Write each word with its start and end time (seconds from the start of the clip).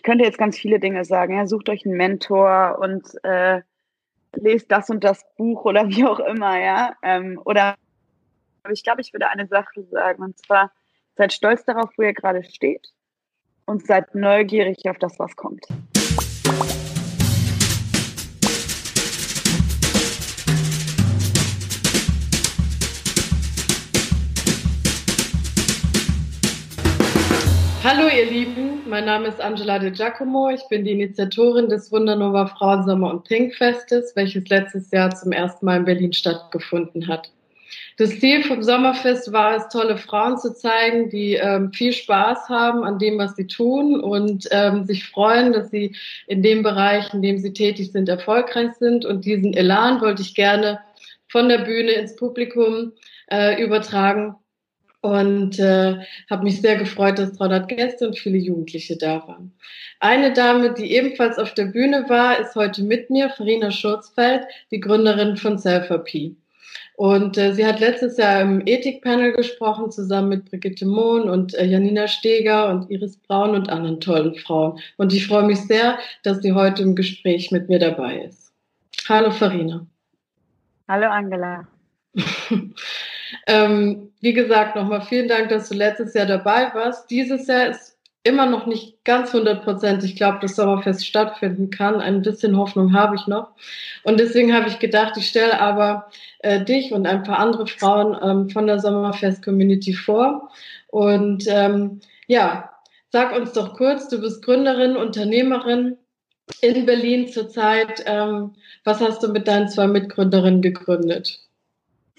ich 0.00 0.04
könnte 0.04 0.24
jetzt 0.24 0.38
ganz 0.38 0.56
viele 0.56 0.80
Dinge 0.80 1.04
sagen. 1.04 1.36
Ja, 1.36 1.46
sucht 1.46 1.68
euch 1.68 1.84
einen 1.84 1.94
Mentor 1.94 2.78
und 2.80 3.22
äh, 3.22 3.60
lest 4.32 4.72
das 4.72 4.88
und 4.88 5.04
das 5.04 5.26
Buch 5.36 5.66
oder 5.66 5.88
wie 5.90 6.06
auch 6.06 6.20
immer, 6.20 6.58
ja. 6.58 6.96
Ähm, 7.02 7.38
oder 7.44 7.74
aber 8.62 8.72
ich 8.72 8.82
glaube, 8.82 9.02
ich 9.02 9.12
würde 9.12 9.28
eine 9.28 9.46
Sache 9.46 9.82
sagen, 9.90 10.22
und 10.22 10.38
zwar 10.38 10.72
seid 11.16 11.34
stolz 11.34 11.66
darauf, 11.66 11.90
wo 11.98 12.02
ihr 12.02 12.14
gerade 12.14 12.42
steht 12.44 12.88
und 13.66 13.86
seid 13.86 14.14
neugierig 14.14 14.88
auf 14.88 14.96
das, 14.96 15.18
was 15.18 15.36
kommt. 15.36 15.66
Hallo 27.84 28.08
ihr 28.08 28.30
Lieben, 28.30 28.79
mein 28.90 29.04
Name 29.04 29.28
ist 29.28 29.40
Angela 29.40 29.78
De 29.78 29.92
Giacomo. 29.92 30.50
Ich 30.50 30.66
bin 30.68 30.84
die 30.84 30.90
Initiatorin 30.90 31.68
des 31.68 31.92
Wundernova 31.92 32.46
Frauen 32.46 32.84
Sommer 32.84 33.12
und 33.12 33.24
Pink 33.24 33.54
Festes, 33.54 34.16
welches 34.16 34.48
letztes 34.48 34.90
Jahr 34.90 35.14
zum 35.14 35.30
ersten 35.30 35.64
Mal 35.64 35.78
in 35.78 35.84
Berlin 35.84 36.12
stattgefunden 36.12 37.06
hat. 37.06 37.30
Das 37.98 38.18
Ziel 38.18 38.42
vom 38.42 38.64
Sommerfest 38.64 39.32
war 39.32 39.56
es, 39.56 39.68
tolle 39.68 39.96
Frauen 39.96 40.38
zu 40.38 40.52
zeigen, 40.52 41.08
die 41.08 41.34
ähm, 41.34 41.72
viel 41.72 41.92
Spaß 41.92 42.48
haben 42.48 42.82
an 42.82 42.98
dem, 42.98 43.16
was 43.16 43.36
sie 43.36 43.46
tun 43.46 44.00
und 44.00 44.48
ähm, 44.50 44.84
sich 44.84 45.06
freuen, 45.06 45.52
dass 45.52 45.70
sie 45.70 45.94
in 46.26 46.42
dem 46.42 46.64
Bereich, 46.64 47.14
in 47.14 47.22
dem 47.22 47.38
sie 47.38 47.52
tätig 47.52 47.92
sind, 47.92 48.08
erfolgreich 48.08 48.72
sind. 48.80 49.04
Und 49.04 49.24
diesen 49.24 49.54
Elan 49.54 50.00
wollte 50.00 50.22
ich 50.22 50.34
gerne 50.34 50.80
von 51.28 51.48
der 51.48 51.58
Bühne 51.58 51.92
ins 51.92 52.16
Publikum 52.16 52.92
äh, 53.30 53.62
übertragen 53.62 54.34
und 55.02 55.58
äh, 55.58 55.98
habe 56.28 56.44
mich 56.44 56.60
sehr 56.60 56.76
gefreut, 56.76 57.18
dass 57.18 57.32
300 57.32 57.68
Gäste 57.68 58.06
und 58.06 58.18
viele 58.18 58.38
Jugendliche 58.38 58.96
da 58.96 59.26
waren. 59.26 59.52
Eine 59.98 60.32
Dame, 60.32 60.74
die 60.74 60.92
ebenfalls 60.94 61.38
auf 61.38 61.54
der 61.54 61.66
Bühne 61.66 62.04
war, 62.08 62.38
ist 62.38 62.54
heute 62.54 62.82
mit 62.82 63.10
mir, 63.10 63.30
Farina 63.30 63.70
Schurzfeld, 63.70 64.44
die 64.70 64.80
Gründerin 64.80 65.36
von 65.36 65.58
Selfie. 65.58 66.36
Und 66.96 67.38
äh, 67.38 67.54
sie 67.54 67.64
hat 67.64 67.80
letztes 67.80 68.18
Jahr 68.18 68.42
im 68.42 68.60
Ethikpanel 68.66 69.32
gesprochen, 69.32 69.90
zusammen 69.90 70.28
mit 70.28 70.50
Brigitte 70.50 70.84
Mohn 70.84 71.30
und 71.30 71.54
äh, 71.54 71.64
Janina 71.64 72.06
Steger 72.06 72.68
und 72.68 72.90
Iris 72.90 73.16
Braun 73.16 73.54
und 73.54 73.70
anderen 73.70 74.00
tollen 74.00 74.34
Frauen. 74.34 74.78
Und 74.98 75.14
ich 75.14 75.26
freue 75.26 75.44
mich 75.44 75.60
sehr, 75.60 75.98
dass 76.24 76.42
sie 76.42 76.52
heute 76.52 76.82
im 76.82 76.94
Gespräch 76.94 77.50
mit 77.52 77.70
mir 77.70 77.78
dabei 77.78 78.24
ist. 78.24 78.52
Hallo 79.08 79.30
Farina. 79.30 79.86
Hallo 80.88 81.06
Angela. 81.06 81.66
ähm, 83.46 84.12
wie 84.20 84.32
gesagt, 84.32 84.76
nochmal 84.76 85.02
vielen 85.02 85.28
Dank, 85.28 85.48
dass 85.48 85.68
du 85.68 85.74
letztes 85.74 86.14
Jahr 86.14 86.26
dabei 86.26 86.72
warst. 86.74 87.10
Dieses 87.10 87.46
Jahr 87.46 87.68
ist 87.68 87.96
immer 88.22 88.46
noch 88.46 88.66
nicht 88.66 89.02
ganz 89.04 89.32
hundertprozentig, 89.32 90.10
ich 90.10 90.16
glaube, 90.16 90.38
das 90.42 90.56
Sommerfest 90.56 91.06
stattfinden 91.06 91.70
kann. 91.70 92.00
Ein 92.00 92.22
bisschen 92.22 92.56
Hoffnung 92.56 92.92
habe 92.92 93.16
ich 93.16 93.26
noch. 93.26 93.52
Und 94.02 94.20
deswegen 94.20 94.54
habe 94.54 94.68
ich 94.68 94.78
gedacht, 94.78 95.16
ich 95.16 95.28
stelle 95.28 95.58
aber 95.58 96.10
äh, 96.40 96.62
dich 96.62 96.92
und 96.92 97.06
ein 97.06 97.22
paar 97.22 97.38
andere 97.38 97.66
Frauen 97.66 98.16
ähm, 98.22 98.50
von 98.50 98.66
der 98.66 98.78
Sommerfest-Community 98.78 99.94
vor. 99.94 100.50
Und 100.88 101.44
ähm, 101.48 102.00
ja, 102.26 102.70
sag 103.10 103.34
uns 103.34 103.52
doch 103.52 103.74
kurz, 103.74 104.08
du 104.08 104.20
bist 104.20 104.44
Gründerin, 104.44 104.96
Unternehmerin 104.96 105.96
in 106.60 106.84
Berlin 106.84 107.28
zurzeit. 107.28 108.02
Ähm, 108.06 108.52
was 108.84 109.00
hast 109.00 109.22
du 109.22 109.28
mit 109.28 109.48
deinen 109.48 109.68
zwei 109.68 109.86
Mitgründerinnen 109.86 110.60
gegründet? 110.62 111.40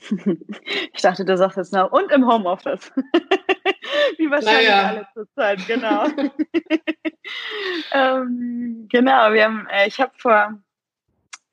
Ich 0.94 1.02
dachte, 1.02 1.26
du 1.26 1.38
sagst 1.38 1.58
jetzt 1.58 1.74
noch, 1.74 1.92
und 1.92 2.12
im 2.12 2.28
Homeoffice. 2.28 2.92
Wie 4.18 4.30
wahrscheinlich 4.30 4.70
naja. 4.70 4.88
alle 4.88 5.08
zur 5.14 5.28
Zeit, 5.34 5.66
genau. 5.68 6.06
ähm, 7.94 8.88
genau, 8.90 9.34
wir 9.34 9.46
haben, 9.46 9.68
äh, 9.72 9.88
ich 9.88 10.00
habe 10.00 10.12
vor 10.18 10.60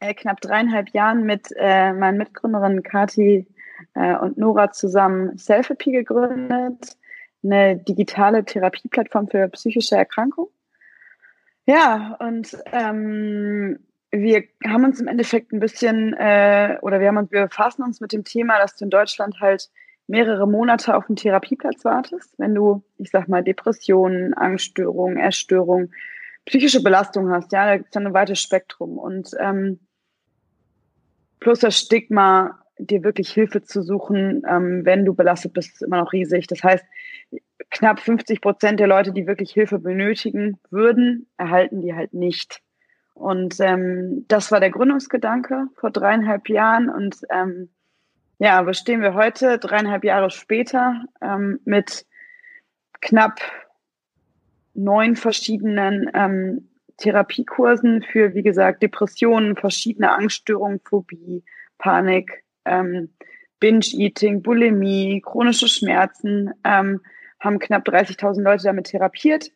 äh, 0.01 0.15
knapp 0.15 0.41
dreieinhalb 0.41 0.91
Jahren 0.91 1.25
mit 1.25 1.49
äh, 1.57 1.93
meinen 1.93 2.19
Mitgründerinnen 2.19 2.83
Kati 2.83 3.47
äh, 3.95 4.17
und 4.17 4.39
Nora 4.39 4.73
zusammen 4.73 5.37
Selfie 5.39 5.93
gegründet, 5.93 6.97
eine 7.43 7.77
digitale 7.77 8.45
Therapieplattform 8.45 9.29
für 9.29 9.49
psychische 9.49 9.97
Erkrankungen. 9.97 10.51
Ja, 11.67 12.17
und 12.21 12.57
ähm, 12.73 13.79
wir 14.11 14.45
haben 14.67 14.85
uns 14.85 15.01
im 15.01 15.09
Endeffekt 15.09 15.53
ein 15.53 15.61
bisschen, 15.61 16.15
äh, 16.15 16.79
oder 16.83 17.01
wir 17.01 17.09
haben 17.09 17.19
uns, 17.19 17.31
wir 17.31 17.47
befassen 17.47 17.83
uns 17.83 18.01
mit 18.01 18.13
dem 18.13 18.25
Thema, 18.25 18.59
dass 18.59 18.77
du 18.77 18.85
in 18.85 18.91
Deutschland 18.91 19.41
halt 19.41 19.71
mehrere 20.07 20.49
Monate 20.49 20.97
auf 20.97 21.09
einen 21.09 21.17
Therapieplatz 21.17 21.85
wartest, 21.85 22.35
wenn 22.39 22.55
du, 22.55 22.83
ich 22.97 23.11
sag 23.11 23.29
mal, 23.29 23.45
Depressionen, 23.45 24.33
Angststörungen, 24.35 25.19
Essstörungen, 25.19 25.93
psychische 26.47 26.83
Belastung 26.83 27.31
hast, 27.31 27.53
ja, 27.53 27.67
da 27.67 27.77
gibt 27.77 27.91
es 27.91 27.95
ja 27.95 28.01
ein 28.01 28.15
weites 28.15 28.41
Spektrum. 28.41 28.97
Und 28.97 29.31
ähm, 29.39 29.79
plus 31.41 31.61
das 31.61 31.79
Stigma, 31.79 32.59
dir 32.79 33.03
wirklich 33.03 33.31
Hilfe 33.31 33.63
zu 33.63 33.83
suchen, 33.83 34.43
ähm, 34.49 34.85
wenn 34.85 35.05
du 35.05 35.15
belastet 35.15 35.53
bist, 35.53 35.75
ist 35.75 35.83
immer 35.83 35.99
noch 35.99 36.13
riesig. 36.13 36.47
Das 36.47 36.63
heißt, 36.63 36.85
knapp 37.71 38.01
50 38.01 38.41
Prozent 38.41 38.81
der 38.81 38.87
Leute, 38.87 39.13
die 39.13 39.27
wirklich 39.27 39.53
Hilfe 39.53 39.79
benötigen 39.79 40.59
würden, 40.71 41.27
erhalten 41.37 41.83
die 41.83 41.95
halt 41.95 42.15
nicht. 42.15 42.63
Und 43.19 43.59
ähm, 43.59 44.25
das 44.29 44.53
war 44.53 44.61
der 44.61 44.71
Gründungsgedanke 44.71 45.67
vor 45.75 45.91
dreieinhalb 45.91 46.49
Jahren. 46.49 46.89
Und 46.89 47.17
ähm, 47.31 47.69
ja, 48.39 48.65
wo 48.65 48.73
stehen 48.73 49.03
wir 49.03 49.15
heute, 49.15 49.59
dreieinhalb 49.59 50.05
Jahre 50.05 50.31
später, 50.31 51.05
ähm, 51.21 51.59
mit 51.65 52.07
knapp 53.01 53.41
neun 54.75 55.17
verschiedenen 55.17 56.09
ähm, 56.15 56.69
Therapiekursen 56.99 58.03
für, 58.03 58.35
wie 58.35 58.43
gesagt, 58.43 58.83
Depressionen, 58.83 59.57
verschiedene 59.57 60.13
Angststörungen, 60.13 60.81
Phobie, 60.85 61.45
Panik, 61.79 62.45
ähm, 62.65 63.11
Binge-Eating, 63.59 64.43
Bulimie, 64.43 65.21
chronische 65.25 65.67
Schmerzen, 65.67 66.53
ähm, 66.63 67.01
haben 67.41 67.59
knapp 67.59 67.89
30.000 67.89 68.43
Leute 68.43 68.65
damit 68.65 68.87
therapiert 68.87 69.51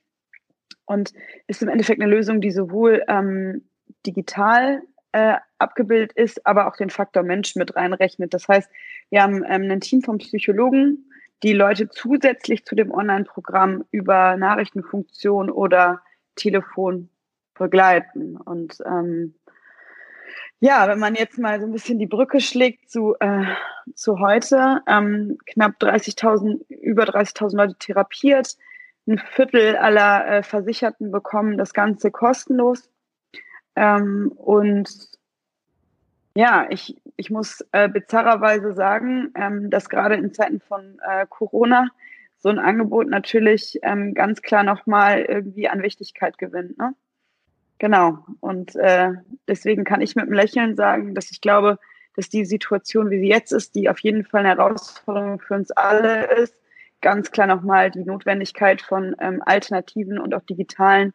und 0.87 1.13
ist 1.47 1.63
im 1.63 1.69
Endeffekt 1.69 2.01
eine 2.01 2.11
Lösung, 2.11 2.41
die 2.41 2.51
sowohl 2.51 3.03
ähm, 3.09 3.63
digital 4.07 4.83
äh, 5.13 5.37
abgebildet 5.59 6.13
ist, 6.13 6.47
aber 6.47 6.67
auch 6.67 6.77
den 6.77 6.91
Faktor 6.91 7.23
Mensch 7.23 7.55
mit 7.57 7.77
reinrechnet. 7.77 8.35
Das 8.35 8.49
heißt, 8.49 8.71
wir 9.11 9.23
haben 9.23 9.45
ähm, 9.49 9.71
ein 9.71 9.81
Team 9.81 10.03
von 10.03 10.19
Psychologen, 10.19 11.11
die 11.43 11.53
Leute 11.53 11.89
zusätzlich 11.89 12.65
zu 12.65 12.75
dem 12.75 12.91
Online-Programm 12.93 13.85
über 13.91 14.37
Nachrichtenfunktion 14.37 15.51
oder 15.51 16.01
Telefon 16.37 17.11
begleiten. 17.55 18.37
Und 18.37 18.79
ähm, 18.87 19.35
ja, 20.61 20.89
wenn 20.89 20.99
man 20.99 21.15
jetzt 21.15 21.39
mal 21.39 21.61
so 21.61 21.67
ein 21.67 21.73
bisschen 21.73 21.99
die 21.99 22.07
Brücke 22.07 22.41
schlägt 22.41 22.91
zu, 22.91 23.17
äh, 23.19 23.45
zu 23.95 24.21
heute, 24.21 24.81
ähm, 24.87 25.39
knapp 25.47 25.73
30.000, 25.81 26.69
über 26.69 27.05
30.000 27.05 27.57
Leute 27.57 27.75
therapiert, 27.79 28.57
ein 29.07 29.19
Viertel 29.19 29.77
aller 29.77 30.27
äh, 30.27 30.43
Versicherten 30.43 31.11
bekommen 31.11 31.59
das 31.59 31.73
Ganze 31.73 32.11
kostenlos. 32.11 32.91
Ähm, 33.75 34.33
und 34.37 34.89
ja, 36.35 36.67
ich, 36.71 36.97
ich 37.17 37.31
muss 37.31 37.65
äh, 37.73 37.89
bizarrerweise 37.89 38.73
sagen, 38.75 39.33
ähm, 39.35 39.71
dass 39.71 39.89
gerade 39.89 40.15
in 40.15 40.33
Zeiten 40.33 40.61
von 40.61 40.99
äh, 41.07 41.27
Corona 41.29 41.89
so 42.39 42.49
ein 42.49 42.59
Angebot 42.59 43.09
natürlich 43.09 43.79
ähm, 43.83 44.15
ganz 44.15 44.43
klar 44.43 44.63
nochmal 44.63 45.23
irgendwie 45.23 45.69
an 45.69 45.83
Wichtigkeit 45.83 46.39
gewinnt. 46.39 46.79
Ne? 46.79 46.95
Genau. 47.79 48.25
Und 48.41 48.77
äh, 48.77 49.13
deswegen 49.47 49.85
kann 49.85 50.01
ich 50.01 50.17
mit 50.17 50.25
einem 50.25 50.35
Lächeln 50.35 50.77
sagen, 50.77 51.15
dass 51.15 51.31
ich 51.31 51.41
glaube, 51.41 51.79
dass 52.17 52.29
die 52.29 52.45
Situation, 52.45 53.11
wie 53.11 53.19
sie 53.19 53.29
jetzt 53.29 53.53
ist, 53.53 53.75
die 53.75 53.89
auf 53.89 53.99
jeden 54.01 54.25
Fall 54.25 54.41
eine 54.41 54.51
Herausforderung 54.51 55.41
für 55.41 55.55
uns 55.55 55.71
alle 55.71 56.27
ist, 56.37 56.55
ganz 57.03 57.31
klar 57.31 57.47
nochmal 57.47 57.91
die 57.91 58.05
Notwendigkeit 58.05 58.81
von 58.81 59.15
ähm, 59.21 59.43
alternativen 59.45 60.19
und 60.19 60.35
auch 60.35 60.43
digitalen, 60.43 61.13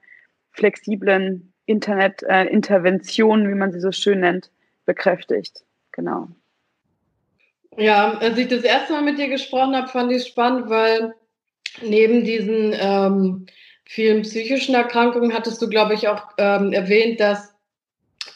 flexiblen 0.52 1.54
Internetinterventionen, 1.66 3.48
äh, 3.48 3.50
wie 3.50 3.56
man 3.56 3.72
sie 3.72 3.80
so 3.80 3.92
schön 3.92 4.20
nennt, 4.20 4.52
bekräftigt. 4.86 5.64
Genau. 5.92 6.28
Ja, 7.78 8.18
als 8.18 8.38
ich 8.38 8.48
das 8.48 8.64
erste 8.64 8.94
Mal 8.94 9.04
mit 9.04 9.18
dir 9.18 9.28
gesprochen 9.28 9.76
habe, 9.76 9.88
fand 9.88 10.12
ich 10.12 10.18
es 10.18 10.28
spannend, 10.28 10.70
weil 10.70 11.14
neben 11.82 12.24
diesen 12.24 12.74
ähm, 12.80 13.46
vielen 13.86 14.24
psychischen 14.24 14.76
Erkrankungen 14.76 15.34
hattest 15.34 15.62
du, 15.62 15.70
glaube 15.70 15.94
ich, 15.94 16.08
auch 16.08 16.24
ähm, 16.38 16.74
erwähnt, 16.74 17.20
dass 17.20 17.54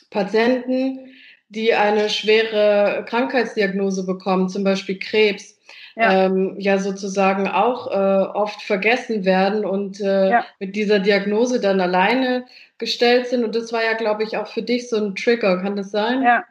Patienten, 0.09 1.12
die 1.50 1.74
eine 1.74 2.09
schwere 2.09 3.06
Krankheitsdiagnose 3.07 4.06
bekommen, 4.06 4.47
zum 4.47 4.63
Beispiel 4.63 5.00
Krebs, 5.00 5.59
ja, 5.95 6.25
ähm, 6.25 6.55
ja 6.57 6.77
sozusagen 6.77 7.47
auch 7.47 7.88
äh, 7.88 8.25
oft 8.33 8.61
vergessen 8.61 9.25
werden 9.25 9.65
und 9.65 9.99
äh, 10.01 10.29
ja. 10.29 10.45
mit 10.59 10.75
dieser 10.75 10.99
Diagnose 10.99 11.59
dann 11.59 11.81
alleine 11.81 12.45
gestellt 12.77 13.27
sind. 13.27 13.43
Und 13.43 13.55
das 13.55 13.71
war 13.73 13.83
ja, 13.83 13.93
glaube 13.93 14.23
ich, 14.23 14.38
auch 14.38 14.47
für 14.47 14.63
dich 14.63 14.89
so 14.89 14.97
ein 14.97 15.15
Trigger. 15.15 15.61
Kann 15.61 15.75
das 15.75 15.91
sein? 15.91 16.21
Ja, 16.23 16.43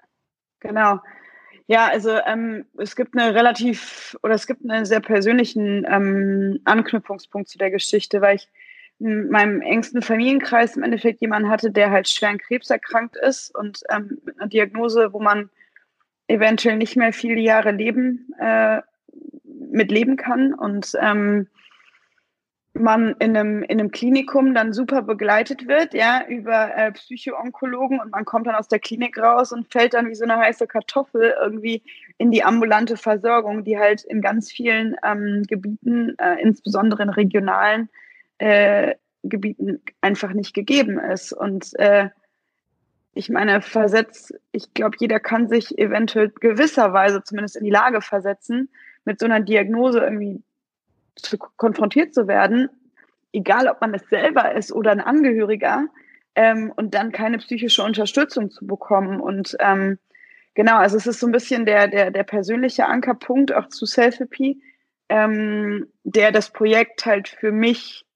genau. 0.60 1.00
Ja, 1.66 1.87
also 1.87 2.19
ähm, 2.26 2.66
es 2.78 2.96
gibt 2.96 3.16
eine 3.16 3.32
relativ 3.32 4.16
oder 4.25 4.34
es 4.34 4.48
gibt 4.48 4.69
einen 4.69 4.84
sehr 4.84 5.00
persönlichen 5.00 5.86
ähm, 5.88 6.60
Anknüpfungspunkt 6.64 7.48
zu 7.48 7.58
der 7.58 7.70
Geschichte, 7.70 8.20
weil 8.20 8.36
ich 8.36 8.48
in 8.98 9.31
meinem 9.31 9.62
engsten 9.62 10.02
Familienkreis 10.02 10.76
im 10.76 10.82
Endeffekt 10.82 11.20
jemanden 11.20 11.48
hatte, 11.48 11.70
der 11.70 11.90
halt 11.90 12.08
schwer 12.08 12.31
an 12.31 12.38
Krebs 12.38 12.70
erkrankt 12.70 13.16
ist 13.16 13.54
und 13.54 13.82
ähm, 13.88 14.19
mit 14.25 14.38
einer 14.38 14.48
Diagnose, 14.48 15.12
wo 15.12 15.20
man 15.20 15.48
eventuell 16.26 16.76
nicht 16.76 16.96
mehr 16.96 17.12
viele 17.12 17.40
Jahre 17.40 17.70
leben, 17.70 18.34
äh, 18.38 18.81
mit 19.70 19.90
leben 19.90 20.16
kann 20.16 20.54
und 20.54 20.92
ähm, 21.00 21.46
man 22.72 23.16
in 23.18 23.36
einem, 23.36 23.62
in 23.62 23.80
einem 23.80 23.90
Klinikum 23.90 24.54
dann 24.54 24.72
super 24.72 25.02
begleitet 25.02 25.66
wird, 25.66 25.92
ja, 25.92 26.24
über 26.28 26.74
äh, 26.76 26.92
Psychoonkologen 26.92 28.00
und 28.00 28.12
man 28.12 28.24
kommt 28.24 28.46
dann 28.46 28.54
aus 28.54 28.68
der 28.68 28.78
Klinik 28.78 29.18
raus 29.18 29.52
und 29.52 29.72
fällt 29.72 29.94
dann 29.94 30.08
wie 30.08 30.14
so 30.14 30.24
eine 30.24 30.36
heiße 30.36 30.66
Kartoffel 30.66 31.34
irgendwie 31.40 31.82
in 32.18 32.30
die 32.30 32.44
ambulante 32.44 32.96
Versorgung, 32.96 33.64
die 33.64 33.78
halt 33.78 34.04
in 34.04 34.20
ganz 34.20 34.52
vielen 34.52 34.96
ähm, 35.04 35.42
Gebieten, 35.48 36.16
äh, 36.18 36.40
insbesondere 36.40 37.02
in 37.02 37.10
regionalen 37.10 37.88
äh, 38.38 38.94
Gebieten, 39.22 39.82
einfach 40.00 40.32
nicht 40.32 40.54
gegeben 40.54 40.98
ist. 40.98 41.32
Und 41.32 41.78
äh, 41.78 42.08
ich 43.14 43.28
meine, 43.28 43.62
versetzt, 43.62 44.32
ich 44.52 44.72
glaube, 44.74 44.96
jeder 45.00 45.18
kann 45.18 45.48
sich 45.48 45.76
eventuell 45.76 46.30
gewisserweise 46.40 47.22
zumindest 47.24 47.56
in 47.56 47.64
die 47.64 47.70
Lage 47.70 48.00
versetzen, 48.00 48.70
mit 49.10 49.18
so 49.18 49.26
einer 49.26 49.40
Diagnose 49.40 49.98
irgendwie 49.98 50.40
zu, 51.16 51.36
konfrontiert 51.36 52.14
zu 52.14 52.28
werden, 52.28 52.68
egal 53.32 53.66
ob 53.66 53.80
man 53.80 53.92
es 53.92 54.08
selber 54.08 54.54
ist 54.54 54.70
oder 54.70 54.92
ein 54.92 55.00
Angehöriger, 55.00 55.88
ähm, 56.36 56.72
und 56.76 56.94
dann 56.94 57.10
keine 57.10 57.38
psychische 57.38 57.82
Unterstützung 57.82 58.52
zu 58.52 58.64
bekommen. 58.68 59.20
Und 59.20 59.56
ähm, 59.58 59.98
genau, 60.54 60.76
also 60.76 60.96
es 60.96 61.08
ist 61.08 61.18
so 61.18 61.26
ein 61.26 61.32
bisschen 61.32 61.66
der, 61.66 61.88
der, 61.88 62.12
der 62.12 62.22
persönliche 62.22 62.86
Ankerpunkt 62.86 63.52
auch 63.52 63.66
zu 63.66 63.84
Selfie, 63.84 64.62
ähm, 65.08 65.88
der 66.04 66.30
das 66.30 66.52
Projekt 66.52 67.04
halt 67.04 67.26
für 67.26 67.50
mich 67.50 68.06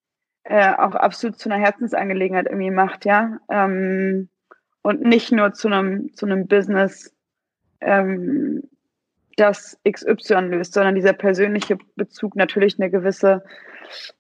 äh, 0.45 0.73
auch 0.75 0.95
absolut 0.95 1.41
zu 1.41 1.51
einer 1.51 1.61
Herzensangelegenheit 1.61 2.47
irgendwie 2.47 2.71
macht, 2.71 3.05
ja. 3.05 3.41
Ähm, 3.51 4.29
und 4.83 5.01
nicht 5.01 5.33
nur 5.33 5.55
zu 5.55 5.67
einem, 5.67 6.15
zu 6.15 6.27
Business, 6.47 7.13
ähm, 7.81 8.63
das 9.37 9.79
XY 9.89 10.49
löst, 10.49 10.75
sondern 10.75 10.95
dieser 10.95 11.13
persönliche 11.13 11.79
Bezug 11.97 12.37
natürlich 12.37 12.79
eine 12.79 12.91
gewisse 12.91 13.45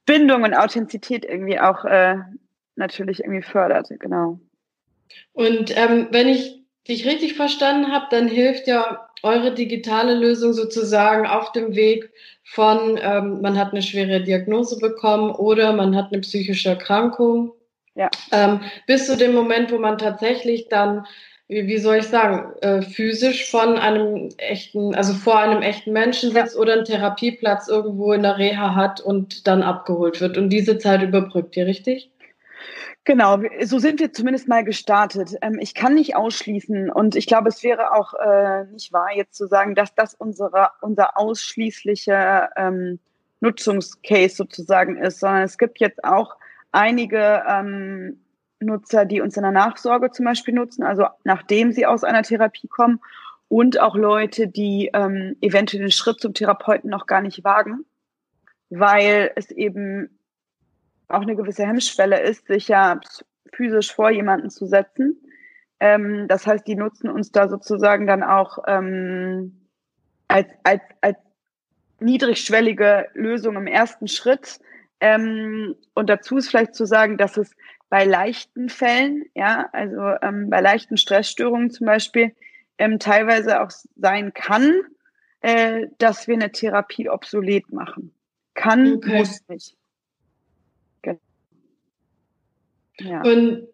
Bindung 0.06 0.42
und 0.42 0.54
Authentizität 0.54 1.24
irgendwie 1.24 1.58
auch 1.58 1.84
äh, 1.84 2.16
natürlich 2.76 3.20
irgendwie 3.20 3.42
fördert, 3.42 3.88
genau. 3.98 4.38
Und 5.32 5.76
ähm, 5.76 6.08
wenn 6.10 6.28
ich 6.28 6.62
dich 6.88 7.06
richtig 7.06 7.34
verstanden 7.34 7.92
habe, 7.92 8.06
dann 8.10 8.28
hilft 8.28 8.66
ja 8.66 9.08
eure 9.22 9.54
digitale 9.54 10.14
Lösung 10.14 10.52
sozusagen 10.52 11.26
auf 11.26 11.52
dem 11.52 11.74
Weg 11.74 12.12
von, 12.44 13.00
ähm, 13.02 13.40
man 13.40 13.58
hat 13.58 13.72
eine 13.72 13.80
schwere 13.80 14.22
Diagnose 14.22 14.78
bekommen 14.78 15.30
oder 15.30 15.72
man 15.72 15.96
hat 15.96 16.12
eine 16.12 16.20
psychische 16.20 16.70
Erkrankung, 16.70 17.52
ja. 17.94 18.10
ähm, 18.32 18.60
bis 18.86 19.06
zu 19.06 19.16
dem 19.16 19.34
Moment, 19.34 19.72
wo 19.72 19.78
man 19.78 19.96
tatsächlich 19.96 20.68
dann 20.68 21.06
wie 21.48 21.78
soll 21.78 21.96
ich 21.96 22.08
sagen, 22.08 22.54
äh, 22.62 22.80
physisch 22.82 23.50
von 23.50 23.76
einem 23.78 24.30
echten, 24.38 24.94
also 24.94 25.12
vor 25.12 25.38
einem 25.38 25.62
echten 25.62 25.92
Menschen 25.92 26.32
sitzt 26.32 26.54
ja. 26.54 26.60
oder 26.60 26.72
einen 26.72 26.84
Therapieplatz 26.84 27.68
irgendwo 27.68 28.12
in 28.12 28.22
der 28.22 28.38
Reha 28.38 28.74
hat 28.74 29.00
und 29.00 29.46
dann 29.46 29.62
abgeholt 29.62 30.20
wird 30.20 30.38
und 30.38 30.48
diese 30.48 30.78
Zeit 30.78 31.02
überbrückt, 31.02 31.56
ihr 31.56 31.66
richtig? 31.66 32.10
Genau, 33.06 33.38
so 33.62 33.78
sind 33.78 34.00
wir 34.00 34.14
zumindest 34.14 34.48
mal 34.48 34.64
gestartet. 34.64 35.36
Ähm, 35.42 35.58
ich 35.60 35.74
kann 35.74 35.94
nicht 35.94 36.16
ausschließen 36.16 36.90
und 36.90 37.16
ich 37.16 37.26
glaube, 37.26 37.50
es 37.50 37.62
wäre 37.62 37.92
auch 37.92 38.14
äh, 38.14 38.64
nicht 38.72 38.94
wahr, 38.94 39.08
jetzt 39.14 39.34
zu 39.34 39.46
sagen, 39.46 39.74
dass 39.74 39.94
das 39.94 40.14
unsere, 40.14 40.70
unser 40.80 41.18
ausschließlicher 41.18 42.48
ähm, 42.56 42.98
Nutzungscase 43.40 44.34
sozusagen 44.34 44.96
ist, 44.96 45.20
sondern 45.20 45.42
es 45.42 45.58
gibt 45.58 45.80
jetzt 45.80 46.02
auch 46.02 46.36
einige 46.72 47.42
ähm, 47.46 48.23
Nutzer, 48.64 49.04
die 49.04 49.20
uns 49.20 49.36
in 49.36 49.42
der 49.42 49.52
Nachsorge 49.52 50.10
zum 50.10 50.24
Beispiel 50.24 50.54
nutzen, 50.54 50.82
also 50.82 51.06
nachdem 51.24 51.72
sie 51.72 51.86
aus 51.86 52.04
einer 52.04 52.22
Therapie 52.22 52.68
kommen 52.68 53.00
und 53.48 53.80
auch 53.80 53.96
Leute, 53.96 54.48
die 54.48 54.90
ähm, 54.94 55.36
eventuell 55.40 55.82
den 55.82 55.90
Schritt 55.90 56.20
zum 56.20 56.34
Therapeuten 56.34 56.90
noch 56.90 57.06
gar 57.06 57.20
nicht 57.20 57.44
wagen, 57.44 57.84
weil 58.70 59.30
es 59.36 59.50
eben 59.50 60.18
auch 61.08 61.22
eine 61.22 61.36
gewisse 61.36 61.66
Hemmschwelle 61.66 62.20
ist, 62.20 62.46
sich 62.46 62.68
ja 62.68 63.00
physisch 63.52 63.94
vor 63.94 64.10
jemanden 64.10 64.50
zu 64.50 64.66
setzen. 64.66 65.20
Ähm, 65.80 66.26
das 66.28 66.46
heißt, 66.46 66.66
die 66.66 66.76
nutzen 66.76 67.10
uns 67.10 67.30
da 67.30 67.48
sozusagen 67.48 68.06
dann 68.06 68.22
auch 68.22 68.58
ähm, 68.66 69.60
als, 70.28 70.48
als, 70.62 70.82
als 71.00 71.18
niedrigschwellige 72.00 73.08
Lösung 73.14 73.56
im 73.56 73.66
ersten 73.66 74.08
Schritt. 74.08 74.58
Ähm, 75.00 75.74
und 75.94 76.08
dazu 76.08 76.36
ist 76.36 76.48
vielleicht 76.48 76.74
zu 76.74 76.86
sagen, 76.86 77.18
dass 77.18 77.36
es 77.36 77.50
bei 77.94 78.06
leichten 78.06 78.70
Fällen, 78.70 79.24
ja, 79.36 79.68
also 79.70 80.00
ähm, 80.20 80.50
bei 80.50 80.60
leichten 80.60 80.96
Stressstörungen 80.96 81.70
zum 81.70 81.86
Beispiel, 81.86 82.34
ähm, 82.76 82.98
teilweise 82.98 83.62
auch 83.62 83.70
sein 83.94 84.34
kann, 84.34 84.80
äh, 85.42 85.86
dass 85.98 86.26
wir 86.26 86.34
eine 86.34 86.50
Therapie 86.50 87.08
obsolet 87.08 87.72
machen. 87.72 88.12
Kann, 88.54 88.94
okay. 88.94 89.18
muss 89.18 89.40
nicht. 89.46 89.76
Genau. 91.02 91.20
Ja. 92.98 93.22
Und 93.22 93.68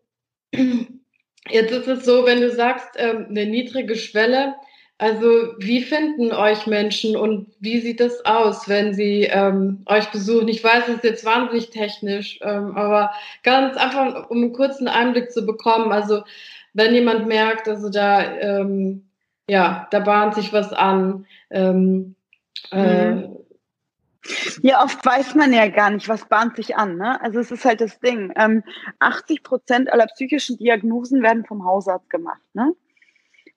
jetzt 1.48 1.72
ist 1.72 1.88
es 1.88 2.04
so, 2.04 2.26
wenn 2.26 2.42
du 2.42 2.50
sagst, 2.50 2.90
ähm, 2.96 3.24
eine 3.30 3.46
niedrige 3.46 3.96
Schwelle, 3.96 4.54
also 5.00 5.54
wie 5.56 5.80
finden 5.80 6.30
euch 6.30 6.66
Menschen 6.66 7.16
und 7.16 7.46
wie 7.58 7.80
sieht 7.80 8.02
es 8.02 8.22
aus, 8.26 8.68
wenn 8.68 8.92
sie 8.92 9.22
ähm, 9.22 9.82
euch 9.86 10.10
besuchen? 10.10 10.48
Ich 10.48 10.62
weiß, 10.62 10.88
es 10.88 10.96
ist 10.96 11.04
jetzt 11.04 11.24
wahnsinnig 11.24 11.70
technisch, 11.70 12.38
ähm, 12.42 12.76
aber 12.76 13.10
ganz 13.42 13.78
einfach, 13.78 14.28
um 14.28 14.36
einen 14.36 14.52
kurzen 14.52 14.88
Einblick 14.88 15.32
zu 15.32 15.46
bekommen. 15.46 15.90
Also 15.90 16.22
wenn 16.74 16.92
jemand 16.92 17.26
merkt, 17.26 17.66
also 17.66 17.88
da, 17.88 18.30
ähm, 18.40 19.08
ja, 19.48 19.88
da 19.90 20.00
bahnt 20.00 20.34
sich 20.34 20.52
was 20.52 20.70
an. 20.74 21.24
Ähm, 21.48 22.14
äh, 22.70 23.12
mhm. 23.12 23.36
ja, 24.60 24.84
oft 24.84 25.02
weiß 25.02 25.34
man 25.34 25.54
ja 25.54 25.68
gar 25.68 25.88
nicht, 25.88 26.10
was 26.10 26.26
bahnt 26.26 26.56
sich 26.56 26.76
an. 26.76 26.98
Ne? 26.98 27.18
Also 27.22 27.40
es 27.40 27.50
ist 27.50 27.64
halt 27.64 27.80
das 27.80 28.00
Ding. 28.00 28.34
Ähm, 28.36 28.62
80 28.98 29.44
Prozent 29.44 29.90
aller 29.90 30.08
psychischen 30.08 30.58
Diagnosen 30.58 31.22
werden 31.22 31.46
vom 31.46 31.64
Hausarzt 31.64 32.10
gemacht. 32.10 32.42
Ne? 32.52 32.74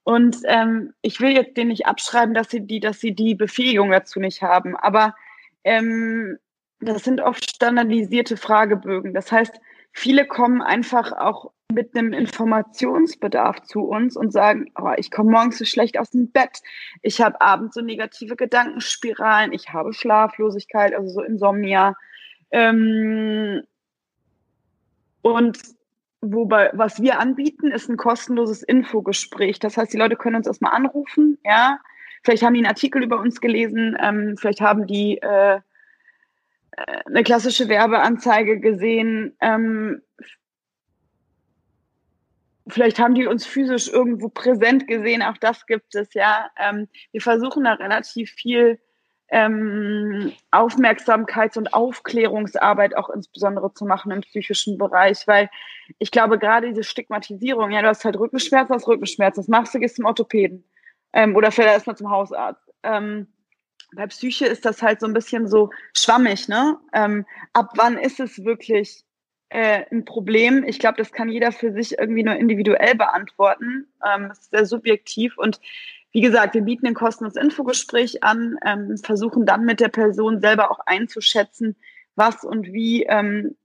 Und 0.03 0.38
ähm, 0.45 0.94
ich 1.01 1.21
will 1.21 1.31
jetzt 1.31 1.55
denen 1.55 1.69
nicht 1.69 1.85
abschreiben, 1.85 2.33
dass 2.33 2.50
sie 2.50 2.61
die, 2.61 2.79
dass 2.79 3.00
sie 3.00 3.15
die 3.15 3.35
Befähigung 3.35 3.91
dazu 3.91 4.19
nicht 4.19 4.41
haben. 4.41 4.75
Aber 4.75 5.15
ähm, 5.63 6.38
das 6.79 7.03
sind 7.03 7.21
oft 7.21 7.50
standardisierte 7.50 8.35
Fragebögen. 8.35 9.13
Das 9.13 9.31
heißt, 9.31 9.53
viele 9.94 10.27
kommen 10.27 10.61
einfach 10.61 11.13
auch 11.13 11.51
mit 11.71 11.95
einem 11.95 12.13
Informationsbedarf 12.13 13.62
zu 13.63 13.81
uns 13.81 14.15
und 14.15 14.31
sagen, 14.31 14.72
oh, 14.79 14.91
ich 14.98 15.10
komme 15.10 15.31
morgens 15.31 15.57
so 15.57 15.65
schlecht 15.65 15.98
aus 15.98 16.12
dem 16.12 16.31
Bett, 16.31 16.62
ich 17.01 17.19
habe 17.22 17.39
abends 17.41 17.74
so 17.75 17.81
negative 17.81 18.36
Gedankenspiralen, 18.36 19.53
ich 19.53 19.69
habe 19.69 19.93
Schlaflosigkeit, 19.93 20.93
also 20.93 21.10
so 21.10 21.22
Insomnia. 21.22 21.95
Ähm, 22.51 23.63
und 25.22 25.57
wobei, 26.32 26.70
was 26.74 27.01
wir 27.01 27.20
anbieten, 27.20 27.72
ist 27.72 27.89
ein 27.89 27.98
kostenloses 27.98 28.63
Infogespräch. 28.63 29.60
Das 29.60 29.77
heißt, 29.77 29.94
die 29.94 29.98
Leute 29.98 30.15
können 30.15 30.38
uns 30.38 30.48
erstmal 30.48 30.74
anrufen, 30.74 31.38
ja. 31.44 31.80
Vielleicht 32.24 32.44
haben 32.44 32.53
die 32.53 32.60
einen 32.60 32.68
Artikel 32.68 33.03
über 33.03 33.20
uns 33.20 33.42
gelesen, 33.42 33.98
ähm, 34.01 34.36
vielleicht 34.38 34.62
haben 34.62 34.88
die 34.88 35.18
äh, 35.22 35.56
äh 35.56 37.01
eine 37.06 37.24
klassische 37.24 37.68
Werbeanzeige 37.68 38.62
gesehen, 38.62 39.36
ähm, 39.42 40.01
vielleicht 42.68 43.00
haben 43.00 43.13
die 43.13 43.27
uns 43.27 43.46
physisch 43.46 43.89
irgendwo 43.89 44.30
präsent 44.30 44.88
gesehen, 44.88 45.22
auch 45.22 45.38
das 45.38 45.65
gibt 45.65 45.96
es, 45.96 46.13
ja. 46.13 46.50
Ähm, 46.58 46.88
wir 47.12 47.22
versuchen 47.22 47.65
da 47.65 47.74
relativ 47.74 48.32
viel 48.32 48.80
ähm, 49.33 50.31
Aufmerksamkeits- 50.51 51.57
und 51.57 51.73
Aufklärungsarbeit 51.73 52.95
auch 52.95 53.09
insbesondere 53.09 53.73
zu 53.73 53.83
machen 53.83 54.11
im 54.11 54.21
psychischen 54.21 54.77
Bereich, 54.77 55.25
weil 55.25 55.49
ich 55.97 56.11
glaube, 56.11 56.37
gerade 56.37 56.67
diese 56.67 56.83
Stigmatisierung, 56.83 57.71
ja, 57.71 57.81
du 57.81 57.87
hast 57.87 58.05
halt 58.05 58.15
Rückenschmerz, 58.19 58.69
hast 58.69 58.87
Rückenschmerz, 58.87 59.37
das 59.37 59.47
machst 59.47 59.73
du, 59.73 59.79
gehst 59.79 59.95
zum 59.95 60.05
Orthopäden 60.05 60.63
ähm, 61.13 61.35
oder 61.35 61.51
vielleicht 61.51 61.73
erstmal 61.73 61.97
zum 61.97 62.11
Hausarzt. 62.11 62.61
Ähm, 62.83 63.25
bei 63.95 64.05
Psyche 64.05 64.45
ist 64.45 64.65
das 64.65 64.83
halt 64.83 64.99
so 64.99 65.07
ein 65.07 65.13
bisschen 65.13 65.47
so 65.47 65.71
schwammig, 65.95 66.47
ne? 66.47 66.77
Ähm, 66.93 67.25
ab 67.53 67.71
wann 67.75 67.97
ist 67.97 68.19
es 68.19 68.43
wirklich 68.43 69.03
äh, 69.49 69.83
ein 69.91 70.05
Problem? 70.05 70.63
Ich 70.63 70.77
glaube, 70.77 70.97
das 70.97 71.11
kann 71.11 71.29
jeder 71.29 71.51
für 71.51 71.71
sich 71.71 71.97
irgendwie 71.97 72.23
nur 72.23 72.35
individuell 72.35 72.93
beantworten. 72.93 73.87
Ähm, 74.05 74.29
das 74.29 74.41
ist 74.41 74.51
sehr 74.51 74.67
subjektiv 74.67 75.39
und 75.39 75.59
wie 76.13 76.22
gesagt, 76.22 76.53
wir 76.53 76.62
bieten 76.62 76.86
ein 76.86 76.93
kostenloses 76.93 77.41
Infogespräch 77.41 78.24
an, 78.24 78.58
ähm, 78.63 78.98
versuchen 78.98 79.46
dann 79.46 79.65
mit 79.65 79.79
der 79.79 79.89
Person 79.89 80.39
selber 80.39 80.72
auch 80.72 80.79
einzuschätzen, 80.86 81.75
was 82.15 82.43
und 82.43 82.67
wie 82.67 83.03
ähm, 83.03 83.55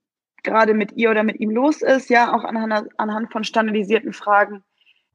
gerade 0.43 0.73
mit 0.73 0.93
ihr 0.93 1.11
oder 1.11 1.25
mit 1.25 1.39
ihm 1.41 1.51
los 1.51 1.83
ist, 1.83 2.09
ja, 2.09 2.35
auch 2.35 2.45
anhand, 2.45 2.89
anhand 2.99 3.31
von 3.31 3.45
standardisierten 3.45 4.15
Fragen. 4.15 4.65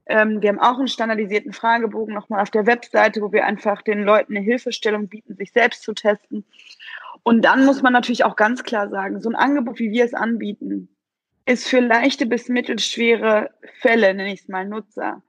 Ähm, 0.06 0.44
wir 0.44 0.50
haben 0.50 0.60
auch 0.60 0.78
einen 0.78 0.88
standardisierten 0.88 1.54
Fragebogen 1.54 2.14
nochmal 2.14 2.42
auf 2.42 2.52
der 2.52 2.68
Webseite, 2.68 3.22
wo 3.22 3.32
wir 3.32 3.46
einfach 3.46 3.82
den 3.82 4.04
Leuten 4.04 4.36
eine 4.36 4.46
Hilfestellung 4.46 5.08
bieten, 5.08 5.36
sich 5.36 5.52
selbst 5.52 5.82
zu 5.82 5.94
testen. 5.94 6.46
Und 7.24 7.44
dann 7.46 7.66
muss 7.66 7.82
man 7.82 7.94
natürlich 7.94 8.26
auch 8.26 8.36
ganz 8.36 8.64
klar 8.64 8.90
sagen, 8.90 9.22
so 9.22 9.30
ein 9.30 9.36
Angebot, 9.36 9.80
wie 9.80 9.92
wir 9.92 10.06
es 10.06 10.14
anbieten, 10.14 10.90
ist 11.46 11.68
für 11.68 11.80
leichte 11.80 12.28
bis 12.28 12.48
mittelschwere 12.48 13.50
Fälle, 13.80 14.14
nenne 14.14 14.34
ich 14.34 14.42
es 14.42 14.48
mal 14.50 14.68
Nutzer, 14.68 15.24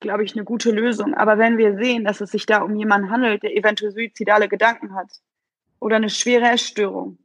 glaube 0.00 0.24
ich, 0.24 0.34
eine 0.34 0.44
gute 0.44 0.70
Lösung. 0.70 1.14
Aber 1.14 1.38
wenn 1.38 1.58
wir 1.58 1.76
sehen, 1.76 2.04
dass 2.04 2.20
es 2.20 2.30
sich 2.30 2.46
da 2.46 2.62
um 2.62 2.76
jemanden 2.76 3.10
handelt, 3.10 3.42
der 3.42 3.56
eventuell 3.56 3.92
suizidale 3.92 4.48
Gedanken 4.48 4.94
hat 4.94 5.08
oder 5.80 5.96
eine 5.96 6.10
schwere 6.10 6.50
Essstörung, 6.50 7.18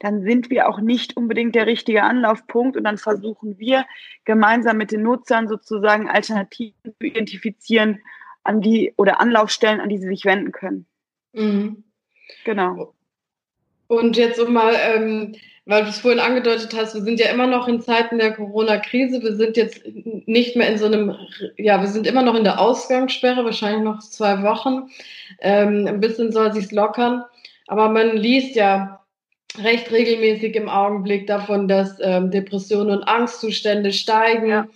dann 0.00 0.22
sind 0.22 0.50
wir 0.50 0.68
auch 0.68 0.80
nicht 0.80 1.16
unbedingt 1.16 1.54
der 1.54 1.66
richtige 1.66 2.02
Anlaufpunkt 2.02 2.76
und 2.76 2.84
dann 2.84 2.98
versuchen 2.98 3.58
wir 3.58 3.84
gemeinsam 4.24 4.76
mit 4.76 4.92
den 4.92 5.02
Nutzern 5.02 5.48
sozusagen 5.48 6.08
Alternativen 6.08 6.94
zu 6.98 7.04
identifizieren 7.04 8.00
an 8.44 8.60
die 8.60 8.94
oder 8.96 9.20
Anlaufstellen, 9.20 9.80
an 9.80 9.88
die 9.88 9.98
sie 9.98 10.08
sich 10.08 10.24
wenden 10.24 10.52
können. 10.52 10.86
Mhm. 11.32 11.84
Genau. 12.44 12.94
Und 13.88 14.16
jetzt 14.16 14.38
um 14.38 14.52
mal, 14.52 14.74
ähm, 14.78 15.34
weil 15.68 15.82
du 15.82 15.90
es 15.90 15.98
vorhin 15.98 16.18
angedeutet 16.18 16.74
hast, 16.74 16.94
wir 16.94 17.02
sind 17.02 17.20
ja 17.20 17.28
immer 17.28 17.46
noch 17.46 17.68
in 17.68 17.82
Zeiten 17.82 18.16
der 18.16 18.32
Corona-Krise. 18.32 19.22
Wir 19.22 19.36
sind 19.36 19.58
jetzt 19.58 19.82
nicht 20.24 20.56
mehr 20.56 20.66
in 20.66 20.78
so 20.78 20.86
einem, 20.86 21.14
ja, 21.58 21.78
wir 21.82 21.88
sind 21.88 22.06
immer 22.06 22.22
noch 22.22 22.34
in 22.34 22.44
der 22.44 22.58
Ausgangssperre, 22.58 23.44
wahrscheinlich 23.44 23.82
noch 23.82 23.98
zwei 23.98 24.42
Wochen. 24.42 24.88
Ähm, 25.42 25.86
ein 25.86 26.00
bisschen 26.00 26.32
soll 26.32 26.54
sich's 26.54 26.72
lockern. 26.72 27.22
Aber 27.66 27.90
man 27.90 28.16
liest 28.16 28.56
ja 28.56 29.04
recht 29.62 29.92
regelmäßig 29.92 30.56
im 30.56 30.70
Augenblick 30.70 31.26
davon, 31.26 31.68
dass 31.68 31.98
ähm, 32.00 32.30
Depressionen 32.30 32.96
und 32.96 33.04
Angstzustände 33.04 33.92
steigen, 33.92 34.48
ja. 34.48 34.66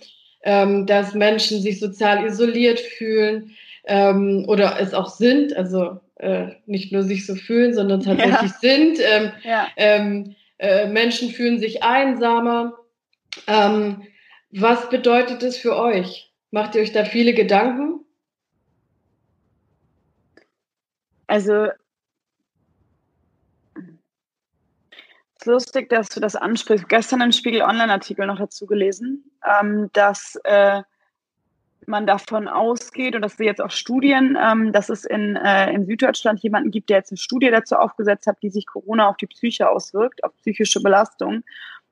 ähm, 0.43 0.85
dass 0.85 1.15
Menschen 1.15 1.59
sich 1.59 1.79
sozial 1.79 2.23
isoliert 2.23 2.79
fühlen 2.79 3.55
ähm, 3.85 4.45
oder 4.47 4.79
es 4.79 4.93
auch 4.93 5.09
sind, 5.09 5.55
also 5.55 5.99
äh, 6.17 6.49
nicht 6.67 6.91
nur 6.91 7.01
sich 7.01 7.25
so 7.25 7.33
fühlen, 7.33 7.73
sondern 7.73 8.01
tatsächlich 8.03 8.51
ja. 8.51 8.57
sind. 8.61 8.99
Ähm, 8.99 9.31
ja. 9.43 9.67
Äh, 10.63 10.87
Menschen 10.87 11.29
fühlen 11.29 11.59
sich 11.59 11.83
einsamer. 11.83 12.79
Ähm, 13.47 14.07
was 14.51 14.89
bedeutet 14.89 15.43
das 15.43 15.57
für 15.57 15.75
euch? 15.75 16.33
Macht 16.51 16.75
ihr 16.75 16.81
euch 16.81 16.93
da 16.93 17.03
viele 17.03 17.33
Gedanken? 17.33 17.99
Also 21.27 21.65
ist 25.35 25.45
lustig, 25.45 25.89
dass 25.89 26.07
du 26.07 26.21
das 26.21 26.37
ansprichst. 26.37 26.87
Gestern 26.87 27.19
im 27.19 27.33
Spiegel 27.33 27.61
Online-Artikel 27.61 28.25
noch 28.25 28.39
dazu 28.39 28.65
gelesen, 28.65 29.29
ähm, 29.45 29.89
dass 29.91 30.39
äh, 30.45 30.81
man 31.87 32.07
davon 32.07 32.47
ausgeht, 32.47 33.15
und 33.15 33.21
das 33.21 33.37
sind 33.37 33.45
jetzt 33.45 33.61
auch 33.61 33.71
Studien, 33.71 34.37
ähm, 34.41 34.71
dass 34.71 34.89
es 34.89 35.05
in, 35.05 35.35
äh, 35.35 35.71
in 35.71 35.85
Süddeutschland 35.85 36.41
jemanden 36.41 36.71
gibt, 36.71 36.89
der 36.89 36.97
jetzt 36.97 37.11
eine 37.11 37.17
Studie 37.17 37.49
dazu 37.51 37.75
aufgesetzt 37.75 38.27
hat, 38.27 38.37
wie 38.41 38.49
sich 38.49 38.65
Corona 38.65 39.07
auf 39.07 39.17
die 39.17 39.27
Psyche 39.27 39.69
auswirkt, 39.69 40.23
auf 40.23 40.35
psychische 40.37 40.81
Belastung. 40.81 41.43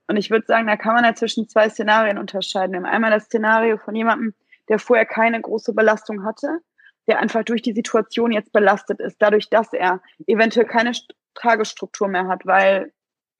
Und 0.07 0.17
ich 0.17 0.29
würde 0.29 0.45
sagen, 0.45 0.67
da 0.67 0.75
kann 0.75 0.93
man 0.93 1.05
ja 1.05 1.15
zwischen 1.15 1.47
zwei 1.47 1.69
Szenarien 1.69 2.17
unterscheiden. 2.17 2.85
Einmal 2.85 3.11
das 3.11 3.25
Szenario 3.25 3.77
von 3.77 3.95
jemandem, 3.95 4.33
der 4.67 4.79
vorher 4.79 5.05
keine 5.05 5.39
große 5.39 5.73
Belastung 5.73 6.25
hatte, 6.25 6.59
der 7.07 7.19
einfach 7.19 7.43
durch 7.43 7.61
die 7.61 7.73
Situation 7.73 8.31
jetzt 8.31 8.51
belastet 8.51 8.99
ist, 8.99 9.21
dadurch, 9.21 9.49
dass 9.49 9.73
er 9.73 10.01
eventuell 10.27 10.65
keine 10.65 10.91
Tagesstruktur 11.35 12.07
mehr 12.07 12.27
hat, 12.27 12.45
weil 12.45 12.91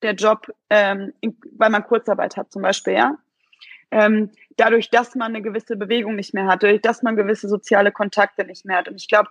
der 0.02 0.14
Job, 0.14 0.48
ähm, 0.70 1.14
weil 1.58 1.70
man 1.70 1.84
Kurzarbeit 1.84 2.38
hat 2.38 2.52
zum 2.52 2.62
Beispiel, 2.62 2.94
ja. 2.94 3.18
Ähm, 3.92 4.32
dadurch, 4.58 4.90
dass 4.90 5.16
man 5.16 5.34
eine 5.34 5.42
gewisse 5.42 5.76
Bewegung 5.76 6.16
nicht 6.16 6.34
mehr 6.34 6.48
hat, 6.48 6.64
dadurch, 6.64 6.82
dass 6.82 7.04
man 7.04 7.16
gewisse 7.16 7.50
soziale 7.50 7.92
Kontakte 7.92 8.46
nicht 8.46 8.66
mehr 8.66 8.78
hat. 8.78 8.88
Und 8.88 8.96
ich 8.96 9.08
glaube, 9.08 9.30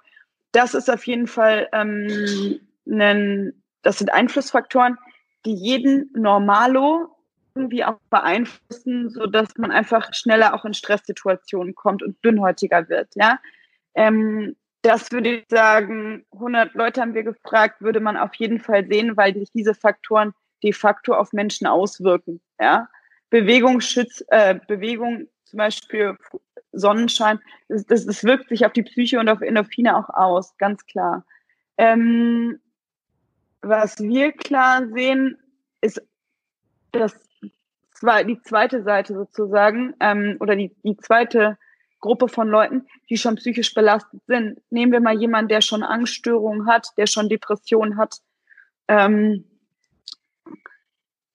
das 0.53 0.75
ist 0.75 0.91
auf 0.91 1.07
jeden 1.07 1.27
Fall 1.27 1.69
ähm, 1.73 2.61
ein, 2.87 3.55
das 3.83 3.99
sind 3.99 4.13
Einflussfaktoren, 4.13 4.99
die 5.47 5.55
jeden 5.55 6.11
Normalo 6.15 7.09
irgendwie 7.55 7.85
auch 7.85 7.99
beeinflussen, 8.11 9.11
so 9.11 9.27
dass 9.27 9.57
man 9.57 9.71
einfach 9.71 10.13
schneller 10.15 10.55
auch 10.55 10.65
in 10.65 10.75
Stresssituationen 10.75 11.75
kommt 11.75 12.03
und 12.03 12.23
dünnhäutiger 12.25 12.89
wird, 12.89 13.09
ja. 13.17 13.39
Ähm, 13.95 14.57
das 14.83 15.13
würde 15.13 15.37
ich 15.37 15.45
sagen, 15.51 16.25
100 16.33 16.75
Leute 16.75 17.01
haben 17.01 17.15
wir 17.15 17.23
gefragt, 17.23 17.83
würde 17.83 18.01
man 18.01 18.17
auf 18.17 18.35
jeden 18.37 18.61
Fall 18.61 18.87
sehen, 18.87 19.17
weil 19.17 19.35
sich 19.35 19.51
diese 19.53 19.75
Faktoren 19.75 20.33
de 20.63 20.73
facto 20.73 21.15
auf 21.15 21.33
Menschen 21.33 21.67
auswirken. 21.67 22.41
Ja? 22.59 22.89
Bewegung 23.31 23.81
schützt, 23.81 24.25
äh, 24.29 24.59
Bewegung, 24.67 25.29
zum 25.45 25.59
Beispiel 25.59 26.17
Sonnenschein, 26.73 27.41
das, 27.69 27.87
das, 27.87 28.07
das 28.07 28.25
wirkt 28.25 28.49
sich 28.49 28.67
auf 28.67 28.73
die 28.73 28.83
Psyche 28.83 29.19
und 29.19 29.29
auf 29.29 29.41
Endorphine 29.41 29.97
auch 29.97 30.09
aus, 30.11 30.57
ganz 30.59 30.85
klar. 30.87 31.25
Ähm, 31.79 32.61
was 33.63 33.99
wir 33.99 34.33
klar 34.33 34.87
sehen, 34.93 35.39
ist, 35.81 36.03
dass 36.93 37.19
zwar 37.93 38.25
die 38.25 38.41
zweite 38.43 38.83
Seite 38.83 39.15
sozusagen 39.15 39.95
ähm, 40.01 40.37
oder 40.41 40.57
die, 40.57 40.75
die 40.83 40.97
zweite 40.97 41.59
Gruppe 42.01 42.29
von 42.29 42.49
Leuten, 42.49 42.87
die 43.11 43.19
schon 43.19 43.37
psychisch 43.37 43.75
belastet 43.75 44.21
sind. 44.27 44.61
Nehmen 44.71 44.93
wir 44.93 45.01
mal 45.01 45.19
jemanden, 45.19 45.49
der 45.49 45.61
schon 45.61 45.83
Angststörungen 45.83 46.67
hat, 46.67 46.89
der 46.97 47.07
schon 47.07 47.29
Depressionen 47.29 47.99
hat. 47.99 48.17
Ähm, 48.89 49.45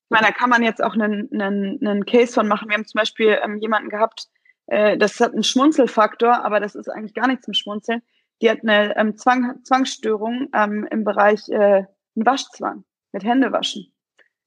ich 0.05 0.11
meine, 0.11 0.27
da 0.27 0.31
kann 0.31 0.51
man 0.51 0.61
jetzt 0.61 0.83
auch 0.83 0.93
einen, 0.93 1.29
einen, 1.33 1.79
einen 1.85 2.05
Case 2.05 2.31
von 2.33 2.47
machen. 2.47 2.69
Wir 2.69 2.75
haben 2.75 2.85
zum 2.85 2.99
Beispiel 2.99 3.39
ähm, 3.43 3.57
jemanden 3.57 3.89
gehabt, 3.89 4.27
äh, 4.67 4.97
das 4.97 5.19
hat 5.19 5.33
einen 5.33 5.43
Schmunzelfaktor, 5.43 6.45
aber 6.45 6.59
das 6.59 6.75
ist 6.75 6.89
eigentlich 6.89 7.15
gar 7.15 7.27
nichts 7.27 7.45
zum 7.45 7.55
Schmunzeln. 7.55 8.03
Die 8.41 8.49
hat 8.49 8.59
eine 8.61 8.95
ähm, 8.97 9.17
Zwang, 9.17 9.63
Zwangsstörung 9.63 10.49
ähm, 10.53 10.87
im 10.91 11.03
Bereich 11.03 11.49
äh, 11.49 11.85
Waschzwang 12.13 12.83
mit 13.13 13.23
Händewaschen. 13.23 13.91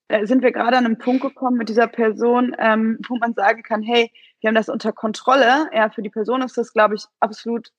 Da 0.09 0.25
sind 0.27 0.43
wir 0.43 0.53
gerade 0.53 0.77
an 0.77 0.87
einem 0.87 0.99
Punkt 0.99 1.23
gekommen 1.23 1.59
mit 1.59 1.69
dieser 1.69 1.89
Person, 1.89 2.55
ähm, 2.59 2.99
wo 3.09 3.17
man 3.17 3.35
sagen 3.35 3.63
kann, 3.63 3.83
hey, 3.83 4.13
wir 4.41 4.49
haben 4.49 4.55
das 4.55 4.69
unter 4.69 4.93
Kontrolle. 4.93 5.69
Ja, 5.75 5.91
für 5.91 6.03
die 6.03 6.09
Person 6.09 6.43
ist 6.43 6.57
das, 6.57 6.73
glaube 6.73 6.95
ich, 6.95 7.05
absolut 7.21 7.73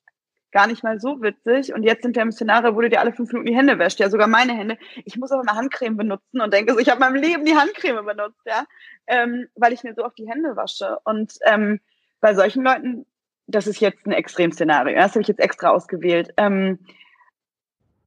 gar 0.51 0.67
nicht 0.67 0.83
mal 0.83 0.99
so 0.99 1.21
witzig. 1.21 1.73
Und 1.73 1.83
jetzt 1.83 2.03
sind 2.03 2.15
wir 2.15 2.23
im 2.23 2.31
Szenario, 2.31 2.75
wo 2.75 2.81
du 2.81 2.89
dir 2.89 2.99
alle 2.99 3.13
fünf 3.13 3.31
Minuten 3.31 3.51
die 3.51 3.55
Hände 3.55 3.79
wäscht, 3.79 3.99
ja, 3.99 4.09
sogar 4.09 4.27
meine 4.27 4.53
Hände. 4.53 4.77
Ich 5.05 5.17
muss 5.17 5.31
aber 5.31 5.43
mal 5.43 5.55
Handcreme 5.55 5.97
benutzen 5.97 6.41
und 6.41 6.53
denke 6.53 6.73
so, 6.73 6.79
ich 6.79 6.89
habe 6.89 6.99
meinem 6.99 7.15
Leben 7.15 7.45
die 7.45 7.55
Handcreme 7.55 8.05
benutzt, 8.05 8.41
ja, 8.45 8.65
ähm, 9.07 9.47
weil 9.55 9.73
ich 9.73 9.83
mir 9.83 9.93
so 9.93 10.03
oft 10.03 10.17
die 10.17 10.29
Hände 10.29 10.55
wasche. 10.55 10.97
Und 11.03 11.33
ähm, 11.45 11.79
bei 12.19 12.33
solchen 12.33 12.63
Leuten, 12.63 13.05
das 13.47 13.67
ist 13.67 13.79
jetzt 13.79 14.05
ein 14.05 14.11
Extremszenario, 14.11 14.95
das 14.95 15.11
habe 15.11 15.21
ich 15.21 15.27
jetzt 15.27 15.39
extra 15.39 15.69
ausgewählt. 15.69 16.33
Ähm, 16.37 16.79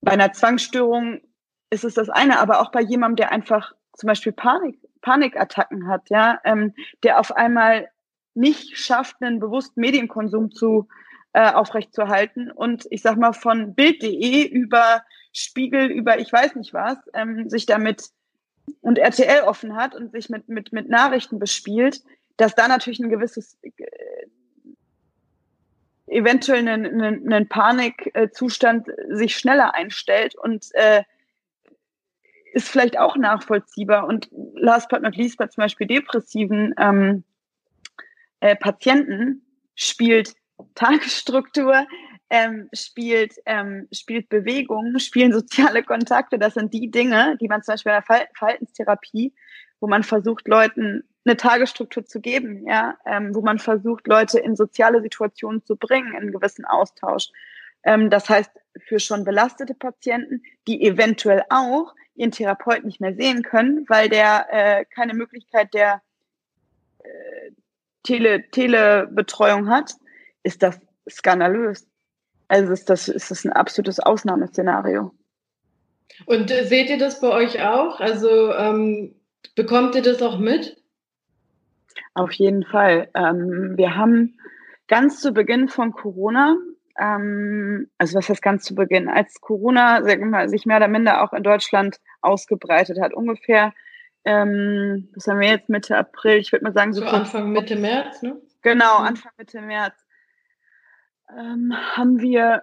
bei 0.00 0.12
einer 0.12 0.32
Zwangsstörung 0.32 1.20
ist 1.70 1.84
es 1.84 1.94
das 1.94 2.10
eine, 2.10 2.40
aber 2.40 2.60
auch 2.60 2.70
bei 2.72 2.80
jemandem, 2.80 3.16
der 3.16 3.32
einfach 3.32 3.72
zum 3.94 4.08
Beispiel 4.08 4.32
Panik, 4.32 4.78
Panikattacken 5.00 5.88
hat, 5.88 6.08
ja, 6.10 6.40
ähm, 6.44 6.74
der 7.02 7.18
auf 7.18 7.32
einmal 7.32 7.88
nicht 8.34 8.78
schafft, 8.78 9.16
einen 9.20 9.40
bewussten 9.40 9.80
Medienkonsum 9.80 10.50
zu 10.50 10.88
äh, 11.32 11.50
aufrechtzuerhalten. 11.52 12.50
Und 12.50 12.86
ich 12.90 13.02
sag 13.02 13.16
mal, 13.16 13.32
von 13.32 13.74
Bild.de 13.74 14.46
über 14.46 15.02
Spiegel, 15.32 15.86
über 15.86 16.18
ich 16.18 16.32
weiß 16.32 16.54
nicht 16.56 16.74
was, 16.74 16.98
ähm, 17.14 17.48
sich 17.48 17.66
damit 17.66 18.10
und 18.80 18.98
RTL 18.98 19.42
offen 19.42 19.74
hat 19.74 19.94
und 19.94 20.12
sich 20.12 20.28
mit, 20.28 20.48
mit, 20.48 20.72
mit 20.72 20.88
Nachrichten 20.88 21.38
bespielt, 21.38 22.02
dass 22.36 22.54
da 22.54 22.68
natürlich 22.68 23.00
ein 23.00 23.10
gewisses 23.10 23.58
äh, 23.62 24.26
eventuell 26.06 26.68
einen 26.68 27.48
Panikzustand 27.48 28.88
sich 29.08 29.36
schneller 29.36 29.74
einstellt 29.74 30.34
und 30.36 30.66
äh, 30.74 31.02
ist 32.52 32.68
vielleicht 32.68 32.98
auch 32.98 33.16
nachvollziehbar. 33.16 34.06
Und 34.06 34.28
last 34.54 34.90
but 34.90 35.02
not 35.02 35.16
least 35.16 35.38
bei 35.38 35.46
zum 35.46 35.62
Beispiel 35.62 35.86
depressiven 35.86 36.74
ähm, 36.78 37.24
äh, 38.40 38.56
Patienten 38.56 39.46
spielt 39.74 40.34
Tagesstruktur, 40.74 41.86
ähm, 42.30 42.68
spielt, 42.72 43.34
ähm, 43.44 43.88
spielt 43.92 44.28
Bewegung, 44.28 44.98
spielen 44.98 45.32
soziale 45.32 45.82
Kontakte. 45.82 46.38
Das 46.38 46.54
sind 46.54 46.72
die 46.72 46.90
Dinge, 46.90 47.36
die 47.40 47.48
man 47.48 47.62
zum 47.62 47.74
Beispiel 47.74 47.92
in 47.92 48.02
der 48.06 48.26
Verhaltenstherapie, 48.34 49.34
wo 49.80 49.86
man 49.86 50.02
versucht, 50.02 50.48
Leuten 50.48 51.04
eine 51.24 51.36
Tagesstruktur 51.36 52.04
zu 52.04 52.20
geben, 52.20 52.66
ja, 52.66 52.96
ähm, 53.06 53.34
wo 53.34 53.42
man 53.42 53.58
versucht, 53.58 54.06
Leute 54.08 54.38
in 54.38 54.56
soziale 54.56 55.02
Situationen 55.02 55.64
zu 55.64 55.76
bringen, 55.76 56.12
in 56.12 56.16
einen 56.16 56.32
gewissen 56.32 56.64
Austausch. 56.64 57.28
Ähm, 57.84 58.10
das 58.10 58.28
heißt, 58.28 58.50
für 58.86 58.98
schon 58.98 59.24
belastete 59.24 59.74
Patienten, 59.74 60.42
die 60.66 60.82
eventuell 60.84 61.42
auch 61.50 61.94
ihren 62.14 62.30
Therapeuten 62.30 62.86
nicht 62.86 63.00
mehr 63.00 63.14
sehen 63.14 63.42
können, 63.42 63.84
weil 63.88 64.08
der 64.08 64.46
äh, 64.50 64.84
keine 64.86 65.14
Möglichkeit 65.14 65.74
der 65.74 66.02
äh, 67.00 67.50
Tele 68.02 68.50
Telebetreuung 68.50 69.68
hat, 69.68 69.94
ist 70.42 70.62
das 70.62 70.80
skandalös. 71.08 71.86
Also 72.48 72.72
ist 72.72 72.90
das, 72.90 73.08
ist 73.08 73.30
das 73.30 73.44
ein 73.44 73.52
absolutes 73.52 73.98
Ausnahmeszenario. 74.00 75.12
Und 76.26 76.50
äh, 76.50 76.64
seht 76.64 76.90
ihr 76.90 76.98
das 76.98 77.20
bei 77.20 77.30
euch 77.30 77.62
auch? 77.62 78.00
Also 78.00 78.52
ähm, 78.52 79.14
bekommt 79.54 79.94
ihr 79.94 80.02
das 80.02 80.20
auch 80.22 80.38
mit? 80.38 80.76
Auf 82.14 82.32
jeden 82.32 82.64
Fall. 82.64 83.08
Ähm, 83.14 83.76
wir 83.76 83.96
haben 83.96 84.38
ganz 84.88 85.20
zu 85.20 85.32
Beginn 85.32 85.68
von 85.68 85.92
Corona, 85.92 86.56
ähm, 86.98 87.88
also 87.96 88.18
was 88.18 88.28
heißt 88.28 88.42
ganz 88.42 88.64
zu 88.64 88.74
Beginn, 88.74 89.08
als 89.08 89.40
Corona 89.40 90.00
mal, 90.18 90.48
sich 90.48 90.66
mehr 90.66 90.76
oder 90.76 90.88
minder 90.88 91.22
auch 91.22 91.32
in 91.32 91.42
Deutschland 91.42 91.98
ausgebreitet 92.20 93.00
hat. 93.00 93.14
Ungefähr, 93.14 93.72
ähm, 94.24 95.08
was 95.14 95.26
haben 95.26 95.40
wir 95.40 95.48
jetzt, 95.48 95.70
Mitte 95.70 95.96
April? 95.96 96.36
Ich 96.36 96.52
würde 96.52 96.64
mal 96.64 96.74
sagen, 96.74 96.92
so, 96.92 97.00
so 97.00 97.06
Anfang, 97.06 97.50
Mitte 97.52 97.76
März, 97.76 98.22
ne? 98.22 98.38
Genau, 98.60 99.00
mhm. 99.00 99.06
Anfang, 99.06 99.32
Mitte 99.38 99.62
März 99.62 99.94
ähm, 101.38 101.72
haben 101.96 102.20
wir 102.20 102.62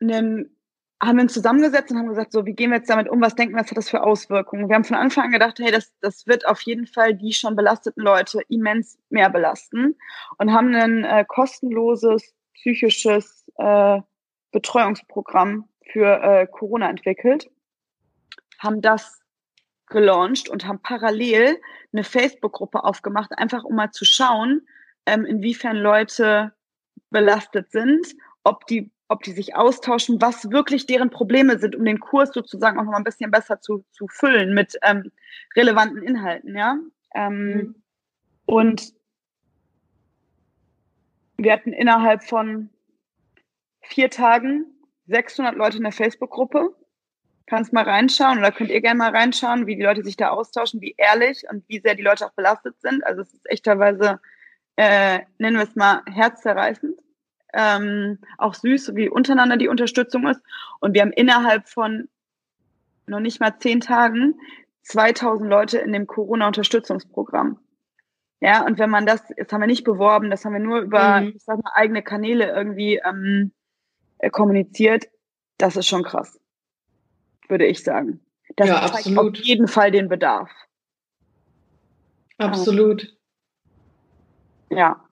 einen 0.00 0.54
haben 1.00 1.16
wir 1.16 1.22
uns 1.22 1.34
zusammengesetzt 1.34 1.92
und 1.92 1.98
haben 1.98 2.08
gesagt, 2.08 2.32
so, 2.32 2.44
wie 2.44 2.54
gehen 2.54 2.70
wir 2.70 2.78
jetzt 2.78 2.90
damit 2.90 3.08
um? 3.08 3.20
Was 3.20 3.36
denken 3.36 3.54
wir, 3.54 3.60
was 3.60 3.70
hat 3.70 3.78
das 3.78 3.88
für 3.88 4.02
Auswirkungen? 4.02 4.68
Wir 4.68 4.74
haben 4.74 4.84
von 4.84 4.96
Anfang 4.96 5.26
an 5.26 5.30
gedacht, 5.30 5.58
hey, 5.60 5.70
das, 5.70 5.92
das 6.00 6.26
wird 6.26 6.46
auf 6.46 6.60
jeden 6.62 6.86
Fall 6.86 7.14
die 7.14 7.32
schon 7.32 7.54
belasteten 7.54 8.02
Leute 8.02 8.40
immens 8.48 8.98
mehr 9.08 9.30
belasten 9.30 9.96
und 10.38 10.52
haben 10.52 10.74
ein 10.74 11.04
äh, 11.04 11.24
kostenloses 11.26 12.34
psychisches 12.54 13.48
äh, 13.58 14.00
Betreuungsprogramm 14.50 15.68
für 15.92 16.20
äh, 16.20 16.46
Corona 16.48 16.90
entwickelt, 16.90 17.48
haben 18.58 18.82
das 18.82 19.20
gelauncht 19.86 20.48
und 20.48 20.66
haben 20.66 20.82
parallel 20.82 21.60
eine 21.92 22.02
Facebook-Gruppe 22.02 22.82
aufgemacht, 22.82 23.30
einfach 23.38 23.62
um 23.62 23.76
mal 23.76 23.92
zu 23.92 24.04
schauen, 24.04 24.66
ähm, 25.06 25.24
inwiefern 25.24 25.76
Leute 25.76 26.52
belastet 27.10 27.70
sind, 27.70 28.06
ob 28.44 28.66
die 28.66 28.90
ob 29.08 29.22
die 29.22 29.32
sich 29.32 29.56
austauschen, 29.56 30.20
was 30.20 30.50
wirklich 30.50 30.84
deren 30.84 31.08
Probleme 31.08 31.58
sind, 31.58 31.74
um 31.74 31.84
den 31.84 31.98
Kurs 31.98 32.30
sozusagen 32.32 32.78
auch 32.78 32.84
noch 32.84 32.92
mal 32.92 32.98
ein 32.98 33.04
bisschen 33.04 33.30
besser 33.30 33.58
zu, 33.60 33.82
zu 33.90 34.06
füllen 34.06 34.52
mit 34.52 34.78
ähm, 34.82 35.10
relevanten 35.56 36.02
Inhalten, 36.02 36.54
ja. 36.54 36.78
Ähm, 37.14 37.48
mhm. 37.48 37.74
Und 38.44 38.92
wir 41.38 41.52
hatten 41.52 41.72
innerhalb 41.72 42.22
von 42.22 42.68
vier 43.80 44.10
Tagen 44.10 44.66
600 45.06 45.54
Leute 45.56 45.78
in 45.78 45.84
der 45.84 45.92
Facebook-Gruppe. 45.92 46.74
Kannst 47.46 47.72
mal 47.72 47.84
reinschauen 47.84 48.38
oder 48.38 48.52
könnt 48.52 48.70
ihr 48.70 48.82
gerne 48.82 48.98
mal 48.98 49.16
reinschauen, 49.16 49.66
wie 49.66 49.76
die 49.76 49.82
Leute 49.82 50.04
sich 50.04 50.16
da 50.16 50.30
austauschen, 50.30 50.82
wie 50.82 50.94
ehrlich 50.98 51.44
und 51.50 51.64
wie 51.68 51.80
sehr 51.80 51.94
die 51.94 52.02
Leute 52.02 52.26
auch 52.26 52.32
belastet 52.32 52.78
sind. 52.82 53.06
Also 53.06 53.22
es 53.22 53.32
ist 53.32 53.48
echt 53.48 53.64
teilweise, 53.64 54.20
äh, 54.78 55.22
nennen 55.38 55.56
wir 55.56 55.64
es 55.64 55.74
mal, 55.74 56.02
herzzerreißend 56.06 56.96
ähm, 57.52 58.18
auch 58.36 58.54
süß, 58.54 58.94
wie 58.94 59.08
untereinander 59.08 59.56
die 59.56 59.66
Unterstützung 59.66 60.28
ist. 60.28 60.40
Und 60.78 60.94
wir 60.94 61.02
haben 61.02 61.10
innerhalb 61.10 61.68
von 61.68 62.08
noch 63.06 63.18
nicht 63.18 63.40
mal 63.40 63.58
zehn 63.58 63.80
Tagen 63.80 64.38
2000 64.82 65.50
Leute 65.50 65.78
in 65.78 65.92
dem 65.92 66.06
Corona-Unterstützungsprogramm. 66.06 67.58
Ja, 68.40 68.64
und 68.64 68.78
wenn 68.78 68.90
man 68.90 69.04
das, 69.04 69.20
das 69.36 69.52
haben 69.52 69.62
wir 69.62 69.66
nicht 69.66 69.82
beworben, 69.82 70.30
das 70.30 70.44
haben 70.44 70.52
wir 70.52 70.60
nur 70.60 70.78
über, 70.78 71.22
mhm. 71.22 71.32
ich 71.34 71.42
sag 71.42 71.60
mal, 71.60 71.72
eigene 71.74 72.04
Kanäle 72.04 72.48
irgendwie 72.48 73.00
ähm, 73.04 73.50
äh, 74.18 74.30
kommuniziert, 74.30 75.08
das 75.56 75.76
ist 75.76 75.88
schon 75.88 76.04
krass, 76.04 76.38
würde 77.48 77.66
ich 77.66 77.82
sagen. 77.82 78.20
Das 78.54 78.68
ja, 78.68 78.80
zeigt 78.82 78.94
absolut. 78.94 79.38
auf 79.38 79.44
jeden 79.44 79.66
Fall 79.66 79.90
den 79.90 80.08
Bedarf. 80.08 80.50
Absolut. 82.36 83.17
Ja. 84.70 85.04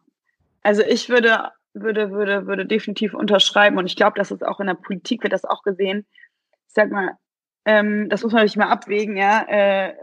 Also 0.63 0.83
ich 0.83 1.09
würde 1.09 1.51
würde, 1.77 2.11
würde, 2.11 2.47
würde 2.47 2.67
definitiv 2.67 3.15
unterschreiben. 3.15 3.79
Und 3.79 3.87
ich 3.87 3.97
glaube, 3.97 4.19
dass 4.19 4.31
es 4.31 4.43
auch 4.43 4.61
in 4.61 4.67
der 4.67 4.75
Politik 4.75 5.23
wird 5.23 5.33
das 5.33 5.45
auch 5.45 5.63
gesehen. 5.63 6.07
Ich 6.69 6.75
sag 6.75 6.91
mal, 6.91 7.13
ähm, 7.65 8.09
das 8.09 8.23
muss 8.23 8.33
man 8.33 8.41
natürlich 8.41 8.57
mal 8.57 8.71
abwägen, 8.71 9.17
ja. 9.17 9.43
Äh, 9.49 9.95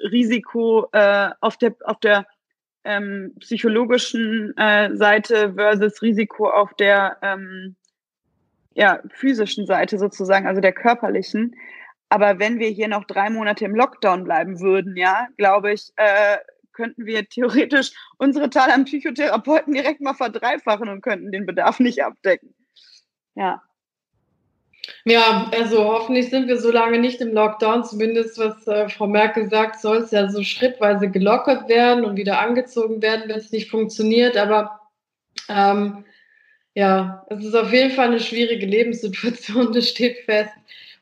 Risiko 0.00 0.88
äh, 0.92 1.30
auf 1.40 1.56
der, 1.56 1.74
auf 1.84 1.98
der 2.00 2.26
ähm, 2.84 3.34
psychologischen 3.40 4.56
äh, 4.56 4.94
Seite 4.96 5.54
versus 5.54 6.00
Risiko 6.02 6.48
auf 6.48 6.74
der 6.74 7.18
ähm, 7.22 7.76
ja, 8.74 9.00
physischen 9.10 9.66
Seite 9.66 9.98
sozusagen, 9.98 10.46
also 10.46 10.60
der 10.60 10.72
körperlichen. 10.72 11.56
Aber 12.08 12.38
wenn 12.38 12.58
wir 12.58 12.68
hier 12.68 12.88
noch 12.88 13.04
drei 13.04 13.28
Monate 13.28 13.64
im 13.64 13.74
Lockdown 13.74 14.24
bleiben 14.24 14.60
würden, 14.60 14.96
ja, 14.96 15.26
glaube 15.36 15.72
ich, 15.72 15.92
äh, 15.96 16.38
könnten 16.78 17.06
wir 17.06 17.28
theoretisch 17.28 17.90
unsere 18.18 18.50
Zahl 18.50 18.70
an 18.70 18.84
Psychotherapeuten 18.84 19.74
direkt 19.74 20.00
mal 20.00 20.14
verdreifachen 20.14 20.88
und 20.88 21.02
könnten 21.02 21.32
den 21.32 21.44
Bedarf 21.44 21.80
nicht 21.80 22.04
abdecken. 22.04 22.54
Ja. 23.34 23.60
Ja, 25.04 25.50
also 25.52 25.84
hoffentlich 25.84 26.30
sind 26.30 26.46
wir 26.46 26.56
so 26.56 26.70
lange 26.70 26.98
nicht 27.00 27.20
im 27.20 27.34
Lockdown. 27.34 27.84
Zumindest, 27.84 28.38
was 28.38 28.66
äh, 28.68 28.88
Frau 28.88 29.08
Merkel 29.08 29.50
sagt, 29.50 29.80
soll 29.80 29.98
es 29.98 30.12
ja 30.12 30.30
so 30.30 30.42
schrittweise 30.42 31.10
gelockert 31.10 31.68
werden 31.68 32.04
und 32.04 32.16
wieder 32.16 32.38
angezogen 32.38 33.02
werden, 33.02 33.28
wenn 33.28 33.38
es 33.38 33.50
nicht 33.50 33.70
funktioniert. 33.70 34.36
Aber 34.36 34.80
ähm, 35.48 36.04
ja, 36.74 37.26
es 37.28 37.44
ist 37.44 37.56
auf 37.56 37.72
jeden 37.72 37.90
Fall 37.90 38.06
eine 38.06 38.20
schwierige 38.20 38.66
Lebenssituation, 38.66 39.72
das 39.74 39.88
steht 39.88 40.18
fest. 40.24 40.52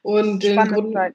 Und 0.00 0.42
im 0.42 0.56
Grunde, 0.56 1.12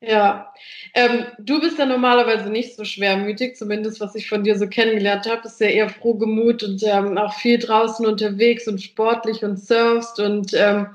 ja, 0.00 0.52
ähm, 0.94 1.26
du 1.38 1.60
bist 1.60 1.78
ja 1.78 1.86
normalerweise 1.86 2.50
nicht 2.50 2.76
so 2.76 2.84
schwermütig, 2.84 3.56
zumindest 3.56 4.00
was 4.00 4.14
ich 4.14 4.28
von 4.28 4.44
dir 4.44 4.58
so 4.58 4.66
kennengelernt 4.66 5.28
habe. 5.28 5.42
Bist 5.42 5.60
ja 5.60 5.68
eher 5.68 5.88
frohgemut 5.88 6.62
und 6.62 6.82
ähm, 6.84 7.16
auch 7.16 7.34
viel 7.34 7.58
draußen 7.58 8.06
unterwegs 8.06 8.68
und 8.68 8.82
sportlich 8.82 9.44
und 9.44 9.58
surfst. 9.58 10.20
Und 10.20 10.52
ähm, 10.54 10.88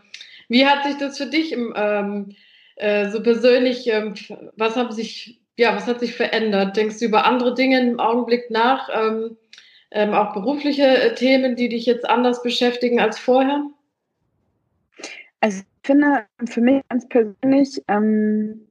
wie 0.47 0.65
hat 0.65 0.83
sich 0.83 0.97
das 0.97 1.17
für 1.17 1.25
dich 1.25 1.51
im, 1.51 1.73
ähm, 1.75 2.35
äh, 2.75 3.09
so 3.09 3.21
persönlich, 3.21 3.87
ähm, 3.87 4.13
was 4.55 4.75
haben 4.75 4.91
sich, 4.91 5.41
ja, 5.57 5.75
was 5.75 5.87
hat 5.87 5.99
sich 5.99 6.15
verändert? 6.15 6.77
Denkst 6.77 6.99
du 6.99 7.05
über 7.05 7.25
andere 7.25 7.53
Dinge 7.53 7.79
im 7.79 7.99
Augenblick 7.99 8.51
nach? 8.51 8.89
Ähm, 8.93 9.37
auch 10.13 10.33
berufliche 10.33 10.85
äh, 10.85 11.15
Themen, 11.15 11.55
die 11.55 11.67
dich 11.67 11.87
jetzt 11.87 12.07
anders 12.07 12.43
beschäftigen 12.43 12.99
als 12.99 13.17
vorher? 13.17 13.63
Also 15.41 15.61
ich 15.61 15.65
finde 15.83 16.25
für 16.45 16.61
mich 16.61 16.83
ganz 16.89 17.09
persönlich, 17.09 17.81
ähm, 17.87 18.68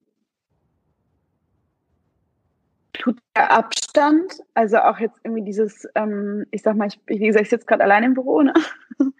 tut 2.98 3.18
der 3.36 3.52
Abstand, 3.52 4.40
also 4.54 4.78
auch 4.78 4.98
jetzt 4.98 5.20
irgendwie 5.24 5.44
dieses, 5.44 5.88
ähm, 5.94 6.44
ich 6.50 6.62
sag 6.62 6.76
mal, 6.76 6.88
ich, 6.88 7.00
wie 7.06 7.18
gesagt, 7.18 7.44
ich 7.44 7.50
sitze 7.50 7.66
gerade 7.66 7.84
allein 7.84 8.04
im 8.04 8.14
Büro, 8.14 8.42
ne? 8.42 8.52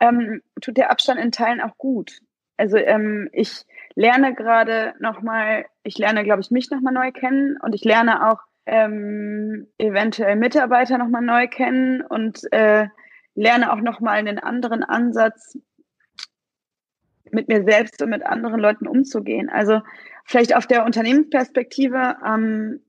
ähm, 0.00 0.40
tut 0.60 0.76
der 0.76 0.90
Abstand 0.90 1.20
in 1.20 1.32
Teilen 1.32 1.60
auch 1.60 1.76
gut. 1.76 2.20
Also 2.56 2.76
ähm, 2.76 3.28
ich 3.32 3.64
lerne 3.96 4.34
gerade 4.34 4.94
nochmal, 5.00 5.66
ich 5.82 5.98
lerne, 5.98 6.24
glaube 6.24 6.40
ich, 6.40 6.50
mich 6.50 6.70
nochmal 6.70 6.92
neu 6.92 7.10
kennen 7.10 7.58
und 7.60 7.74
ich 7.74 7.84
lerne 7.84 8.30
auch 8.30 8.38
ähm, 8.66 9.66
eventuell 9.78 10.36
Mitarbeiter 10.36 10.96
nochmal 10.96 11.22
neu 11.22 11.48
kennen 11.48 12.00
und 12.00 12.40
äh, 12.52 12.86
lerne 13.34 13.72
auch 13.72 13.80
nochmal 13.80 14.18
einen 14.18 14.38
anderen 14.38 14.84
Ansatz, 14.84 15.58
mit 17.30 17.48
mir 17.48 17.64
selbst 17.64 18.00
und 18.00 18.10
mit 18.10 18.24
anderen 18.24 18.60
Leuten 18.60 18.86
umzugehen. 18.86 19.50
Also 19.50 19.80
vielleicht 20.24 20.54
auf 20.56 20.66
der 20.66 20.84
Unternehmensperspektive 20.84 22.16
ähm, 22.24 22.80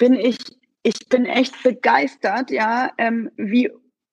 bin 0.00 0.14
ich, 0.14 0.38
ich 0.82 1.08
bin 1.08 1.26
echt 1.26 1.62
begeistert, 1.62 2.50
ja, 2.50 2.90
ähm, 2.98 3.30
wie, 3.36 3.70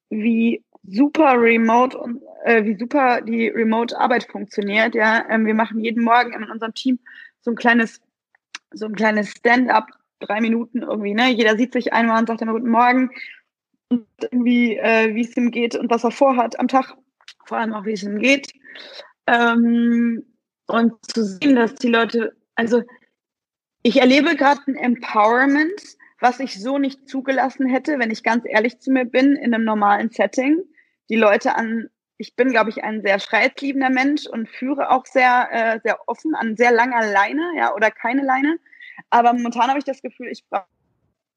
wie 0.10 0.64
super 0.84 1.42
remote 1.42 1.98
und 1.98 2.22
äh, 2.44 2.64
wie 2.66 2.78
super 2.78 3.22
die 3.22 3.48
Remote-Arbeit 3.48 4.26
funktioniert. 4.30 4.94
Ja, 4.94 5.26
ähm, 5.30 5.46
wir 5.46 5.56
machen 5.56 5.80
jeden 5.80 6.04
Morgen 6.04 6.34
in 6.34 6.44
unserem 6.44 6.74
Team 6.74 7.00
so 7.42 7.52
ein 7.52 7.56
kleines, 7.56 8.02
so 8.72 8.86
ein 8.86 8.96
kleines 8.96 9.32
Stand-up, 9.32 9.88
drei 10.20 10.42
Minuten 10.42 10.84
irgendwie. 10.84 11.14
Ne, 11.14 11.32
jeder 11.32 11.58
sieht 11.58 11.74
sich 11.74 11.94
einmal 11.94 12.20
und 12.20 12.28
sagt 12.28 12.42
immer 12.42 12.54
guten 12.54 12.70
Morgen 12.70 13.10
und 13.90 14.06
irgendwie 14.22 14.78
äh, 14.78 15.16
wie 15.16 15.22
es 15.22 15.38
ihm 15.38 15.52
geht 15.52 15.76
und 15.76 15.90
was 15.90 16.04
er 16.04 16.12
vorhat 16.12 16.60
am 16.60 16.68
Tag, 16.68 16.96
vor 17.46 17.58
allem 17.58 17.74
auch 17.74 17.86
wie 17.86 17.94
es 17.94 18.04
ihm 18.04 18.20
geht. 18.20 18.52
Ähm, 19.26 20.26
und 20.68 20.94
zu 21.14 21.24
sehen, 21.24 21.56
dass 21.56 21.76
die 21.76 21.88
Leute, 21.88 22.36
also 22.56 22.84
ich 23.88 24.02
erlebe 24.02 24.36
gerade 24.36 24.60
ein 24.68 24.76
Empowerment, 24.76 25.82
was 26.20 26.42
ich 26.42 26.62
so 26.62 26.78
nicht 26.78 27.08
zugelassen 27.08 27.68
hätte, 27.68 28.00
wenn 28.00 28.12
ich 28.12 28.22
ganz 28.22 28.44
ehrlich 28.46 28.80
zu 28.80 28.92
mir 28.92 29.06
bin, 29.06 29.38
in 29.38 29.54
einem 29.54 29.64
normalen 29.64 30.10
Setting. 30.10 30.62
Die 31.10 31.16
Leute 31.16 31.56
an, 31.56 31.88
ich 32.18 32.36
bin, 32.36 32.50
glaube 32.50 32.70
ich, 32.70 32.84
ein 32.84 33.02
sehr 33.02 33.18
freiheitsliebender 33.18 33.90
Mensch 33.90 34.28
und 34.28 34.50
führe 34.50 34.92
auch 34.92 35.06
sehr, 35.06 35.48
äh, 35.52 35.80
sehr 35.84 36.00
offen 36.06 36.36
an 36.36 36.58
sehr 36.58 36.74
langer 36.74 37.10
Leine, 37.14 37.54
ja, 37.56 37.74
oder 37.74 37.90
keine 37.90 38.24
Leine. 38.24 38.60
Aber 39.10 39.32
momentan 39.32 39.70
habe 39.70 39.80
ich 39.80 39.86
das 39.86 40.02
Gefühl, 40.02 40.28
ich 40.28 40.46
brauche 40.50 40.66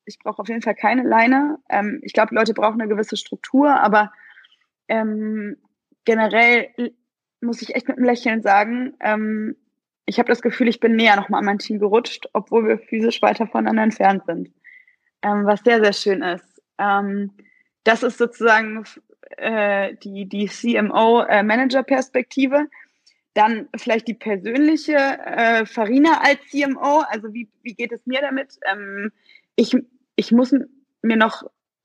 ich 0.06 0.18
brauche 0.18 0.42
auf 0.42 0.48
jeden 0.48 0.62
Fall 0.62 0.74
keine 0.74 1.04
Leine. 1.04 1.58
Ähm, 1.68 2.00
ich 2.02 2.14
glaube, 2.14 2.34
Leute 2.34 2.52
brauchen 2.52 2.80
eine 2.80 2.90
gewisse 2.90 3.16
Struktur, 3.16 3.80
aber 3.80 4.10
ähm, 4.88 5.56
generell 6.04 6.70
muss 7.40 7.62
ich 7.62 7.76
echt 7.76 7.86
mit 7.86 7.96
einem 7.96 8.06
Lächeln 8.06 8.42
sagen, 8.42 8.94
ähm, 8.98 9.54
ich 10.10 10.18
habe 10.18 10.28
das 10.28 10.42
Gefühl, 10.42 10.66
ich 10.66 10.80
bin 10.80 10.96
näher 10.96 11.14
nochmal 11.14 11.38
an 11.38 11.44
mein 11.44 11.58
Team 11.58 11.78
gerutscht, 11.78 12.28
obwohl 12.32 12.66
wir 12.66 12.78
physisch 12.78 13.22
weiter 13.22 13.46
voneinander 13.46 13.84
entfernt 13.84 14.24
sind. 14.26 14.50
Ähm, 15.22 15.46
was 15.46 15.60
sehr, 15.60 15.80
sehr 15.80 15.92
schön 15.92 16.22
ist. 16.22 16.60
Ähm, 16.78 17.30
das 17.84 18.02
ist 18.02 18.18
sozusagen 18.18 18.82
äh, 19.36 19.94
die, 20.02 20.28
die 20.28 20.48
CMO-Manager-Perspektive. 20.48 22.56
Äh, 22.56 22.66
Dann 23.34 23.68
vielleicht 23.76 24.08
die 24.08 24.14
persönliche 24.14 24.96
äh, 24.96 25.64
Farina 25.64 26.22
als 26.22 26.40
CMO. 26.50 27.04
Also 27.08 27.32
wie, 27.32 27.48
wie 27.62 27.74
geht 27.74 27.92
es 27.92 28.04
mir 28.04 28.20
damit? 28.20 28.58
Ähm, 28.68 29.12
ich, 29.54 29.76
ich 30.16 30.32
muss 30.32 30.52
mir 31.02 31.16
noch 31.16 31.44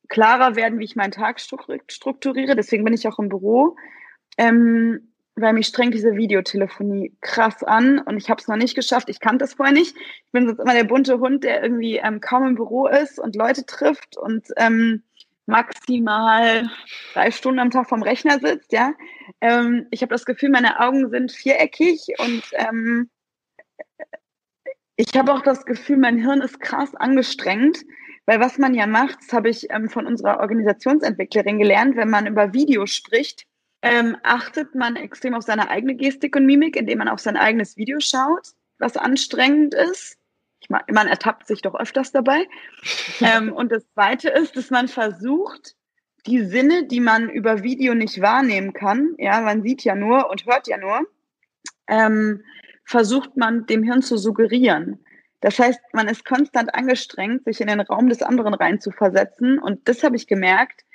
klarer 0.09 0.55
werden, 0.55 0.79
wie 0.79 0.85
ich 0.85 0.95
meinen 0.95 1.11
Tag 1.11 1.39
strukturiere. 1.39 2.55
Deswegen 2.55 2.83
bin 2.83 2.95
ich 2.95 3.07
auch 3.07 3.19
im 3.19 3.29
Büro. 3.29 3.75
Ähm, 4.39 5.11
weil 5.35 5.53
mich 5.53 5.67
strengt 5.67 5.93
diese 5.93 6.15
Videotelefonie 6.15 7.13
krass 7.21 7.63
an 7.63 7.99
und 7.99 8.17
ich 8.17 8.29
habe 8.29 8.41
es 8.41 8.47
noch 8.47 8.55
nicht 8.55 8.75
geschafft. 8.75 9.09
Ich 9.09 9.19
kannte 9.19 9.43
es 9.43 9.55
vorher 9.55 9.73
nicht. 9.73 9.95
Ich 9.95 10.31
bin 10.31 10.47
sonst 10.47 10.59
immer 10.59 10.73
der 10.73 10.85
bunte 10.85 11.19
Hund, 11.19 11.43
der 11.43 11.61
irgendwie 11.61 11.97
ähm, 11.97 12.21
kaum 12.21 12.47
im 12.47 12.55
Büro 12.55 12.87
ist 12.87 13.19
und 13.19 13.35
Leute 13.35 13.65
trifft 13.65 14.17
und 14.17 14.47
ähm, 14.57 15.03
maximal 15.45 16.69
drei 17.13 17.31
Stunden 17.31 17.59
am 17.59 17.69
Tag 17.69 17.89
vom 17.89 18.01
Rechner 18.01 18.39
sitzt. 18.39 18.71
Ja, 18.71 18.93
ähm, 19.41 19.87
ich 19.91 20.01
habe 20.01 20.13
das 20.13 20.25
Gefühl, 20.25 20.49
meine 20.49 20.79
Augen 20.79 21.09
sind 21.09 21.31
viereckig 21.31 22.07
und 22.19 22.43
ähm, 22.53 23.09
ich 24.95 25.15
habe 25.17 25.33
auch 25.33 25.41
das 25.41 25.65
Gefühl, 25.65 25.97
mein 25.97 26.17
Hirn 26.17 26.41
ist 26.41 26.61
krass 26.61 26.95
angestrengt, 26.95 27.79
weil 28.25 28.39
was 28.39 28.57
man 28.57 28.73
ja 28.73 28.87
macht, 28.87 29.17
das 29.19 29.33
habe 29.33 29.49
ich 29.49 29.69
ähm, 29.69 29.89
von 29.89 30.07
unserer 30.07 30.39
Organisationsentwicklerin 30.39 31.59
gelernt, 31.59 31.97
wenn 31.97 32.09
man 32.09 32.25
über 32.25 32.53
Video 32.53 32.85
spricht, 32.85 33.45
ähm, 33.85 34.17
achtet 34.23 34.73
man 34.73 34.95
extrem 34.95 35.35
auf 35.35 35.43
seine 35.43 35.69
eigene 35.69 35.93
Gestik 35.93 36.35
und 36.35 36.47
Mimik, 36.47 36.75
indem 36.75 36.97
man 36.97 37.07
auf 37.07 37.19
sein 37.19 37.37
eigenes 37.37 37.77
Video 37.77 37.99
schaut, 37.99 38.53
was 38.79 38.97
anstrengend 38.97 39.75
ist. 39.75 40.17
Ich 40.59 40.71
meine, 40.71 40.85
man 40.91 41.07
ertappt 41.07 41.45
sich 41.45 41.61
doch 41.61 41.75
öfters 41.75 42.11
dabei. 42.11 42.47
ähm, 43.21 43.53
und 43.53 43.71
das 43.71 43.87
Zweite 43.93 44.29
ist, 44.29 44.57
dass 44.57 44.71
man 44.71 44.87
versucht, 44.87 45.75
die 46.25 46.43
Sinne, 46.43 46.87
die 46.87 46.99
man 46.99 47.29
über 47.29 47.61
Video 47.61 47.93
nicht 47.93 48.19
wahrnehmen 48.19 48.73
kann, 48.73 49.13
ja, 49.19 49.39
man 49.41 49.61
sieht 49.61 49.83
ja 49.83 49.93
nur 49.93 50.31
und 50.31 50.47
hört 50.47 50.67
ja 50.67 50.77
nur, 50.79 51.07
ähm, 51.87 52.43
versucht 52.85 53.37
man 53.37 53.67
dem 53.67 53.83
Hirn 53.83 54.01
zu 54.01 54.17
suggerieren. 54.17 55.05
Das 55.41 55.59
heißt, 55.59 55.79
man 55.93 56.07
ist 56.07 56.25
konstant 56.25 56.73
angestrengt, 56.73 57.43
sich 57.43 57.61
in 57.61 57.67
den 57.67 57.81
Raum 57.81 58.09
des 58.09 58.23
anderen 58.23 58.55
reinzuversetzen. 58.55 59.59
Und 59.59 59.87
das 59.87 60.03
habe 60.03 60.15
ich 60.15 60.25
gemerkt, 60.25 60.85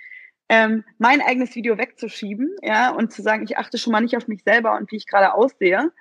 ähm, 0.51 0.83
mein 0.99 1.23
eigenes 1.23 1.55
Video 1.55 1.79
wegzuschieben, 1.79 2.57
ja, 2.61 2.91
und 2.91 3.13
zu 3.13 3.23
sagen, 3.23 3.45
ich 3.45 3.57
achte 3.57 3.79
schon 3.79 3.93
mal 3.93 4.01
nicht 4.01 4.17
auf 4.17 4.27
mich 4.27 4.43
selber 4.43 4.77
und 4.77 4.91
wie 4.91 4.97
ich 4.97 5.07
gerade 5.07 5.33
aussehe. 5.33 5.93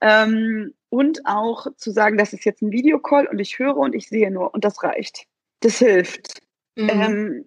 Ähm, 0.00 0.72
und 0.88 1.26
auch 1.26 1.66
zu 1.76 1.90
sagen, 1.90 2.16
das 2.16 2.32
ist 2.32 2.46
jetzt 2.46 2.62
ein 2.62 2.72
Videocall 2.72 3.26
und 3.26 3.38
ich 3.38 3.58
höre 3.58 3.76
und 3.76 3.94
ich 3.94 4.08
sehe 4.08 4.30
nur 4.30 4.54
und 4.54 4.64
das 4.64 4.82
reicht. 4.82 5.26
Das 5.60 5.78
hilft. 5.78 6.40
Mhm. 6.76 6.88
Ähm, 6.88 7.44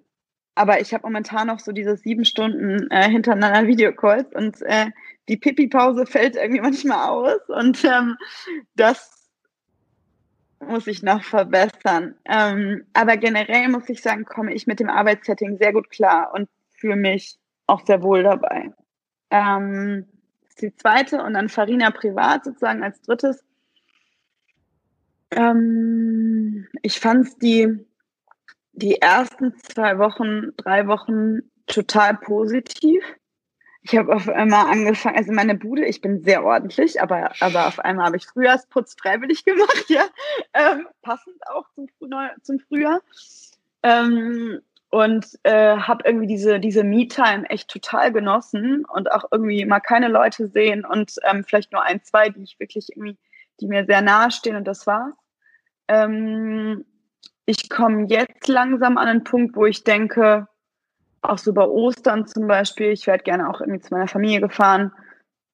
aber 0.54 0.80
ich 0.80 0.94
habe 0.94 1.08
momentan 1.08 1.48
noch 1.48 1.60
so 1.60 1.72
diese 1.72 1.98
sieben 1.98 2.24
Stunden 2.24 2.88
äh, 2.92 3.10
hintereinander 3.10 3.68
Videocalls 3.68 4.32
und 4.36 4.62
äh, 4.62 4.92
die 5.28 5.38
Pipi-Pause 5.38 6.06
fällt 6.06 6.36
irgendwie 6.36 6.62
manchmal 6.62 7.10
aus 7.10 7.42
und 7.48 7.84
ähm, 7.84 8.16
das 8.76 9.23
muss 10.68 10.88
ich 10.88 11.04
noch 11.04 11.24
verbessern. 11.24 12.16
Ähm, 12.26 12.86
aber 12.94 13.18
generell 13.18 13.70
muss 13.70 13.90
ich 13.90 14.02
sagen, 14.02 14.26
komme 14.26 14.54
ich 14.54 14.68
mit 14.68 14.80
dem 14.80 14.90
Arbeitssetting 14.90 15.58
sehr 15.58 15.74
gut 15.74 15.90
klar 15.90 16.32
und 16.34 16.50
fühle 16.72 16.96
mich 16.96 17.38
auch 17.68 17.86
sehr 17.86 18.04
wohl 18.04 18.24
dabei. 18.24 18.72
Ähm, 19.30 20.06
das 20.42 20.50
ist 20.50 20.62
die 20.62 20.76
zweite 20.76 21.24
und 21.24 21.34
dann 21.34 21.50
Farina 21.50 21.92
privat 21.92 22.46
sozusagen 22.46 22.84
als 22.84 23.02
drittes. 23.02 23.44
Ähm, 25.32 26.68
ich 26.82 27.00
fand 27.00 27.42
die, 27.42 27.86
die 28.74 29.02
ersten 29.02 29.58
zwei 29.60 29.98
Wochen, 29.98 30.56
drei 30.58 30.88
Wochen 30.88 31.40
total 31.68 32.16
positiv. 32.18 33.04
Ich 33.86 33.98
habe 33.98 34.16
auf 34.16 34.30
einmal 34.30 34.68
angefangen, 34.68 35.18
also 35.18 35.34
meine 35.34 35.56
Bude, 35.56 35.86
ich 35.86 36.00
bin 36.00 36.24
sehr 36.24 36.46
ordentlich, 36.46 37.02
aber, 37.02 37.34
aber 37.42 37.68
auf 37.68 37.80
einmal 37.80 38.06
habe 38.06 38.18
ich 38.18 38.26
Frühjahrsputz 38.26 38.96
freiwillig 38.98 39.44
gemacht, 39.44 39.86
ja. 39.90 40.06
Ähm, 40.54 40.88
passend 41.02 41.36
auch 41.48 41.66
zum, 41.76 41.88
zum 42.42 42.60
Frühjahr. 42.60 43.02
Ähm, 43.84 44.62
und 44.90 45.28
äh, 45.44 45.76
habe 45.78 46.04
irgendwie 46.06 46.28
diese, 46.28 46.60
diese 46.60 46.84
Me-Time 46.84 47.50
echt 47.50 47.68
total 47.68 48.14
genossen 48.14 48.86
und 48.86 49.12
auch 49.12 49.26
irgendwie 49.32 49.66
mal 49.66 49.80
keine 49.80 50.08
Leute 50.08 50.48
sehen 50.48 50.86
und 50.86 51.16
ähm, 51.24 51.44
vielleicht 51.44 51.72
nur 51.74 51.82
ein, 51.82 52.04
zwei, 52.04 52.30
die 52.30 52.44
ich 52.44 52.60
wirklich 52.60 52.90
irgendwie, 52.96 53.18
die 53.60 53.68
mir 53.68 53.86
sehr 53.86 54.02
nahe 54.02 54.32
stehen 54.32 54.56
und 54.56 54.66
das 54.66 54.88
war's. 54.88 55.16
Ähm, 55.88 56.86
ich 57.46 57.70
komme 57.70 58.06
jetzt 58.08 58.48
langsam 58.48 58.98
an 58.98 59.08
einen 59.08 59.24
Punkt, 59.24 59.56
wo 59.56 59.66
ich 59.66 59.84
denke, 59.84 60.48
auch 61.24 61.38
so 61.38 61.54
bei 61.54 61.66
Ostern 61.66 62.28
zum 62.28 62.48
Beispiel, 62.48 62.92
ich 62.92 63.08
werde 63.08 63.24
gerne 63.24 63.50
auch 63.50 63.62
irgendwie 63.62 63.80
zu 63.80 63.94
meiner 63.94 64.08
Familie 64.08 64.42
gefahren. 64.42 64.92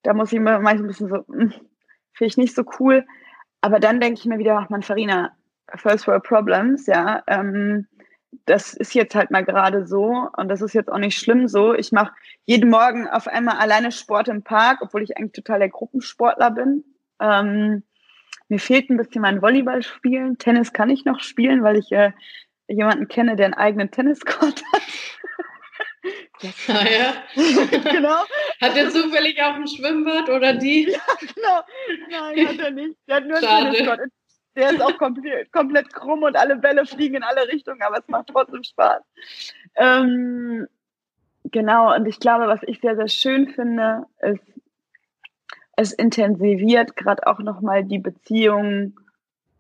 Da 0.04 0.14
muss 0.14 0.32
ich 0.32 0.40
mir 0.40 0.60
manchmal 0.60 0.78
ein 0.78 0.88
bisschen 0.88 1.10
so, 1.10 1.18
hm, 1.28 1.52
finde 2.14 2.28
ich 2.28 2.38
nicht 2.38 2.56
so 2.56 2.64
cool. 2.80 3.06
Aber 3.62 3.80
dann 3.80 4.00
denke 4.00 4.20
ich 4.20 4.26
mir 4.26 4.40
wieder, 4.40 4.58
ach 4.58 4.70
man, 4.70 4.84
Farina, 4.84 5.32
first 5.76 6.08
world 6.08 6.24
problems, 6.24 6.88
ja. 6.88 7.24
Ähm, 7.28 7.88
das 8.46 8.74
ist 8.74 8.94
jetzt 8.94 9.16
halt 9.16 9.32
mal 9.32 9.44
gerade 9.44 9.86
so 9.88 10.28
und 10.38 10.50
das 10.50 10.62
ist 10.62 10.74
jetzt 10.74 10.92
auch 10.92 11.00
nicht 11.00 11.18
schlimm 11.18 11.48
so. 11.48 11.74
Ich 11.74 11.92
mache 11.92 12.14
jeden 12.46 12.70
Morgen 12.70 13.08
auf 13.08 13.28
einmal 13.28 13.58
alleine 13.58 13.92
Sport 13.92 14.28
im 14.28 14.44
Park, 14.44 14.80
obwohl 14.82 15.04
ich 15.04 15.18
eigentlich 15.18 15.34
total 15.34 15.60
der 15.60 15.70
Gruppensportler 15.70 16.52
bin. 16.52 16.84
Ähm, 17.20 17.84
mir 18.48 18.60
fehlt 18.60 18.90
ein 18.90 18.98
bisschen 18.98 19.22
mein 19.22 19.42
Volleyball 19.42 19.84
spielen. 19.84 20.38
Tennis 20.38 20.74
kann 20.74 20.90
ich 20.90 21.06
noch 21.06 21.20
spielen, 21.20 21.64
weil 21.64 21.78
ich 21.78 21.92
äh, 21.92 22.12
jemanden 22.68 23.08
kenne, 23.08 23.36
der 23.36 23.46
einen 23.46 23.54
eigenen 23.56 23.92
Tenniscourt 23.92 24.64
hat. 24.74 24.82
Ah, 26.68 26.86
ja. 26.88 27.14
genau. 27.92 28.24
Hat 28.62 28.78
er 28.78 28.90
zufällig 28.90 29.42
auch 29.42 29.56
ein 29.56 29.68
Schwimmbad 29.68 30.30
oder 30.30 30.54
die? 30.54 30.90
Ja, 30.90 31.00
genau. 31.20 31.62
Nein, 32.10 32.48
hat 32.48 32.60
er 32.60 32.72
nicht. 32.72 32.96
Der 33.08 33.16
hat 33.18 33.26
nur 33.26 33.38
ein 33.38 33.44
Tenniscourt. 33.44 34.00
Der 34.56 34.72
ist 34.72 34.82
auch 34.82 34.98
komplett, 34.98 35.52
komplett 35.52 35.94
krumm 35.94 36.24
und 36.24 36.36
alle 36.36 36.56
Bälle 36.58 36.86
fliegen 36.86 37.16
in 37.16 37.24
alle 37.24 37.48
Richtungen, 37.48 37.82
aber 37.82 38.00
es 38.00 38.08
macht 38.08 38.28
trotzdem 38.28 38.64
Spaß. 38.64 39.02
Ähm, 39.76 40.68
genau, 41.46 41.96
und 41.96 42.08
ich 42.08 42.20
glaube, 42.20 42.48
was 42.48 42.62
ich 42.64 42.82
sehr, 42.82 42.96
sehr 42.96 43.08
schön 43.08 43.50
finde, 43.50 44.06
ist, 44.22 44.44
es 45.76 45.94
intensiviert 45.94 46.98
gerade 46.98 47.26
auch 47.28 47.40
nochmal 47.40 47.86
die 47.86 48.00
Beziehung, 48.00 49.00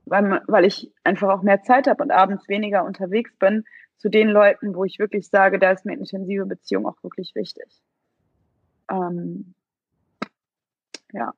weil, 0.05 0.41
weil 0.47 0.65
ich 0.65 0.91
einfach 1.03 1.29
auch 1.29 1.43
mehr 1.43 1.61
Zeit 1.63 1.87
habe 1.87 2.03
und 2.03 2.11
abends 2.11 2.49
weniger 2.49 2.83
unterwegs 2.83 3.31
bin, 3.37 3.63
zu 3.99 4.09
den 4.09 4.29
Leuten, 4.29 4.73
wo 4.73 4.85
ich 4.85 4.97
wirklich 4.97 5.27
sage, 5.27 5.59
da 5.59 5.71
ist 5.71 5.85
eine 5.85 5.95
intensive 5.95 6.45
Beziehung 6.45 6.87
auch 6.87 7.01
wirklich 7.03 7.35
wichtig. 7.35 7.67
Ähm, 8.89 9.53
ja. 11.13 11.33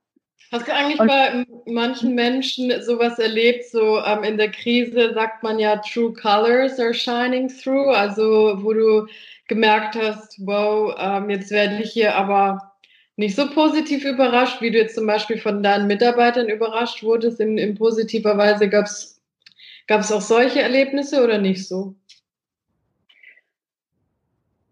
Hast 0.51 0.67
du 0.67 0.73
eigentlich 0.73 0.99
und, 0.99 1.07
bei 1.07 1.45
manchen 1.65 2.13
Menschen 2.13 2.71
sowas 2.81 3.19
erlebt, 3.19 3.65
so 3.65 3.99
ähm, 4.03 4.23
in 4.23 4.37
der 4.37 4.51
Krise 4.51 5.13
sagt 5.13 5.43
man 5.43 5.59
ja, 5.59 5.77
true 5.77 6.13
colors 6.13 6.79
are 6.79 6.93
shining 6.93 7.47
through, 7.47 7.89
also 7.89 8.57
wo 8.61 8.73
du 8.73 9.07
gemerkt 9.47 9.95
hast, 9.95 10.39
wow, 10.45 10.93
ähm, 10.97 11.29
jetzt 11.29 11.51
werde 11.51 11.81
ich 11.81 11.91
hier 11.91 12.15
aber 12.15 12.73
nicht 13.15 13.35
so 13.35 13.49
positiv 13.49 14.03
überrascht, 14.05 14.61
wie 14.61 14.71
du 14.71 14.77
jetzt 14.77 14.95
zum 14.95 15.07
Beispiel 15.07 15.37
von 15.37 15.63
deinen 15.63 15.87
Mitarbeitern 15.87 16.49
überrascht 16.49 17.03
wurdest. 17.03 17.39
In, 17.39 17.57
in 17.57 17.75
positiver 17.75 18.37
Weise 18.37 18.69
gab 18.69 18.85
es 18.85 20.11
auch 20.11 20.21
solche 20.21 20.61
Erlebnisse 20.61 21.23
oder 21.23 21.37
nicht 21.37 21.67
so? 21.67 21.95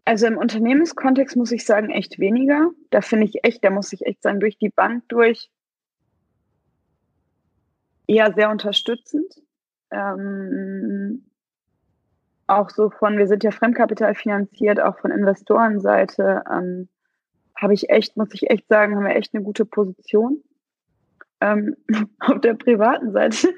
Also 0.09 0.25
im 0.25 0.39
Unternehmenskontext 0.39 1.37
muss 1.37 1.51
ich 1.51 1.67
sagen, 1.67 1.91
echt 1.91 2.17
weniger. 2.17 2.71
Da 2.89 3.01
finde 3.01 3.27
ich 3.27 3.43
echt, 3.43 3.63
da 3.63 3.69
muss 3.69 3.93
ich 3.93 4.07
echt 4.07 4.23
sagen, 4.23 4.39
durch 4.39 4.57
die 4.57 4.69
Bank 4.69 5.03
durch 5.07 5.51
eher 8.07 8.33
sehr 8.33 8.49
unterstützend. 8.49 9.31
Ähm, 9.91 11.29
auch 12.47 12.71
so 12.71 12.89
von, 12.89 13.19
wir 13.19 13.27
sind 13.27 13.43
ja 13.43 13.51
Fremdkapital 13.51 14.15
finanziert, 14.15 14.81
auch 14.81 14.97
von 14.97 15.11
Investorenseite, 15.11 16.43
ähm, 16.51 16.89
habe 17.55 17.75
ich 17.75 17.91
echt, 17.91 18.17
muss 18.17 18.33
ich 18.33 18.49
echt 18.49 18.67
sagen, 18.67 18.95
haben 18.95 19.05
wir 19.05 19.15
echt 19.15 19.35
eine 19.35 19.43
gute 19.43 19.63
Position. 19.63 20.43
Ähm, 21.39 21.77
auf 22.19 22.41
der 22.41 22.55
privaten 22.55 23.11
Seite 23.11 23.49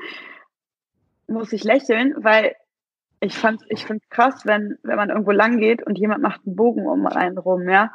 muss 1.27 1.53
ich 1.53 1.63
lächeln, 1.63 2.13
weil 2.17 2.57
ich 3.21 3.37
fand 3.37 3.61
ich 3.69 3.85
finde 3.85 4.03
krass, 4.09 4.45
wenn, 4.45 4.77
wenn 4.83 4.97
man 4.97 5.09
irgendwo 5.09 5.31
lang 5.31 5.57
geht 5.57 5.83
und 5.85 5.97
jemand 5.97 6.21
macht 6.21 6.41
einen 6.45 6.55
Bogen 6.55 6.87
um 6.87 7.05
einen 7.05 7.37
rum, 7.37 7.69
ja. 7.69 7.93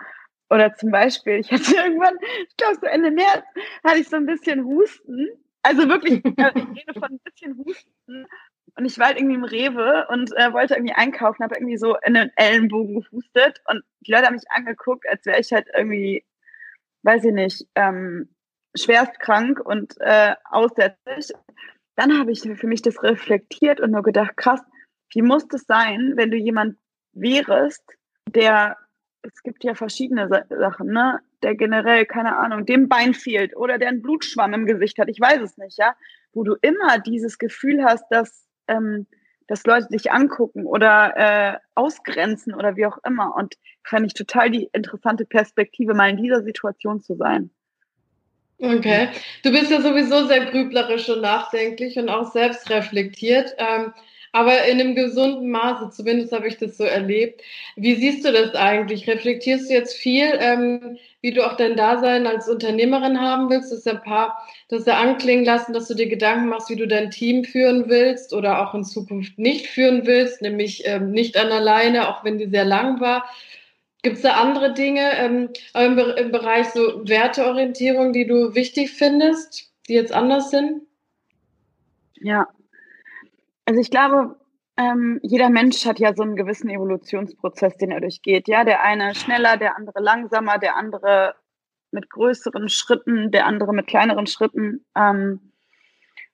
Oder 0.48 0.74
zum 0.76 0.92
Beispiel, 0.92 1.34
ich 1.34 1.50
hatte 1.50 1.74
irgendwann, 1.84 2.14
ich 2.48 2.56
glaube 2.56 2.76
so 2.80 2.86
Ende 2.86 3.10
März, 3.10 3.44
hatte 3.84 3.98
ich 3.98 4.08
so 4.08 4.16
ein 4.16 4.26
bisschen 4.26 4.64
Husten. 4.64 5.28
Also 5.62 5.88
wirklich, 5.88 6.24
ich 6.24 6.38
rede 6.38 6.94
von 6.94 7.10
ein 7.10 7.20
bisschen 7.24 7.58
Husten. 7.58 8.26
Und 8.76 8.84
ich 8.84 8.98
war 8.98 9.06
halt 9.06 9.18
irgendwie 9.18 9.34
im 9.34 9.44
Rewe 9.44 10.06
und 10.10 10.36
äh, 10.36 10.52
wollte 10.52 10.74
irgendwie 10.74 10.94
einkaufen, 10.94 11.42
habe 11.42 11.56
irgendwie 11.56 11.78
so 11.78 11.96
in 12.04 12.14
den 12.14 12.30
Ellenbogen 12.36 13.00
gehustet 13.00 13.60
und 13.68 13.82
die 14.00 14.12
Leute 14.12 14.26
haben 14.26 14.34
mich 14.34 14.50
angeguckt, 14.50 15.08
als 15.08 15.24
wäre 15.24 15.40
ich 15.40 15.50
halt 15.52 15.66
irgendwie, 15.74 16.24
weiß 17.02 17.24
ich 17.24 17.32
nicht, 17.32 17.66
ähm, 17.74 18.28
schwerst 18.76 19.18
krank 19.18 19.60
und 19.60 19.94
äh, 20.00 20.34
aussätzlich. 20.44 21.32
Dann 21.96 22.18
habe 22.18 22.30
ich 22.30 22.42
für 22.42 22.66
mich 22.66 22.82
das 22.82 23.02
reflektiert 23.02 23.80
und 23.80 23.90
nur 23.92 24.02
gedacht, 24.02 24.36
krass, 24.36 24.60
wie 25.10 25.22
muss 25.22 25.46
das 25.48 25.62
sein, 25.62 26.12
wenn 26.16 26.30
du 26.30 26.36
jemand 26.36 26.76
wärst, 27.12 27.84
der, 28.28 28.76
es 29.22 29.42
gibt 29.42 29.64
ja 29.64 29.74
verschiedene 29.74 30.28
Sachen, 30.48 30.88
ne? 30.88 31.20
Der 31.42 31.54
generell, 31.54 32.06
keine 32.06 32.36
Ahnung, 32.36 32.64
dem 32.66 32.88
Bein 32.88 33.14
fehlt 33.14 33.56
oder 33.56 33.78
der 33.78 33.88
einen 33.88 34.02
Blutschwamm 34.02 34.54
im 34.54 34.66
Gesicht 34.66 34.98
hat, 34.98 35.08
ich 35.08 35.20
weiß 35.20 35.40
es 35.42 35.58
nicht, 35.58 35.78
ja? 35.78 35.94
Wo 36.32 36.44
du 36.44 36.56
immer 36.60 36.98
dieses 36.98 37.38
Gefühl 37.38 37.84
hast, 37.84 38.04
dass, 38.10 38.46
ähm, 38.68 39.06
dass 39.46 39.64
Leute 39.64 39.88
dich 39.88 40.10
angucken 40.10 40.66
oder 40.66 41.14
äh, 41.16 41.58
ausgrenzen 41.74 42.54
oder 42.54 42.76
wie 42.76 42.86
auch 42.86 42.98
immer. 43.06 43.34
Und 43.36 43.54
fand 43.84 44.06
ich 44.06 44.14
total 44.14 44.50
die 44.50 44.68
interessante 44.72 45.24
Perspektive, 45.24 45.94
mal 45.94 46.10
in 46.10 46.16
dieser 46.16 46.42
Situation 46.42 47.00
zu 47.00 47.14
sein. 47.14 47.50
Okay. 48.58 49.10
Du 49.42 49.50
bist 49.52 49.70
ja 49.70 49.80
sowieso 49.80 50.26
sehr 50.26 50.46
grüblerisch 50.46 51.08
und 51.10 51.20
nachdenklich 51.20 51.98
und 51.98 52.08
auch 52.08 52.32
selbst 52.32 52.70
reflektiert. 52.70 53.54
Ähm, 53.58 53.92
aber 54.36 54.66
in 54.66 54.78
einem 54.78 54.94
gesunden 54.94 55.50
Maße, 55.50 55.88
zumindest 55.96 56.30
habe 56.30 56.46
ich 56.46 56.58
das 56.58 56.76
so 56.76 56.84
erlebt. 56.84 57.40
Wie 57.74 57.94
siehst 57.94 58.22
du 58.22 58.30
das 58.30 58.54
eigentlich? 58.54 59.08
Reflektierst 59.08 59.70
du 59.70 59.72
jetzt 59.72 59.94
viel, 59.96 60.30
ähm, 60.40 60.98
wie 61.22 61.32
du 61.32 61.42
auch 61.42 61.56
dein 61.56 61.74
Dasein 61.74 62.26
als 62.26 62.46
Unternehmerin 62.46 63.18
haben 63.18 63.48
willst? 63.48 63.72
Das 63.72 63.78
ist 63.78 63.86
ja 63.86 63.92
ein 63.92 64.02
paar, 64.02 64.46
das 64.68 64.84
ja 64.84 64.98
anklingen 64.98 65.46
lassen, 65.46 65.72
dass 65.72 65.88
du 65.88 65.94
dir 65.94 66.06
Gedanken 66.06 66.50
machst, 66.50 66.68
wie 66.68 66.76
du 66.76 66.86
dein 66.86 67.10
Team 67.10 67.44
führen 67.44 67.88
willst 67.88 68.34
oder 68.34 68.60
auch 68.60 68.74
in 68.74 68.84
Zukunft 68.84 69.38
nicht 69.38 69.68
führen 69.68 70.04
willst, 70.04 70.42
nämlich 70.42 70.82
ähm, 70.84 71.12
nicht 71.12 71.38
an 71.38 71.50
alleine, 71.50 72.06
auch 72.06 72.22
wenn 72.22 72.36
die 72.36 72.50
sehr 72.50 72.66
lang 72.66 73.00
war. 73.00 73.24
Gibt 74.02 74.16
es 74.16 74.22
da 74.22 74.32
andere 74.32 74.74
Dinge 74.74 75.12
ähm, 75.16 75.48
im 75.72 76.30
Bereich 76.30 76.66
so 76.74 77.08
Werteorientierung, 77.08 78.12
die 78.12 78.26
du 78.26 78.54
wichtig 78.54 78.90
findest, 78.90 79.72
die 79.88 79.94
jetzt 79.94 80.12
anders 80.12 80.50
sind? 80.50 80.82
Ja, 82.20 82.48
also 83.66 83.80
ich 83.80 83.90
glaube, 83.90 84.36
ähm, 84.78 85.20
jeder 85.22 85.50
Mensch 85.50 85.84
hat 85.86 85.98
ja 85.98 86.14
so 86.14 86.22
einen 86.22 86.36
gewissen 86.36 86.68
Evolutionsprozess, 86.68 87.76
den 87.76 87.90
er 87.90 88.00
durchgeht. 88.00 88.48
Ja, 88.48 88.64
der 88.64 88.82
eine 88.82 89.14
schneller, 89.14 89.56
der 89.56 89.76
andere 89.76 90.00
langsamer, 90.00 90.58
der 90.58 90.76
andere 90.76 91.34
mit 91.90 92.10
größeren 92.10 92.68
Schritten, 92.68 93.30
der 93.30 93.46
andere 93.46 93.72
mit 93.72 93.86
kleineren 93.86 94.26
Schritten. 94.26 94.84
Ähm, 94.94 95.52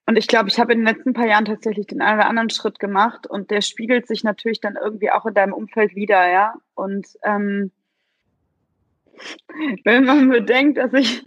und 0.05 0.17
ich 0.17 0.27
glaube, 0.27 0.49
ich 0.49 0.59
habe 0.59 0.73
in 0.73 0.79
den 0.79 0.87
letzten 0.87 1.13
paar 1.13 1.27
Jahren 1.27 1.45
tatsächlich 1.45 1.87
den 1.87 2.01
einen 2.01 2.19
oder 2.19 2.27
anderen 2.27 2.49
Schritt 2.49 2.79
gemacht 2.79 3.25
und 3.25 3.49
der 3.51 3.61
spiegelt 3.61 4.07
sich 4.07 4.23
natürlich 4.23 4.59
dann 4.59 4.75
irgendwie 4.75 5.11
auch 5.11 5.25
in 5.25 5.33
deinem 5.33 5.53
Umfeld 5.53 5.95
wieder, 5.95 6.29
ja. 6.29 6.55
Und 6.75 7.07
ähm, 7.23 7.71
wenn 9.85 10.03
man 10.03 10.29
bedenkt, 10.29 10.77
dass 10.77 10.91
ich, 10.93 11.23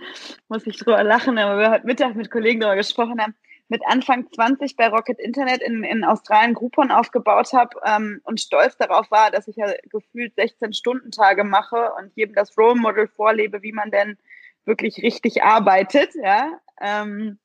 muss 0.49 0.67
ich 0.67 0.77
drüber 0.77 1.03
lachen, 1.03 1.39
aber 1.39 1.59
wir 1.59 1.71
heute 1.71 1.87
Mittag 1.87 2.15
mit 2.17 2.31
Kollegen 2.31 2.61
darüber 2.61 2.77
gesprochen 2.77 3.21
haben, 3.21 3.35
mit 3.69 3.83
Anfang 3.87 4.31
20 4.33 4.77
bei 4.77 4.89
Rocket 4.89 5.19
Internet 5.19 5.61
in, 5.63 5.83
in 5.83 6.05
Australien 6.05 6.55
Groupon 6.55 6.91
aufgebaut 6.91 7.53
habe 7.53 7.81
ähm, 7.85 8.21
und 8.25 8.41
stolz 8.41 8.77
darauf 8.77 9.11
war, 9.11 9.31
dass 9.31 9.49
ich 9.49 9.57
ja 9.57 9.67
gefühlt 9.91 10.35
16-Stunden-Tage 10.37 11.45
mache 11.45 11.93
und 11.99 12.13
jedem 12.15 12.35
das 12.35 12.57
Role 12.57 12.77
Model 12.77 13.09
vorlebe, 13.09 13.63
wie 13.63 13.73
man 13.73 13.91
denn 13.91 14.17
wirklich 14.65 14.99
richtig 15.03 15.43
arbeitet, 15.43 16.11
ja. 16.15 16.61
Ähm, 16.81 17.39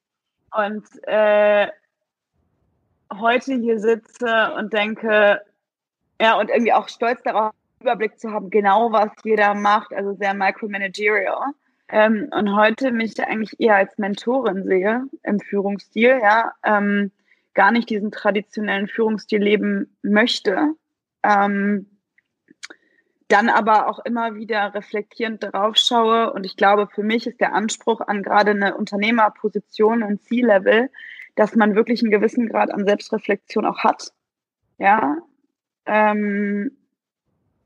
und 0.55 0.85
äh, 1.03 1.67
heute 3.19 3.55
hier 3.55 3.79
sitze 3.79 4.53
und 4.57 4.73
denke, 4.73 5.41
ja, 6.19 6.39
und 6.39 6.49
irgendwie 6.49 6.73
auch 6.73 6.89
stolz 6.89 7.21
darauf, 7.23 7.53
Überblick 7.79 8.19
zu 8.19 8.31
haben, 8.31 8.51
genau 8.51 8.91
was 8.91 9.09
jeder 9.23 9.55
macht, 9.55 9.91
also 9.93 10.13
sehr 10.13 10.35
micromanagerial. 10.35 11.53
Ähm, 11.91 12.29
und 12.31 12.55
heute 12.55 12.91
mich 12.91 13.21
eigentlich 13.21 13.59
eher 13.59 13.75
als 13.75 13.97
Mentorin 13.97 14.63
sehe 14.63 15.03
im 15.23 15.39
Führungsstil, 15.41 16.19
ja, 16.21 16.53
ähm, 16.63 17.11
gar 17.53 17.73
nicht 17.73 17.89
diesen 17.89 18.11
traditionellen 18.11 18.87
Führungsstil 18.87 19.43
leben 19.43 19.97
möchte, 20.01 20.73
ähm, 21.21 21.87
dann 23.27 23.49
aber 23.49 23.89
auch 23.89 23.99
immer 24.05 24.35
wieder 24.35 24.73
reflektierend 24.73 25.43
darauf 25.43 25.75
schaue. 25.75 26.31
Und 26.31 26.45
ich 26.45 26.55
glaube, 26.55 26.87
für 26.87 27.03
mich 27.03 27.27
ist 27.27 27.41
der 27.41 27.53
Anspruch 27.53 27.99
an 27.99 28.23
gerade 28.23 28.51
eine 28.51 28.77
Unternehmerposition 28.77 30.01
und 30.01 30.23
C-Level, 30.23 30.89
dass 31.35 31.55
man 31.55 31.75
wirklich 31.75 32.01
einen 32.01 32.11
gewissen 32.11 32.47
Grad 32.47 32.71
an 32.71 32.85
Selbstreflexion 32.85 33.65
auch 33.65 33.79
hat. 33.79 34.13
Ja. 34.77 35.17
Ähm, 35.85 36.71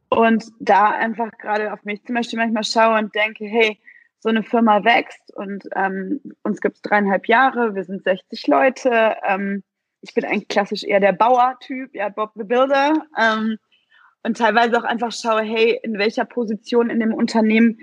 und 0.09 0.45
da 0.59 0.89
einfach 0.89 1.29
gerade 1.37 1.73
auf 1.73 1.83
mich 1.83 2.03
zum 2.03 2.15
Beispiel 2.15 2.39
manchmal 2.39 2.63
schaue 2.63 2.97
und 2.97 3.13
denke, 3.13 3.45
hey, 3.45 3.79
so 4.19 4.29
eine 4.29 4.43
Firma 4.43 4.83
wächst 4.83 5.33
und 5.35 5.65
ähm, 5.75 6.21
uns 6.43 6.61
gibt 6.61 6.77
es 6.77 6.81
dreieinhalb 6.81 7.27
Jahre, 7.27 7.75
wir 7.75 7.83
sind 7.83 8.03
60 8.03 8.47
Leute. 8.47 9.15
Ähm, 9.23 9.63
ich 10.01 10.13
bin 10.13 10.25
eigentlich 10.25 10.47
klassisch 10.47 10.83
eher 10.83 10.99
der 10.99 11.13
Bauer-Typ, 11.13 11.93
ja, 11.95 12.09
Bob 12.09 12.31
the 12.35 12.43
Builder. 12.43 13.05
Ähm, 13.19 13.57
und 14.23 14.37
teilweise 14.37 14.77
auch 14.77 14.83
einfach 14.83 15.11
schaue, 15.11 15.41
hey, 15.41 15.79
in 15.83 15.97
welcher 15.99 16.25
Position 16.25 16.89
in 16.89 16.99
dem 16.99 17.13
Unternehmen 17.13 17.79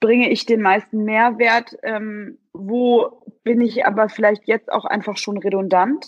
bringe 0.00 0.30
ich 0.30 0.46
den 0.46 0.60
meisten 0.60 1.04
Mehrwert? 1.04 1.76
Ähm, 1.82 2.38
wo 2.52 3.22
bin 3.44 3.60
ich 3.60 3.86
aber 3.86 4.08
vielleicht 4.08 4.46
jetzt 4.46 4.70
auch 4.70 4.84
einfach 4.84 5.16
schon 5.16 5.38
redundant? 5.38 6.06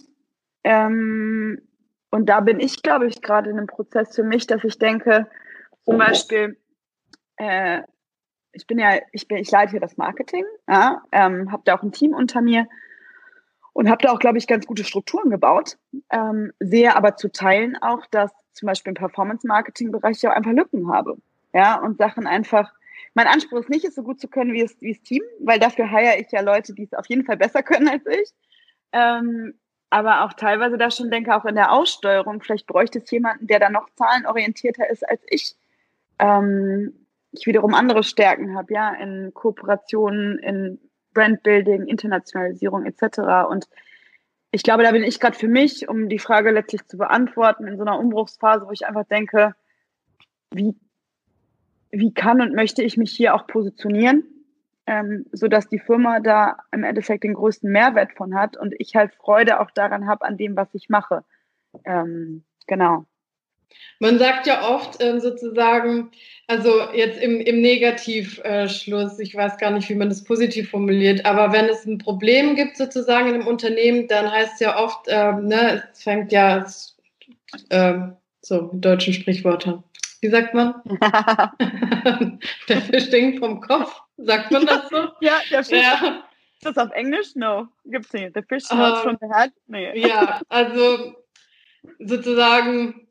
Ähm, 0.65 1.63
und 2.11 2.27
da 2.27 2.41
bin 2.41 2.61
ich, 2.61 2.83
glaube 2.83 3.07
ich, 3.07 3.23
gerade 3.23 3.51
in 3.51 3.59
einem 3.59 3.67
Prozess 3.67 4.15
für 4.15 4.25
mich, 4.25 4.47
dass 4.47 4.65
ich 4.65 4.79
denke, 4.79 5.29
zum 5.85 5.99
Beispiel, 5.99 6.57
äh, 7.37 7.83
ich 8.55 8.67
bin 8.67 8.79
ja, 8.79 8.99
ich 9.13 9.29
bin, 9.29 9.39
ich 9.39 9.51
leite 9.51 9.73
hier 9.73 9.81
das 9.81 9.97
Marketing, 9.97 10.45
ja, 10.69 11.03
ähm, 11.13 11.53
habe 11.53 11.63
da 11.65 11.77
auch 11.77 11.83
ein 11.83 11.93
Team 11.93 12.15
unter 12.15 12.41
mir 12.41 12.67
und 13.73 13.91
habe 13.91 14.03
da 14.03 14.13
auch, 14.13 14.19
glaube 14.19 14.39
ich, 14.39 14.47
ganz 14.47 14.67
gute 14.67 14.85
Strukturen 14.85 15.31
gebaut. 15.31 15.77
Ähm, 16.11 16.53
sehe 16.61 16.97
aber 16.97 17.17
zu 17.17 17.31
Teilen 17.31 17.77
auch, 17.77 18.07
dass 18.07 18.31
zum 18.53 18.67
Beispiel 18.67 18.93
im 18.93 18.97
Performance-Marketing-Bereich 18.97 20.19
ich 20.19 20.29
auch 20.29 20.33
einfach 20.33 20.53
Lücken 20.53 20.93
habe. 20.93 21.17
Ja, 21.53 21.81
und 21.81 21.99
Sachen 21.99 22.27
einfach, 22.27 22.73
mein 23.15 23.27
Anspruch 23.27 23.59
ist 23.59 23.69
nicht, 23.69 23.85
es 23.85 23.97
so 23.97 24.03
gut 24.03 24.21
zu 24.21 24.29
können 24.29 24.53
wie 24.53 24.63
das, 24.63 24.77
wie 24.81 24.93
das 24.93 25.03
Team, 25.03 25.23
weil 25.41 25.59
dafür 25.59 25.91
heiere 25.91 26.21
ich 26.21 26.31
ja 26.31 26.41
Leute, 26.41 26.73
die 26.73 26.85
es 26.85 26.95
auf 26.95 27.07
jeden 27.07 27.25
Fall 27.25 27.37
besser 27.37 27.63
können 27.63 27.89
als 27.89 28.07
ich. 28.07 28.33
Ähm, 28.93 29.55
aber 29.91 30.25
auch 30.25 30.33
teilweise 30.33 30.79
da 30.79 30.91
schon 30.91 31.11
denke, 31.11 31.35
auch 31.35 31.45
in 31.45 31.55
der 31.57 31.73
Aussteuerung, 31.73 32.41
vielleicht 32.41 32.67
bräuchte 32.67 33.01
es 33.01 33.11
jemanden, 33.11 33.47
der 33.47 33.61
da 33.61 33.71
noch 33.71 33.89
zahlenorientierter 33.97 34.89
ist 34.89 35.09
als 35.09 35.21
ich. 35.29 35.55
Ähm, 36.19 37.04
ich 37.37 37.47
wiederum 37.47 37.75
andere 37.75 38.03
Stärken 38.03 38.57
habe, 38.57 38.73
ja, 38.73 38.93
in 38.95 39.33
Kooperationen, 39.35 40.39
in 40.39 40.79
Brandbuilding, 41.13 41.87
Internationalisierung 41.87 42.87
etc. 42.87 43.49
Und 43.49 43.67
ich 44.51 44.63
glaube, 44.63 44.83
da 44.83 44.93
bin 44.93 45.03
ich 45.03 45.21
gerade 45.21 45.37
für 45.37 45.49
mich, 45.49 45.89
um 45.89 46.09
die 46.09 46.19
Frage 46.19 46.51
letztlich 46.51 46.87
zu 46.87 46.97
beantworten, 46.97 47.67
in 47.67 47.77
so 47.77 47.83
einer 47.83 47.99
Umbruchsphase, 47.99 48.67
wo 48.67 48.73
ich 48.73 48.87
einfach 48.87 49.05
denke, 49.05 49.55
wie, 50.53 50.77
wie 51.91 52.13
kann 52.15 52.41
und 52.41 52.55
möchte 52.55 52.83
ich 52.83 52.97
mich 52.97 53.13
hier 53.13 53.35
auch 53.35 53.47
positionieren, 53.47 54.25
ähm, 54.87 55.27
sodass 55.33 55.69
die 55.69 55.79
Firma 55.79 56.21
da 56.21 56.59
im 56.73 56.85
Endeffekt 56.85 57.25
den 57.25 57.35
größten 57.35 57.71
Mehrwert 57.71 58.13
von 58.13 58.35
hat 58.35 58.57
und 58.57 58.75
ich 58.79 58.95
halt 58.95 59.15
Freude 59.15 59.61
auch 59.61 59.71
daran 59.71 60.07
habe, 60.07 60.25
an 60.25 60.37
dem, 60.37 60.57
was 60.57 60.69
ich 60.75 60.89
mache. 60.89 61.25
Ähm, 61.85 62.45
genau. 62.67 63.07
Man 64.01 64.19
sagt 64.19 64.47
ja 64.47 64.69
oft 64.69 65.01
äh, 65.01 65.21
sozusagen, 65.21 66.11
also 66.47 66.91
jetzt 66.93 67.21
im, 67.21 67.41
im 67.41 67.61
Negativschluss, 67.61 69.19
ich 69.19 69.35
weiß 69.35 69.59
gar 69.59 69.71
nicht, 69.71 69.89
wie 69.89 69.95
man 69.95 70.09
das 70.09 70.25
positiv 70.25 70.71
formuliert, 70.71 71.25
aber 71.25 71.53
wenn 71.53 71.67
es 71.67 71.87
ein 71.87 71.99
Problem 71.99 72.57
gibt 72.57 72.77
sozusagen 72.77 73.29
in 73.29 73.35
einem 73.35 73.47
Unternehmen, 73.47 74.09
dann 74.09 74.31
heißt 74.31 74.55
es 74.55 74.61
ja 74.61 74.79
oft, 74.79 75.09
äh, 75.09 75.33
ne, 75.33 75.85
es 75.93 76.03
fängt 76.03 76.33
ja 76.33 76.67
äh, 77.71 77.95
so 78.41 78.71
mit 78.73 78.85
deutschen 78.85 79.15
Sprichwörtern. 79.15 79.83
Wie 80.21 80.29
sagt 80.29 80.55
man? 80.55 80.75
der 82.69 82.81
Fisch 82.83 83.05
stinkt 83.05 83.39
vom 83.39 83.61
Kopf. 83.61 84.01
Sagt 84.17 84.51
man 84.51 84.67
das 84.67 84.89
so? 84.89 85.09
ja, 85.21 85.41
der 85.51 85.65
Fisch. 85.65 85.83
Ja. 85.83 86.25
Ist 86.65 86.77
das 86.77 86.79
auf 86.79 86.93
Englisch? 86.93 87.35
No, 87.35 87.69
gibt's 87.85 88.13
nicht. 88.13 88.33
The 88.35 88.43
fish 88.43 88.65
smells 88.65 89.01
uh, 89.01 89.03
from 89.03 89.19
the 89.21 89.27
head? 89.27 89.53
Nee. 89.67 89.99
Ja, 89.99 90.41
also 90.49 91.15
sozusagen 91.99 93.04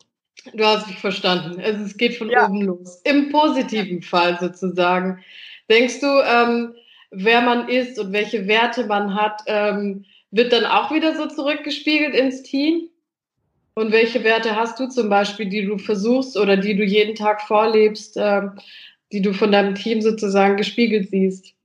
Du 0.52 0.66
hast 0.66 0.88
mich 0.88 1.00
verstanden. 1.00 1.62
Also 1.62 1.84
es 1.84 1.96
geht 1.96 2.18
von 2.18 2.30
ja. 2.30 2.48
oben 2.48 2.62
los. 2.62 3.02
Im 3.06 3.30
positiven 3.30 4.02
Fall 4.02 4.38
sozusagen. 4.40 5.24
Denkst 5.70 6.02
du, 6.02 6.08
ähm, 6.08 6.76
wer 7.12 7.42
man 7.42 7.70
ist 7.70 7.98
und 7.98 8.12
welche 8.12 8.48
Werte 8.48 8.86
man 8.86 9.16
hat, 9.16 9.42
ähm, 9.48 10.06
wird 10.32 10.52
dann 10.52 10.66
auch 10.66 10.92
wieder 10.92 11.16
so 11.16 11.28
zurückgespiegelt 11.28 12.16
ins 12.16 12.44
Team? 12.44 12.90
Und 13.76 13.92
welche 13.92 14.24
Werte 14.24 14.56
hast 14.56 14.80
du 14.80 14.88
zum 14.88 15.10
Beispiel, 15.10 15.48
die 15.48 15.66
du 15.66 15.78
versuchst 15.78 16.38
oder 16.38 16.58
die 16.58 16.76
du 16.76 16.84
jeden 16.84 17.16
Tag 17.16 17.42
vorlebst, 17.42 18.18
ähm, 18.18 18.52
die 19.12 19.22
du 19.22 19.34
von 19.34 19.52
deinem 19.52 19.76
Team 19.76 20.02
sozusagen 20.02 20.58
gespiegelt 20.58 21.10
siehst? 21.10 21.56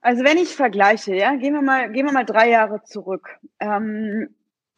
Also 0.00 0.24
wenn 0.24 0.38
ich 0.38 0.50
vergleiche, 0.50 1.14
ja, 1.14 1.34
gehen 1.34 1.52
wir 1.52 1.62
mal, 1.62 1.90
gehen 1.90 2.06
wir 2.06 2.12
mal 2.12 2.24
drei 2.24 2.48
Jahre 2.50 2.82
zurück, 2.84 3.28
ähm, 3.58 4.28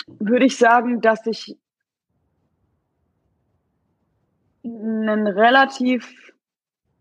würde 0.07 0.47
ich 0.47 0.57
sagen, 0.57 1.01
dass 1.01 1.27
ich 1.27 1.57
einen 4.77 5.27
relativ 5.27 6.33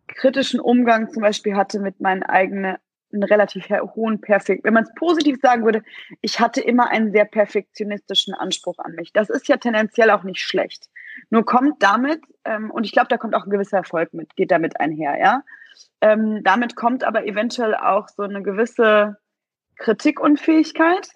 kritischen 0.08 0.60
Umgang 0.60 1.10
zum 1.10 1.22
Beispiel 1.22 1.56
hatte 1.56 1.80
mit 1.80 2.00
meinen 2.00 2.24
eigenen, 2.24 2.78
einen 3.14 3.24
relativ 3.24 3.70
hohen 3.70 4.22
Perfekt. 4.22 4.64
Wenn 4.64 4.74
man 4.74 4.84
es 4.84 4.94
positiv 4.96 5.40
sagen 5.42 5.66
würde, 5.66 5.84
ich 6.22 6.40
hatte 6.40 6.62
immer 6.62 6.90
einen 6.90 7.12
sehr 7.12 7.26
perfektionistischen 7.26 8.34
Anspruch 8.34 8.80
an 8.80 8.94
mich. 8.94 9.14
Das 9.14 9.30
ist 9.30 9.48
ja 9.48 9.58
tendenziell 9.58 10.12
auch 10.12 10.24
nicht 10.24 10.42
schlecht. 10.42 10.88
Nur 11.30 11.46
kommt 11.46 11.82
damit, 11.82 12.22
ähm, 12.46 12.72
und 12.72 12.84
ich 12.84 12.92
glaube, 12.92 13.08
da 13.10 13.18
kommt 13.18 13.36
auch 13.36 13.46
ein 13.46 13.50
gewisser 13.50 13.78
Erfolg 13.78 14.14
mit, 14.14 14.36
geht 14.36 14.52
damit 14.52 14.80
einher, 14.80 15.18
ja. 15.20 15.44
Ähm, 16.02 16.42
damit 16.44 16.76
kommt 16.76 17.04
aber 17.04 17.26
eventuell 17.26 17.76
auch 17.76 18.08
so 18.10 18.24
eine 18.24 18.44
gewisse 18.44 19.18
Kritikunfähigkeit, 19.78 21.10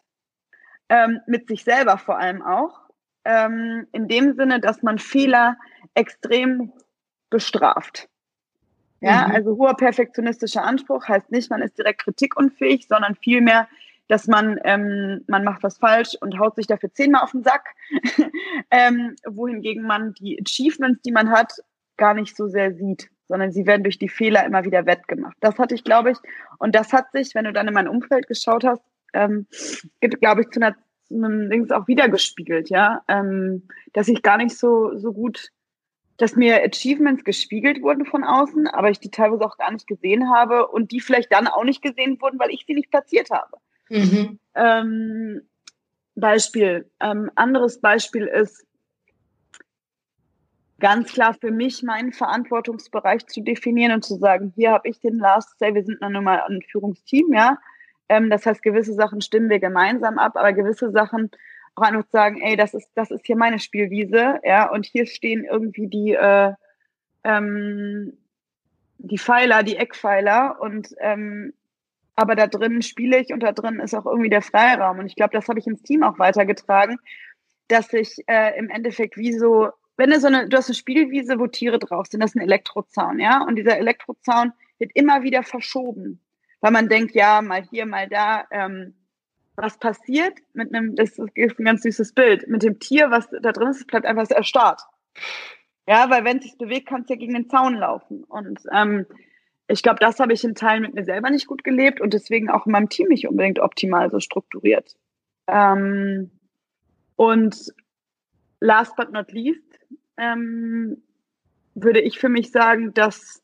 ähm, 0.90 1.20
mit 1.28 1.48
sich 1.48 1.64
selber 1.64 1.98
vor 1.98 2.20
allem 2.20 2.42
auch. 2.42 2.81
Ähm, 3.24 3.88
in 3.92 4.08
dem 4.08 4.34
Sinne, 4.36 4.60
dass 4.60 4.82
man 4.82 4.98
Fehler 4.98 5.58
extrem 5.94 6.72
bestraft. 7.30 8.10
Ja, 9.02 9.28
mhm. 9.28 9.36
also 9.36 9.58
hoher 9.58 9.76
perfektionistischer 9.76 10.64
Anspruch 10.64 11.08
heißt 11.08 11.32
nicht, 11.32 11.50
man 11.50 11.62
ist 11.62 11.78
direkt 11.78 12.04
kritikunfähig, 12.04 12.88
sondern 12.88 13.16
vielmehr, 13.16 13.68
dass 14.08 14.28
man, 14.28 14.60
ähm, 14.64 15.24
man 15.28 15.44
macht 15.44 15.64
was 15.64 15.78
falsch 15.78 16.16
und 16.22 16.38
haut 16.38 16.56
sich 16.56 16.68
dafür 16.68 16.94
zehnmal 16.94 17.24
auf 17.24 17.32
den 17.32 17.44
Sack, 17.44 17.66
ähm, 18.72 19.16
wohingegen 19.26 19.84
man 19.84 20.14
die 20.14 20.40
Achievements, 20.40 21.02
die 21.02 21.12
man 21.12 21.32
hat, 21.32 21.54
gar 21.98 22.14
nicht 22.14 22.36
so 22.36 22.48
sehr 22.48 22.74
sieht, 22.76 23.10
sondern 23.28 23.52
sie 23.52 23.66
werden 23.66 23.84
durch 23.84 23.98
die 23.98 24.10
Fehler 24.10 24.46
immer 24.46 24.66
wieder 24.66 24.86
wettgemacht. 24.86 25.38
Das 25.40 25.58
hatte 25.58 25.74
ich, 25.74 25.84
glaube 25.84 26.12
ich, 26.12 26.18
und 26.60 26.76
das 26.76 26.94
hat 26.94 27.12
sich, 27.12 27.34
wenn 27.34 27.46
du 27.46 27.54
dann 27.54 27.68
in 27.68 27.74
mein 27.74 27.88
Umfeld 27.88 28.28
geschaut 28.28 28.64
hast, 28.64 28.84
ähm, 29.14 29.48
glaube 30.00 30.42
ich, 30.42 30.50
zu 30.50 30.60
einer 30.62 30.76
zu 30.76 30.82
einem 31.14 31.50
Dings 31.50 31.72
auch 31.72 31.88
wiedergespiegelt, 31.88 32.70
ja, 32.70 33.02
ähm, 33.08 33.68
dass 33.94 34.08
ich 34.08 34.22
gar 34.22 34.38
nicht 34.38 34.58
so 34.58 34.98
so 34.98 35.14
gut 35.14 35.52
dass 36.18 36.36
mir 36.36 36.64
Achievements 36.64 37.24
gespiegelt 37.24 37.82
wurden 37.82 38.06
von 38.06 38.24
außen, 38.24 38.68
aber 38.68 38.92
ich 38.92 39.00
die 39.00 39.10
teilweise 39.10 39.44
auch 39.44 39.58
gar 39.58 39.72
nicht 39.72 39.88
gesehen 39.88 40.30
habe 40.30 40.68
und 40.68 40.92
die 40.92 41.00
vielleicht 41.00 41.32
dann 41.32 41.48
auch 41.48 41.64
nicht 41.64 41.82
gesehen 41.82 42.22
wurden, 42.22 42.38
weil 42.38 42.52
ich 42.52 42.66
sie 42.68 42.76
nicht 42.76 42.92
platziert 42.92 43.32
habe. 43.32 43.58
Mhm. 43.90 44.40
Ähm, 44.54 45.42
Beispiel. 46.16 46.90
Ähm, 47.00 47.32
anderes 47.36 47.82
Beispiel 47.82 48.28
ist 48.28 48.66
ganz 50.80 51.12
klar 51.12 51.34
für 51.34 51.52
mich 51.52 51.82
meinen 51.82 52.14
Verantwortungsbereich 52.14 53.26
zu 53.28 53.42
definieren 53.42 53.94
und 53.94 54.06
zu 54.06 54.18
sagen, 54.18 54.54
hier 54.56 54.72
habe 54.72 54.90
ich 54.90 55.00
den 55.00 55.18
Last 55.18 55.58
Say, 55.58 55.74
wir 55.74 55.84
sind 55.84 56.02
dann 56.02 56.24
mal 56.24 56.42
ein 56.42 56.62
Führungsteam, 56.70 57.34
ja. 57.34 57.58
Ähm, 58.12 58.30
das 58.30 58.46
heißt, 58.46 58.62
gewisse 58.62 58.94
Sachen 58.94 59.22
stimmen 59.22 59.50
wir 59.50 59.60
gemeinsam 59.60 60.20
ab, 60.20 60.34
aber 60.36 60.52
gewisse 60.52 60.92
Sachen 60.92 61.32
auch 61.76 61.84
einfach 61.84 62.10
sagen, 62.12 62.42
ey, 62.42 62.58
das 62.58 62.74
ist, 62.74 62.90
das 62.94 63.10
ist 63.10 63.26
hier 63.26 63.38
meine 63.38 63.58
Spielwiese, 63.58 64.42
ja, 64.44 64.70
und 64.70 64.86
hier 64.86 65.06
stehen 65.06 65.46
irgendwie 65.46 65.88
die, 65.88 66.14
äh, 66.14 66.52
ähm, 67.24 68.18
die 68.98 69.18
Pfeiler, 69.18 69.64
die 69.64 69.78
Eckpfeiler 69.78 70.58
und 70.60 70.90
ähm, 71.00 71.54
aber 72.16 72.36
da 72.36 72.48
drin 72.48 72.82
spiele 72.82 73.20
ich 73.20 73.32
und 73.32 73.42
da 73.42 73.54
drin 73.54 73.80
ist 73.80 73.96
auch 73.96 74.06
irgendwie 74.06 74.30
der 74.30 74.42
Freiraum. 74.42 75.00
Und 75.00 75.06
ich 75.06 75.16
glaube, 75.16 75.32
das 75.32 75.48
habe 75.48 75.60
ich 75.60 75.66
ins 75.66 75.82
Team 75.82 76.04
auch 76.04 76.20
weitergetragen, 76.20 77.00
dass 77.70 77.94
ich 77.94 78.18
äh, 78.28 78.60
im 78.60 78.70
Endeffekt 78.70 79.16
wie 79.16 79.32
so, 79.32 79.70
wenn 79.96 80.10
du 80.10 80.20
so 80.20 80.28
eine, 80.28 80.50
du 80.50 80.58
hast 80.58 80.68
eine 80.68 80.76
Spielwiese, 80.76 81.40
wo 81.40 81.48
Tiere 81.48 81.80
drauf 81.80 82.08
sind, 82.08 82.20
das 82.20 82.32
ist 82.32 82.36
ein 82.36 82.44
Elektrozaun, 82.44 83.20
ja, 83.20 83.42
und 83.42 83.56
dieser 83.56 83.78
Elektrozaun 83.78 84.52
wird 84.80 84.92
immer 84.96 85.24
wieder 85.24 85.44
verschoben, 85.44 86.20
weil 86.62 86.72
man 86.72 86.88
denkt, 86.88 87.14
ja, 87.16 87.42
mal 87.42 87.64
hier, 87.64 87.86
mal 87.86 88.08
da, 88.08 88.46
ähm, 88.52 88.94
was 89.56 89.78
passiert 89.78 90.40
mit 90.54 90.74
einem, 90.74 90.96
das 90.96 91.18
ist 91.18 91.60
ein 91.60 91.66
ganz 91.66 91.84
süßes 91.84 92.14
Bild, 92.14 92.48
mit 92.48 92.64
dem 92.64 92.80
Tier, 92.80 93.12
was 93.12 93.28
da 93.42 93.52
drin 93.52 93.70
ist, 93.70 93.86
bleibt 93.88 94.06
einfach 94.06 94.30
erstarrt. 94.30 94.82
Ja, 95.88 96.10
weil 96.10 96.24
wenn 96.24 96.38
es 96.38 96.44
sich 96.44 96.58
bewegt, 96.58 96.88
kann 96.88 97.02
es 97.02 97.10
ja 97.10 97.16
gegen 97.16 97.34
den 97.34 97.50
Zaun 97.50 97.76
laufen. 97.76 98.24
Und 98.24 98.62
ähm, 98.72 99.06
ich 99.68 99.84
glaube, 99.84 100.00
das 100.00 100.20
habe 100.20 100.34
ich 100.34 100.44
in 100.44 100.56
Teilen 100.56 100.84
mit 100.84 100.94
mir 100.94 101.04
selber 101.04 101.30
nicht 101.30 101.48
gut 101.48 101.64
gelebt 101.64 102.02
und 102.02 102.14
deswegen 102.14 102.50
auch 102.50 102.66
in 102.66 102.72
meinem 102.72 102.90
Team 102.90 103.08
nicht 103.08 103.28
unbedingt 103.28 103.60
optimal 103.60 104.10
so 104.10 104.20
strukturiert. 104.20 104.96
Ähm, 105.48 106.32
und 107.16 107.74
last 108.60 108.96
but 108.96 109.12
not 109.12 109.32
least 109.32 109.80
ähm, 110.18 111.04
würde 111.74 112.02
ich 112.02 112.20
für 112.20 112.30
mich 112.30 112.52
sagen, 112.52 112.94
dass 112.94 113.41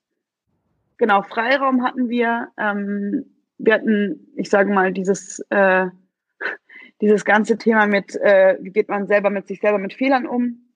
genau 0.98 1.22
Freiraum 1.22 1.84
hatten 1.84 2.10
wir. 2.10 2.50
Ähm, 2.58 3.26
wir 3.58 3.74
hatten, 3.74 4.32
ich 4.36 4.50
sage 4.50 4.72
mal, 4.72 4.94
dieses 4.94 5.40
äh, 5.50 5.88
dieses 7.02 7.26
ganze 7.26 7.58
Thema 7.58 7.88
mit, 7.88 8.16
äh, 8.16 8.58
wie 8.62 8.72
geht 8.72 8.90
man 8.90 9.08
selber 9.08 9.30
mit 9.30 9.48
sich 9.48 9.60
selber 9.60 9.78
mit 9.78 9.94
Fehlern 9.94 10.28
um. 10.28 10.72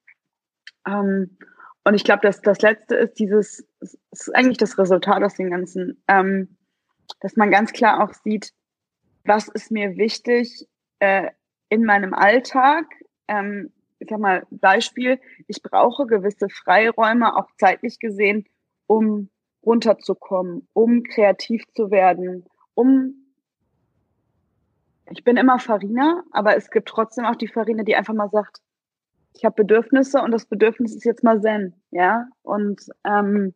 Ähm, 0.88 1.38
und 1.84 1.95
ich 1.95 2.03
glaube, 2.03 2.21
dass 2.21 2.41
das 2.41 2.62
Letzte 2.62 2.95
ist 2.95 3.19
dieses, 3.19 3.67
ist 3.79 4.36
eigentlich 4.36 4.57
das 4.57 4.77
Resultat 4.77 5.23
aus 5.23 5.36
dem 5.36 5.49
Ganzen, 5.49 6.03
ähm, 6.07 6.57
dass 7.19 7.36
man 7.36 7.49
ganz 7.49 7.73
klar 7.73 8.03
auch 8.03 8.13
sieht, 8.13 8.53
was 9.25 9.47
ist 9.47 9.71
mir 9.71 9.97
wichtig 9.97 10.67
äh, 10.99 11.29
in 11.69 11.84
meinem 11.86 12.13
Alltag. 12.13 12.86
Ähm, 13.27 13.71
ich 13.99 14.10
sag 14.10 14.19
mal, 14.19 14.45
Beispiel, 14.49 15.19
ich 15.47 15.62
brauche 15.62 16.05
gewisse 16.05 16.49
Freiräume, 16.49 17.36
auch 17.36 17.47
zeitlich 17.57 17.99
gesehen, 17.99 18.45
um 18.88 19.29
runterzukommen, 19.65 20.67
um 20.74 21.04
kreativ 21.04 21.63
zu 21.74 21.91
werden, 21.91 22.45
um 22.74 23.15
ich 25.13 25.24
bin 25.24 25.36
immer 25.36 25.60
Farina, 25.60 26.24
aber 26.32 26.56
es 26.56 26.69
gibt 26.69 26.88
trotzdem 26.88 27.26
auch 27.26 27.36
die 27.36 27.47
Farina, 27.47 27.84
die 27.84 27.95
einfach 27.95 28.13
mal 28.13 28.30
sagt, 28.30 28.62
ich 29.36 29.45
habe 29.45 29.56
Bedürfnisse 29.56 30.21
und 30.21 30.32
das 30.32 30.45
Bedürfnis 30.45 30.95
ist 30.95 31.06
jetzt 31.06 31.24
mal 31.24 31.41
Zen, 31.41 31.74
ja. 31.91 32.28
Und 32.43 32.82
ähm, 33.06 33.54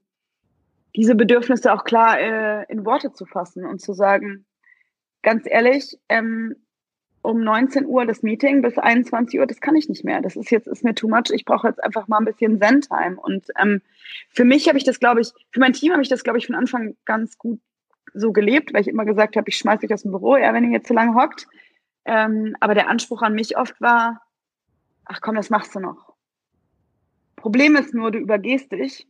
diese 0.95 1.15
Bedürfnisse 1.15 1.73
auch 1.73 1.83
klar 1.83 2.19
äh, 2.19 2.65
in 2.69 2.85
Worte 2.85 3.11
zu 3.13 3.25
fassen 3.25 3.65
und 3.65 3.81
zu 3.81 3.93
sagen, 3.93 4.45
ganz 5.21 5.45
ehrlich, 5.45 5.97
ähm, 6.09 6.55
um 7.25 7.43
19 7.43 7.85
Uhr 7.85 8.05
das 8.05 8.23
Meeting 8.23 8.61
bis 8.61 8.77
21 8.77 9.39
Uhr, 9.39 9.45
das 9.45 9.59
kann 9.59 9.75
ich 9.75 9.89
nicht 9.89 10.03
mehr. 10.03 10.21
Das 10.21 10.35
ist 10.35 10.51
jetzt, 10.51 10.67
ist 10.67 10.83
mir 10.83 10.95
too 10.95 11.07
much. 11.07 11.31
Ich 11.31 11.45
brauche 11.45 11.67
jetzt 11.67 11.83
einfach 11.83 12.07
mal 12.07 12.19
ein 12.19 12.25
bisschen 12.25 12.59
Zen-Time. 12.59 13.17
Und 13.19 13.47
ähm, 13.59 13.81
für 14.29 14.45
mich 14.45 14.67
habe 14.67 14.77
ich 14.77 14.83
das, 14.83 14.99
glaube 14.99 15.21
ich, 15.21 15.31
für 15.51 15.59
mein 15.59 15.73
Team 15.73 15.91
habe 15.91 16.01
ich 16.01 16.09
das, 16.09 16.23
glaube 16.23 16.37
ich, 16.37 16.47
von 16.47 16.55
Anfang 16.55 16.95
ganz 17.05 17.37
gut 17.37 17.59
so 18.13 18.31
gelebt, 18.31 18.73
weil 18.73 18.81
ich 18.81 18.87
immer 18.87 19.05
gesagt 19.05 19.35
habe, 19.35 19.49
ich 19.49 19.57
schmeiße 19.57 19.81
dich 19.81 19.93
aus 19.93 20.03
dem 20.03 20.11
Büro, 20.11 20.37
ja, 20.37 20.53
wenn 20.53 20.63
ihr 20.63 20.71
jetzt 20.71 20.87
zu 20.87 20.93
lange 20.93 21.15
hockt. 21.15 21.47
Ähm, 22.05 22.55
aber 22.59 22.75
der 22.75 22.89
Anspruch 22.89 23.21
an 23.21 23.33
mich 23.33 23.57
oft 23.57 23.79
war, 23.81 24.21
ach 25.05 25.21
komm, 25.21 25.35
das 25.35 25.49
machst 25.49 25.75
du 25.75 25.79
noch. 25.79 26.13
Problem 27.35 27.75
ist 27.75 27.93
nur, 27.93 28.11
du 28.11 28.19
übergehst 28.19 28.71
dich 28.71 29.07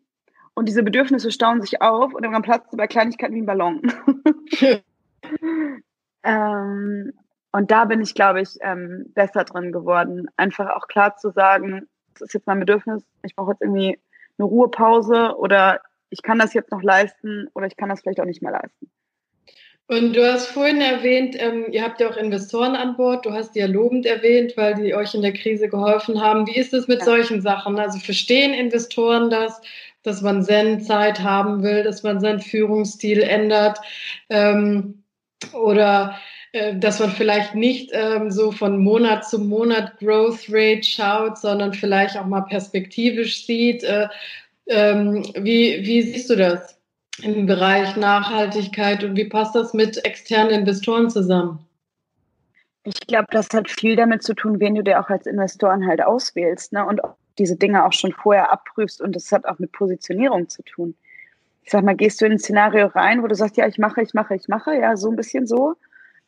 und 0.54 0.68
diese 0.68 0.84
Bedürfnisse 0.84 1.32
stauen 1.32 1.62
sich 1.62 1.82
auf 1.82 2.14
und 2.14 2.24
dann 2.24 2.42
platzt 2.42 2.72
du 2.74 2.78
bei 2.78 2.88
Kleinigkeiten 2.88 3.36
wie 3.36 3.42
ein 3.42 3.46
Ballon. 3.46 3.82
ähm, 6.24 7.14
und 7.56 7.72
da 7.72 7.86
bin 7.86 8.02
ich, 8.02 8.14
glaube 8.16 8.42
ich, 8.42 8.58
ähm, 8.60 9.06
besser 9.14 9.46
drin 9.46 9.72
geworden. 9.72 10.28
Einfach 10.36 10.70
auch 10.76 10.88
klar 10.88 11.16
zu 11.16 11.32
sagen, 11.32 11.88
das 12.14 12.24
ist 12.24 12.34
jetzt 12.34 12.48
mein 12.48 12.60
Bedürfnis, 12.60 13.02
ich 13.24 13.34
brauche 13.34 13.52
jetzt 13.52 13.62
irgendwie 13.62 13.98
eine 14.38 14.46
Ruhepause 14.46 15.38
oder 15.38 15.80
ich 16.10 16.22
kann 16.22 16.38
das 16.38 16.54
jetzt 16.54 16.72
noch 16.72 16.84
leisten 16.84 17.48
oder 17.54 17.66
ich 17.68 17.78
kann 17.78 17.88
das 17.88 18.02
vielleicht 18.02 18.20
auch 18.20 18.26
nicht 18.26 18.42
mehr 18.42 18.52
leisten. 18.52 18.92
Und 19.88 20.18
du 20.18 20.30
hast 20.30 20.48
vorhin 20.48 20.82
erwähnt, 20.82 21.38
ähm, 21.40 21.68
ihr 21.72 21.84
habt 21.84 22.02
ja 22.02 22.10
auch 22.10 22.18
Investoren 22.18 22.76
an 22.76 22.98
Bord. 22.98 23.26
Du 23.26 23.32
hast 23.32 23.56
die 23.56 23.60
ja 23.60 23.68
lobend 23.68 24.06
erwähnt, 24.06 24.58
weil 24.58 24.74
die 24.76 24.94
euch 24.94 25.16
in 25.16 25.22
der 25.22 25.32
Krise 25.32 25.70
geholfen 25.70 26.22
haben. 26.22 26.48
Wie 26.48 26.58
ist 26.58 26.74
es 26.74 26.90
mit 26.90 27.00
ja. 27.00 27.06
solchen 27.06 27.40
Sachen? 27.40 27.80
Also 27.80 28.00
verstehen 28.00 28.54
Investoren 28.54 29.30
das, 29.30 29.62
dass 30.04 30.22
man 30.22 30.44
seine 30.44 30.80
Zeit 30.80 31.22
haben 31.22 31.64
will, 31.64 31.84
dass 31.84 32.04
man 32.04 32.20
seinen 32.20 32.42
Führungsstil 32.42 33.22
ändert 33.22 33.80
ähm, 34.30 35.04
oder 35.54 36.18
dass 36.76 37.00
man 37.00 37.12
vielleicht 37.12 37.54
nicht 37.54 37.90
ähm, 37.94 38.32
so 38.32 38.52
von 38.52 38.82
Monat 38.82 39.28
zu 39.28 39.40
Monat 39.40 39.98
Growth 40.00 40.46
Rate 40.50 40.84
schaut, 40.84 41.38
sondern 41.38 41.74
vielleicht 41.74 42.18
auch 42.18 42.26
mal 42.26 42.42
perspektivisch 42.42 43.46
sieht. 43.46 43.84
Äh, 43.84 44.08
ähm, 44.68 45.24
wie, 45.36 45.86
wie 45.86 46.02
siehst 46.02 46.30
du 46.30 46.36
das 46.36 46.80
im 47.22 47.46
Bereich 47.46 47.98
Nachhaltigkeit 47.98 49.04
und 49.04 49.18
wie 49.18 49.26
passt 49.26 49.56
das 49.56 49.74
mit 49.74 50.04
externen 50.06 50.52
Investoren 50.62 51.10
zusammen? 51.10 51.60
Ich 52.84 53.00
glaube, 53.08 53.28
das 53.32 53.50
hat 53.50 53.70
viel 53.70 53.96
damit 53.96 54.24
zu 54.24 54.34
tun, 54.34 54.60
wen 54.60 54.76
du 54.76 54.84
dir 54.84 55.00
auch 55.00 55.10
als 55.10 55.26
Investoren 55.26 55.86
halt 55.88 56.04
auswählst 56.04 56.72
ne? 56.72 56.86
und 56.86 57.02
diese 57.38 57.58
Dinge 57.58 57.86
auch 57.86 57.94
schon 57.94 58.14
vorher 58.14 58.52
abprüfst 58.52 59.02
und 59.02 59.16
das 59.16 59.32
hat 59.32 59.46
auch 59.46 59.60
mit 59.60 59.72
Positionierung 59.72 60.48
zu 60.48 60.64
tun. 60.64 60.96
Ich 61.64 61.72
sag 61.72 61.84
mal, 61.84 61.96
gehst 61.96 62.22
du 62.22 62.26
in 62.26 62.34
ein 62.34 62.40
Szenario 62.40 62.88
rein, 62.88 63.24
wo 63.24 63.28
du 63.28 63.36
sagst, 63.36 63.58
ja, 63.58 63.68
ich 63.68 63.78
mache, 63.78 64.02
ich 64.02 64.14
mache, 64.14 64.36
ich 64.36 64.48
mache, 64.48 64.76
ja, 64.76 64.96
so 64.96 65.10
ein 65.10 65.16
bisschen 65.16 65.48
so, 65.48 65.76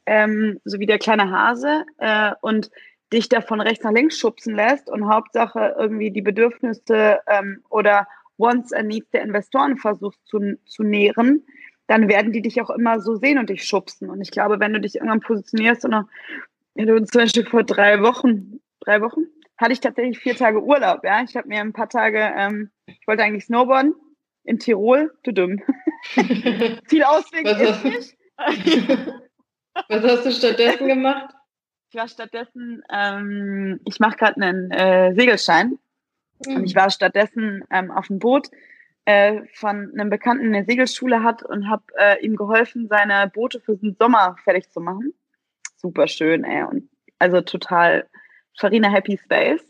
ähm, 0.08 0.60
so 0.63 0.80
wie 0.80 0.86
der 0.86 0.98
kleine 0.98 1.30
Hase 1.30 1.86
äh, 2.00 2.32
und 2.41 2.72
dich 3.13 3.30
da 3.30 3.41
von 3.41 3.62
rechts 3.62 3.84
nach 3.84 3.91
links 3.91 4.17
schubsen 4.17 4.56
lässt 4.56 4.89
und 4.89 5.08
Hauptsache 5.08 5.76
irgendwie 5.78 6.12
die 6.12 6.22
Bedürfnisse 6.22 7.20
ähm, 7.28 7.62
oder 7.70 8.08
Wants 8.38 8.74
and 8.74 8.88
Needs 8.88 9.10
der 9.12 9.22
Investoren 9.22 9.78
versuchst 9.78 10.26
zu, 10.26 10.58
zu 10.65 10.84
nähren, 10.84 11.46
dann 11.88 12.08
werden 12.08 12.32
die 12.32 12.41
dich 12.41 12.62
auch 12.62 12.70
immer 12.70 13.00
so 13.00 13.15
sehen 13.15 13.38
und 13.38 13.50
dich 13.50 13.63
schubsen. 13.63 14.10
Und 14.10 14.22
ich 14.22 14.32
glaube, 14.32 14.60
wenn 14.60 14.73
du 14.73 14.82
dich 14.82 14.96
irgendwann 14.96 15.21
positionierst 15.21 15.86
und 15.86 15.92
noch, 15.92 16.06
wenn 16.75 16.88
du 16.88 17.04
zum 17.04 17.21
Beispiel 17.21 17.46
vor 17.46 17.63
drei 17.63 18.02
Wochen, 18.02 18.60
drei 18.82 19.02
Wochen, 19.02 19.21
hatte 19.58 19.73
ich 19.73 19.79
tatsächlich 19.79 20.19
vier 20.19 20.36
Tage 20.36 20.62
Urlaub, 20.62 21.04
ja. 21.04 21.23
Ich 21.23 21.36
habe 21.36 21.48
mir 21.48 21.62
ein 21.62 21.73
paar 21.73 21.90
Tage, 21.90 22.19
ähm, 22.38 22.69
ich 22.86 23.08
wollte 23.08 23.23
eigentlich 23.23 23.46
Snowboarden 23.46 23.96
in 24.44 24.60
Tirol, 24.60 25.12
du 25.23 25.32
dumm. 25.34 25.62
Viel 26.88 27.04
Ausweg 27.04 27.48
ist 27.48 27.84
nicht. 27.84 28.17
Was 29.90 30.04
hast 30.04 30.25
du 30.25 30.32
stattdessen 30.32 30.88
gemacht? 30.88 31.34
Ich 31.90 31.98
war 31.98 32.08
stattdessen, 32.08 32.84
ähm, 32.92 33.80
ich 33.86 34.00
mache 34.00 34.17
gerade 34.17 34.42
einen 34.42 34.71
äh, 34.71 35.13
Segelschein 35.15 35.80
Mhm. 36.46 36.56
Und 36.56 36.65
ich 36.65 36.75
war 36.75 36.90
stattdessen 36.90 37.63
ähm, 37.71 37.92
auf 37.92 38.08
dem 38.08 38.19
Boot 38.19 38.50
äh, 39.06 39.42
von 39.54 39.92
einem 39.94 40.10
Bekannten, 40.10 40.52
der 40.52 40.60
eine 40.60 40.65
Segelschule 40.65 41.23
hat 41.23 41.44
und 41.44 41.69
habe 41.69 41.84
äh, 41.98 42.23
ihm 42.23 42.36
geholfen, 42.36 42.88
seine 42.88 43.30
Boote 43.34 43.60
für 43.60 43.78
den 43.78 43.96
Sommer 43.96 44.36
fertig 44.44 44.69
zu 44.69 44.80
machen. 44.80 45.13
Super 45.75 46.08
schön, 46.08 46.44
ey. 46.44 46.63
Und 46.63 46.90
also 47.19 47.42
total 47.42 48.08
Farina 48.58 48.90
Happy 48.90 49.17
Space. 49.17 49.63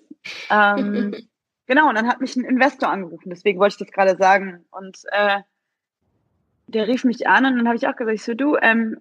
Ähm, 0.49 1.15
genau, 1.67 1.89
und 1.89 1.95
dann 1.95 2.07
hat 2.07 2.21
mich 2.21 2.35
ein 2.35 2.45
Investor 2.45 2.89
angerufen, 2.89 3.29
deswegen 3.29 3.59
wollte 3.59 3.75
ich 3.75 3.87
das 3.87 3.91
gerade 3.91 4.17
sagen. 4.17 4.65
Und 4.71 4.97
äh, 5.11 5.41
der 6.67 6.87
rief 6.87 7.03
mich 7.03 7.27
an 7.27 7.45
und 7.45 7.57
dann 7.57 7.67
habe 7.67 7.77
ich 7.77 7.87
auch 7.87 7.95
gesagt, 7.95 8.15
ich 8.15 8.23
so, 8.23 8.33
du, 8.33 8.57
ähm, 8.57 8.97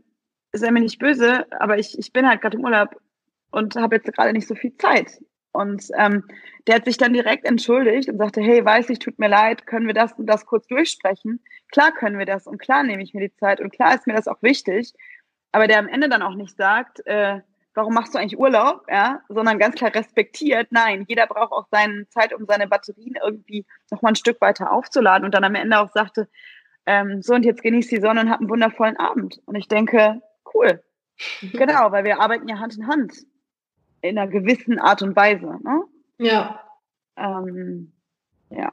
sei 0.59 0.71
mir 0.71 0.81
nicht 0.81 0.99
böse, 0.99 1.47
aber 1.59 1.79
ich, 1.79 1.99
ich 1.99 2.13
bin 2.13 2.29
halt 2.29 2.41
gerade 2.41 2.57
im 2.57 2.65
Urlaub 2.65 2.97
und 3.51 3.77
habe 3.77 3.97
jetzt 3.97 4.13
gerade 4.13 4.33
nicht 4.33 4.49
so 4.49 4.55
viel 4.55 4.77
Zeit. 4.77 5.19
Und 5.53 5.89
ähm, 5.97 6.25
der 6.67 6.77
hat 6.77 6.85
sich 6.85 6.99
dann 6.99 7.15
direkt 7.15 7.47
entschuldigt 7.47 8.11
und 8.11 8.19
sagte, 8.19 8.43
hey, 8.43 8.63
weiß 8.63 8.91
ich, 8.91 8.99
tut 8.99 9.19
mir 9.19 9.29
leid, 9.29 9.67
können 9.67 9.87
wir 9.87 9.95
das 9.95 10.13
und 10.13 10.27
das 10.27 10.45
kurz 10.45 10.67
durchsprechen? 10.67 11.43
Klar 11.73 11.93
können 11.93 12.19
wir 12.19 12.27
das 12.27 12.47
und 12.47 12.59
klar 12.59 12.83
nehme 12.83 13.03
ich 13.03 13.15
mir 13.15 13.27
die 13.27 13.35
Zeit 13.37 13.61
und 13.61 13.73
klar 13.73 13.95
ist 13.95 14.07
mir 14.07 14.15
das 14.15 14.29
auch 14.29 14.43
wichtig. 14.43 14.93
Aber 15.53 15.67
der 15.67 15.79
am 15.79 15.89
Ende 15.89 16.11
dann 16.11 16.23
auch 16.23 16.35
nicht 16.35 16.57
sagt, 16.57 17.07
äh, 17.07 17.41
warum 17.75 17.95
machst 17.95 18.15
du 18.15 18.19
eigentlich 18.19 18.39
Urlaub, 18.39 18.85
ja, 18.91 19.21
sondern 19.29 19.59
ganz 19.59 19.77
klar 19.77 19.95
respektiert, 19.95 20.69
nein, 20.71 21.05
jeder 21.09 21.27
braucht 21.27 21.53
auch 21.53 21.67
seine 21.71 22.09
Zeit, 22.09 22.35
um 22.35 22.45
seine 22.47 22.67
Batterien 22.67 23.15
irgendwie 23.23 23.65
noch 23.91 24.03
mal 24.03 24.11
ein 24.11 24.17
Stück 24.17 24.41
weiter 24.41 24.73
aufzuladen 24.73 25.25
und 25.25 25.35
dann 25.35 25.45
am 25.45 25.55
Ende 25.55 25.79
auch 25.79 25.91
sagte, 25.93 26.29
ähm, 26.87 27.23
so 27.23 27.35
und 27.35 27.45
jetzt 27.45 27.63
genießt 27.63 27.91
die 27.91 28.01
Sonne 28.01 28.21
und 28.21 28.31
hab 28.31 28.41
einen 28.41 28.51
wundervollen 28.51 28.97
Abend. 28.97 29.41
Und 29.47 29.57
ich 29.57 29.69
denke, 29.69 30.23
cool. 30.57 30.83
genau, 31.53 31.93
weil 31.93 32.05
wir 32.05 32.21
arbeiten 32.21 32.49
ja 32.49 32.59
Hand 32.59 32.77
in 32.77 32.87
Hand 32.87 33.27
in 34.03 34.19
einer 34.19 34.31
gewissen 34.31 34.79
Art 34.79 35.03
und 35.03 35.17
Weise. 35.17 35.47
Ne? 35.63 35.83
Ja. 36.19 36.63
Ähm, 37.17 37.93
ja. 38.51 38.73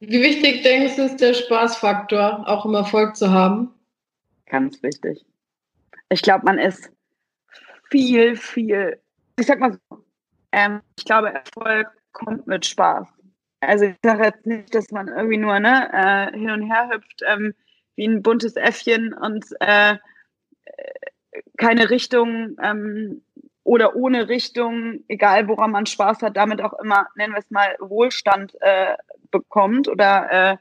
Wie 0.00 0.22
wichtig 0.22 0.62
denkst 0.62 0.96
du, 0.96 1.02
ist 1.02 1.20
der 1.20 1.34
Spaßfaktor, 1.34 2.48
auch 2.48 2.64
im 2.64 2.74
Erfolg 2.74 3.16
zu 3.16 3.30
haben? 3.30 3.72
Ganz 4.46 4.82
wichtig. 4.82 5.24
Ich 6.08 6.22
glaube, 6.22 6.44
man 6.44 6.58
ist 6.58 6.90
viel, 7.90 8.36
viel, 8.36 9.00
ich 9.38 9.46
sag 9.46 9.60
mal 9.60 9.72
so, 9.72 10.04
ähm, 10.50 10.80
ich 10.98 11.04
glaube, 11.04 11.32
Erfolg 11.32 11.88
kommt 12.12 12.46
mit 12.46 12.66
Spaß. 12.66 13.08
Also 13.60 13.84
ich 13.84 13.94
sage 14.02 14.24
jetzt 14.24 14.44
nicht, 14.44 14.74
dass 14.74 14.90
man 14.90 15.08
irgendwie 15.08 15.38
nur 15.38 15.58
ne, 15.60 15.88
äh, 15.92 16.36
hin 16.36 16.50
und 16.50 16.62
her 16.62 16.90
hüpft 16.92 17.22
ähm, 17.26 17.54
wie 17.94 18.06
ein 18.06 18.22
buntes 18.22 18.56
Äffchen 18.56 19.14
und 19.14 19.44
äh, 19.60 19.96
keine 21.56 21.90
Richtung 21.90 22.56
ähm, 22.62 23.22
oder 23.64 23.94
ohne 23.96 24.28
Richtung, 24.28 25.04
egal 25.08 25.48
woran 25.48 25.70
man 25.70 25.86
Spaß 25.86 26.22
hat, 26.22 26.36
damit 26.36 26.62
auch 26.62 26.72
immer, 26.80 27.06
nennen 27.16 27.32
wir 27.32 27.38
es 27.38 27.50
mal, 27.50 27.76
Wohlstand 27.78 28.54
äh, 28.60 28.96
bekommt 29.30 29.88
oder 29.88 30.28
äh, 30.30 30.56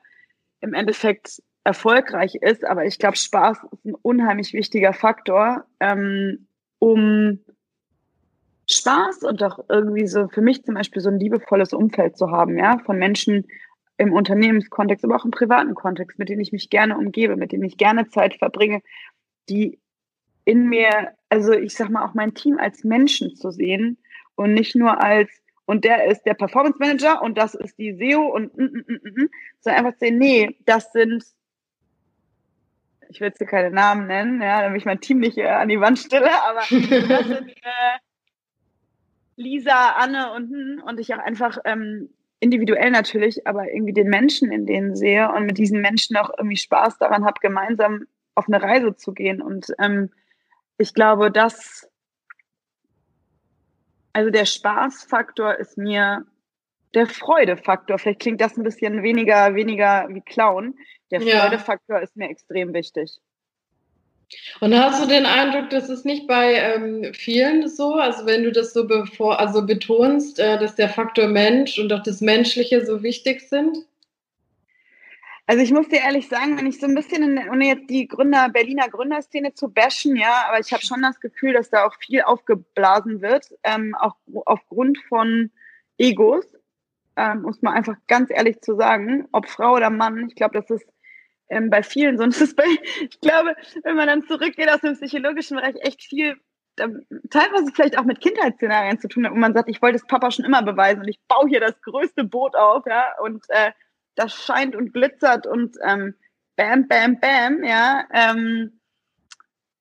im 0.61 0.74
Endeffekt 0.74 1.41
erfolgreich 1.63 2.36
ist. 2.36 2.63
Aber 2.65 2.86
ich 2.86 2.99
glaube, 2.99 3.17
Spaß 3.17 3.57
ist 3.72 3.86
ein 3.86 3.95
unheimlich 3.95 4.53
wichtiger 4.53 4.93
Faktor, 4.93 5.65
ähm, 5.80 6.47
um 6.80 7.39
Spaß 8.69 9.24
und 9.24 9.43
auch 9.43 9.59
irgendwie 9.69 10.07
so 10.07 10.28
für 10.28 10.41
mich 10.41 10.63
zum 10.63 10.76
Beispiel 10.76 11.01
so 11.01 11.09
ein 11.09 11.19
liebevolles 11.19 11.74
Umfeld 11.74 12.17
zu 12.17 12.32
haben, 12.32 12.57
ja, 12.57 12.78
von 12.86 12.97
Menschen 12.97 13.47
im 13.97 14.13
Unternehmenskontext, 14.13 15.03
aber 15.03 15.15
auch 15.15 15.26
im 15.26 15.32
privaten 15.32 15.76
Kontext, 15.76 16.17
mit 16.17 16.30
denen 16.30 16.41
ich 16.41 16.51
mich 16.51 16.69
gerne 16.69 16.97
umgebe, 16.97 17.36
mit 17.36 17.51
denen 17.51 17.65
ich 17.65 17.78
gerne 17.78 18.07
Zeit 18.07 18.36
verbringe, 18.36 18.82
die 19.49 19.80
in 20.52 20.68
mir, 20.68 21.14
also 21.30 21.54
ich 21.54 21.74
sag 21.74 21.89
mal, 21.89 22.04
auch 22.04 22.14
mein 22.14 22.34
Team 22.34 22.60
als 22.60 22.84
Menschen 22.84 23.36
zu 23.38 23.52
sehen 23.52 23.97
und 24.36 24.54
nicht 24.54 24.76
nur 24.76 25.02
als, 25.02 25.30
und 25.66 25.86
der 25.86 26.08
ist 26.08 26.24
der 26.24 26.34
Performance 26.34 26.78
Manager 26.78 27.22
und 27.22 27.38
das 27.38 27.56
ist 27.56 27.80
die 27.80 27.93
SEO 27.93 28.22
und, 28.36 28.58
mm, 28.58 28.64
mm, 28.64 28.86
mm, 28.88 29.24
mm, 29.24 29.30
sondern 29.62 29.86
einfach 29.86 29.97
sehen, 29.97 30.18
nee, 30.18 30.58
das 30.66 30.91
sind, 30.91 31.24
ich 33.08 33.22
will 33.22 33.30
jetzt 33.30 33.38
hier 33.38 33.47
keine 33.47 33.72
Namen 33.72 34.08
nennen, 34.08 34.41
ja, 34.41 34.62
damit 34.62 34.82
ich 34.82 34.86
mein 34.86 34.99
Team 34.99 35.20
nicht 35.20 35.38
äh, 35.38 35.47
an 35.47 35.70
die 35.70 35.80
Wand 35.80 35.99
stelle, 35.99 36.32
aber 36.43 36.60
das 36.60 36.70
sind 36.70 37.49
äh, 37.64 37.97
Lisa, 39.38 39.91
Anne 39.91 40.34
und, 40.34 40.82
und 40.82 40.99
ich 40.99 41.14
auch 41.14 41.20
einfach 41.20 41.60
ähm, 41.64 42.10
individuell 42.41 42.91
natürlich, 42.91 43.47
aber 43.47 43.72
irgendwie 43.72 43.93
den 43.93 44.10
Menschen 44.10 44.52
in 44.52 44.66
denen 44.66 44.97
sehe 44.97 45.32
und 45.32 45.45
mit 45.45 45.58
diesen 45.58 45.80
Menschen 45.80 46.18
auch 46.18 46.30
irgendwie 46.38 46.58
Spaß 46.58 46.97
daran 46.97 47.24
habe, 47.24 47.39
gemeinsam 47.39 48.08
auf 48.36 48.47
eine 48.47 48.62
Reise 48.62 48.97
zu 48.97 49.14
gehen. 49.14 49.41
Und 49.41 49.68
ähm, 49.80 50.10
ich 50.82 50.93
glaube, 50.93 51.32
dass, 51.32 51.88
also 54.13 54.32
der 54.32 54.45
Spaßfaktor 54.45 55.55
ist 55.55 55.77
mir 55.77 56.25
der 56.93 57.07
Freudefaktor. 57.07 57.99
Vielleicht 57.99 58.19
klingt 58.19 58.41
das 58.41 58.57
ein 58.57 58.63
bisschen 58.63 59.03
weniger, 59.03 59.55
weniger 59.55 60.07
wie 60.09 60.21
Clown. 60.21 60.75
Der 61.11 61.21
ja. 61.21 61.41
Freudefaktor 61.41 62.01
ist 62.01 62.17
mir 62.17 62.29
extrem 62.29 62.73
wichtig. 62.73 63.19
Und 64.61 64.73
hast 64.73 65.03
du 65.03 65.07
den 65.07 65.25
Eindruck, 65.25 65.69
dass 65.69 65.89
es 65.89 66.05
nicht 66.05 66.25
bei 66.25 66.53
ähm, 66.53 67.13
vielen 67.13 67.67
so, 67.67 67.95
also 67.95 68.25
wenn 68.25 68.43
du 68.43 68.51
das 68.51 68.73
so 68.73 68.88
bevor, 68.88 69.39
also 69.39 69.65
betonst, 69.65 70.39
äh, 70.39 70.57
dass 70.57 70.75
der 70.75 70.89
Faktor 70.89 71.27
Mensch 71.27 71.77
und 71.77 71.91
auch 71.91 72.01
das 72.01 72.21
Menschliche 72.21 72.86
so 72.86 73.03
wichtig 73.03 73.41
sind? 73.41 73.77
Also 75.52 75.64
ich 75.64 75.74
muss 75.74 75.89
dir 75.89 75.99
ehrlich 75.99 76.30
sagen, 76.30 76.58
wenn 76.58 76.66
ich 76.66 76.80
so 76.80 76.86
ein 76.86 76.95
bisschen, 76.95 77.24
in, 77.24 77.49
ohne 77.49 77.68
jetzt 77.68 77.89
die 77.89 78.08
Gründer, 78.08 78.47
Berliner 78.47 78.88
Gründerszene 78.88 79.54
zu 79.54 79.68
bashen, 79.68 80.16
ja, 80.16 80.45
aber 80.47 80.62
ich 80.62 80.72
habe 80.72 80.82
schon 80.82 81.02
das 81.02 81.20
Gefühl, 81.20 81.52
dass 81.52 81.70
da 81.70 81.84
auch 81.86 81.93
viel 81.99 82.22
aufgeblasen 82.22 83.22
wird, 83.22 83.47
ähm, 83.66 83.93
auch 83.99 84.16
aufgrund 84.45 84.97
von 85.10 85.52
Egos, 85.97 86.45
ähm, 87.18 87.41
muss 87.41 87.62
man 87.62 87.74
einfach 87.74 87.97
ganz 88.08 88.30
ehrlich 88.32 88.62
zu 88.62 88.78
sagen, 88.78 89.28
ob 89.34 89.49
Frau 89.49 89.76
oder 89.76 89.89
Mann, 89.89 90.30
ich 90.30 90.36
glaube, 90.36 90.58
das 90.58 90.70
ist 90.70 90.88
ähm, 91.49 91.70
bei 91.70 91.84
vielen 91.84 92.18
so. 92.18 92.24
Ist 92.43 92.56
bei, 92.56 92.64
ich 93.02 93.20
glaube, 93.20 93.54
wenn 93.84 93.97
man 93.97 94.08
dann 94.08 94.24
zurückgeht 94.24 94.70
aus 94.70 94.80
dem 94.80 94.93
psychologischen 94.93 95.58
Bereich, 95.58 95.76
echt 95.82 96.02
viel 96.02 96.38
teilweise 97.30 97.74
vielleicht 97.74 97.99
auch 97.99 98.06
mit 98.06 98.22
Kindheitsszenarien 98.22 99.02
zu 99.02 99.10
tun 99.10 99.26
hat, 99.26 99.34
wo 99.34 99.38
man 99.38 99.54
sagt, 99.54 99.68
ich 99.68 99.82
wollte 99.82 99.97
es 99.97 100.08
Papa 100.08 100.32
schon 100.32 100.45
immer 100.45 100.64
beweisen 100.64 101.02
und 101.02 101.10
ich 101.10 101.20
baue 101.28 101.49
hier 101.49 101.60
das 101.60 101.82
größte 101.82 102.24
Boot 102.24 102.56
auf, 102.56 102.86
ja, 102.88 103.20
und 103.22 103.43
äh, 103.49 103.72
das 104.16 104.34
scheint 104.34 104.76
und 104.76 104.93
glitzert 104.93 105.47
und 105.47 105.78
ähm, 105.84 106.16
bam, 106.55 106.88
bam, 106.88 107.20
bam, 107.20 107.64
ja, 107.64 108.05
ähm, 108.14 108.80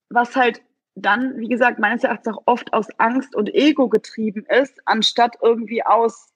was 0.08 0.36
halt 0.36 0.62
dann, 0.94 1.38
wie 1.38 1.48
gesagt, 1.48 1.78
meines 1.78 2.04
Erachtens 2.04 2.34
auch 2.34 2.42
oft 2.46 2.72
aus 2.72 2.88
Angst 2.98 3.34
und 3.34 3.54
Ego 3.54 3.88
getrieben 3.88 4.44
ist, 4.48 4.80
anstatt 4.86 5.36
irgendwie 5.42 5.84
aus 5.84 6.32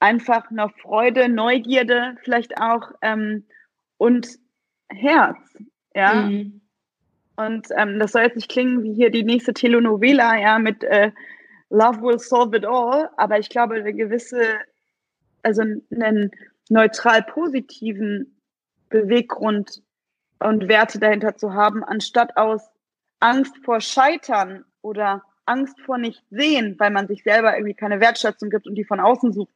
einfach 0.00 0.50
einer 0.50 0.70
Freude, 0.70 1.28
Neugierde 1.28 2.16
vielleicht 2.22 2.60
auch 2.60 2.92
ähm, 3.02 3.46
und 3.96 4.38
Herz, 4.88 5.38
ja. 5.94 6.14
Mhm. 6.14 6.60
Und 7.38 7.68
ähm, 7.76 7.98
das 7.98 8.12
soll 8.12 8.22
jetzt 8.22 8.36
nicht 8.36 8.50
klingen 8.50 8.82
wie 8.82 8.94
hier 8.94 9.10
die 9.10 9.24
nächste 9.24 9.52
Telenovela, 9.52 10.38
ja, 10.38 10.58
mit 10.58 10.84
äh, 10.84 11.12
Love 11.68 12.00
will 12.00 12.18
solve 12.18 12.56
it 12.56 12.64
all, 12.64 13.10
aber 13.16 13.38
ich 13.38 13.48
glaube, 13.50 13.74
eine 13.74 13.92
gewisse, 13.92 14.58
also 15.42 15.62
einen 15.62 16.30
neutral 16.68 17.22
positiven 17.22 18.40
Beweggrund 18.88 19.82
und 20.38 20.68
Werte 20.68 20.98
dahinter 20.98 21.36
zu 21.36 21.54
haben, 21.54 21.82
anstatt 21.84 22.36
aus 22.36 22.62
Angst 23.20 23.56
vor 23.64 23.80
Scheitern 23.80 24.64
oder 24.82 25.22
Angst 25.46 25.80
vor 25.80 25.98
nicht 25.98 26.24
sehen, 26.30 26.74
weil 26.78 26.90
man 26.90 27.06
sich 27.06 27.22
selber 27.22 27.56
irgendwie 27.56 27.74
keine 27.74 28.00
Wertschätzung 28.00 28.50
gibt 28.50 28.66
und 28.66 28.74
die 28.74 28.84
von 28.84 29.00
außen 29.00 29.32
sucht 29.32 29.54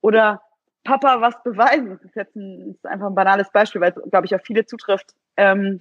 oder 0.00 0.42
Papa 0.84 1.20
was 1.20 1.42
beweisen. 1.42 1.90
Das 1.90 2.02
ist 2.02 2.16
jetzt 2.16 2.36
ein, 2.36 2.70
ist 2.70 2.86
einfach 2.86 3.08
ein 3.08 3.14
banales 3.14 3.50
Beispiel, 3.50 3.80
weil 3.80 3.92
es, 3.96 4.10
glaube 4.10 4.26
ich, 4.26 4.34
auf 4.34 4.42
viele 4.42 4.66
zutrifft. 4.66 5.14
Ähm, 5.36 5.78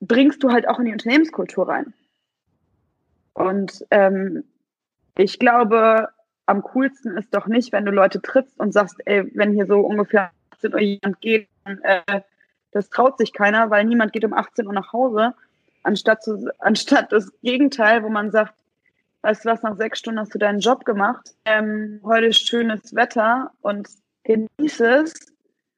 bringst 0.00 0.42
du 0.42 0.50
halt 0.50 0.68
auch 0.68 0.78
in 0.78 0.86
die 0.86 0.92
Unternehmenskultur 0.92 1.68
rein. 1.68 1.94
Und 3.32 3.84
ähm, 3.90 4.44
ich 5.16 5.38
glaube, 5.38 6.08
am 6.46 6.62
coolsten 6.62 7.16
ist 7.16 7.34
doch 7.34 7.46
nicht, 7.46 7.72
wenn 7.72 7.84
du 7.84 7.90
Leute 7.90 8.20
trittst 8.20 8.58
und 8.58 8.72
sagst, 8.72 8.96
ey, 9.06 9.30
wenn 9.34 9.52
hier 9.52 9.66
so 9.66 9.80
ungefähr 9.80 10.30
18 10.52 10.74
Uhr 10.74 10.80
jemand 10.80 11.20
geht, 11.20 11.48
dann, 11.64 11.80
äh, 11.82 12.20
das 12.72 12.90
traut 12.90 13.18
sich 13.18 13.32
keiner, 13.32 13.70
weil 13.70 13.84
niemand 13.84 14.12
geht 14.12 14.24
um 14.24 14.34
18 14.34 14.66
Uhr 14.66 14.72
nach 14.72 14.92
Hause, 14.92 15.34
anstatt, 15.82 16.22
zu, 16.22 16.50
anstatt 16.58 17.12
das 17.12 17.32
Gegenteil, 17.42 18.02
wo 18.02 18.08
man 18.08 18.30
sagt, 18.30 18.54
weißt 19.22 19.44
du 19.44 19.48
was, 19.48 19.62
nach 19.62 19.76
sechs 19.76 19.98
Stunden 19.98 20.20
hast 20.20 20.34
du 20.34 20.38
deinen 20.38 20.60
Job 20.60 20.84
gemacht, 20.84 21.34
ähm, 21.44 22.00
heute 22.04 22.26
ist 22.26 22.46
schönes 22.46 22.94
Wetter 22.94 23.52
und 23.62 23.88
genieß 24.24 24.80
es 24.80 25.14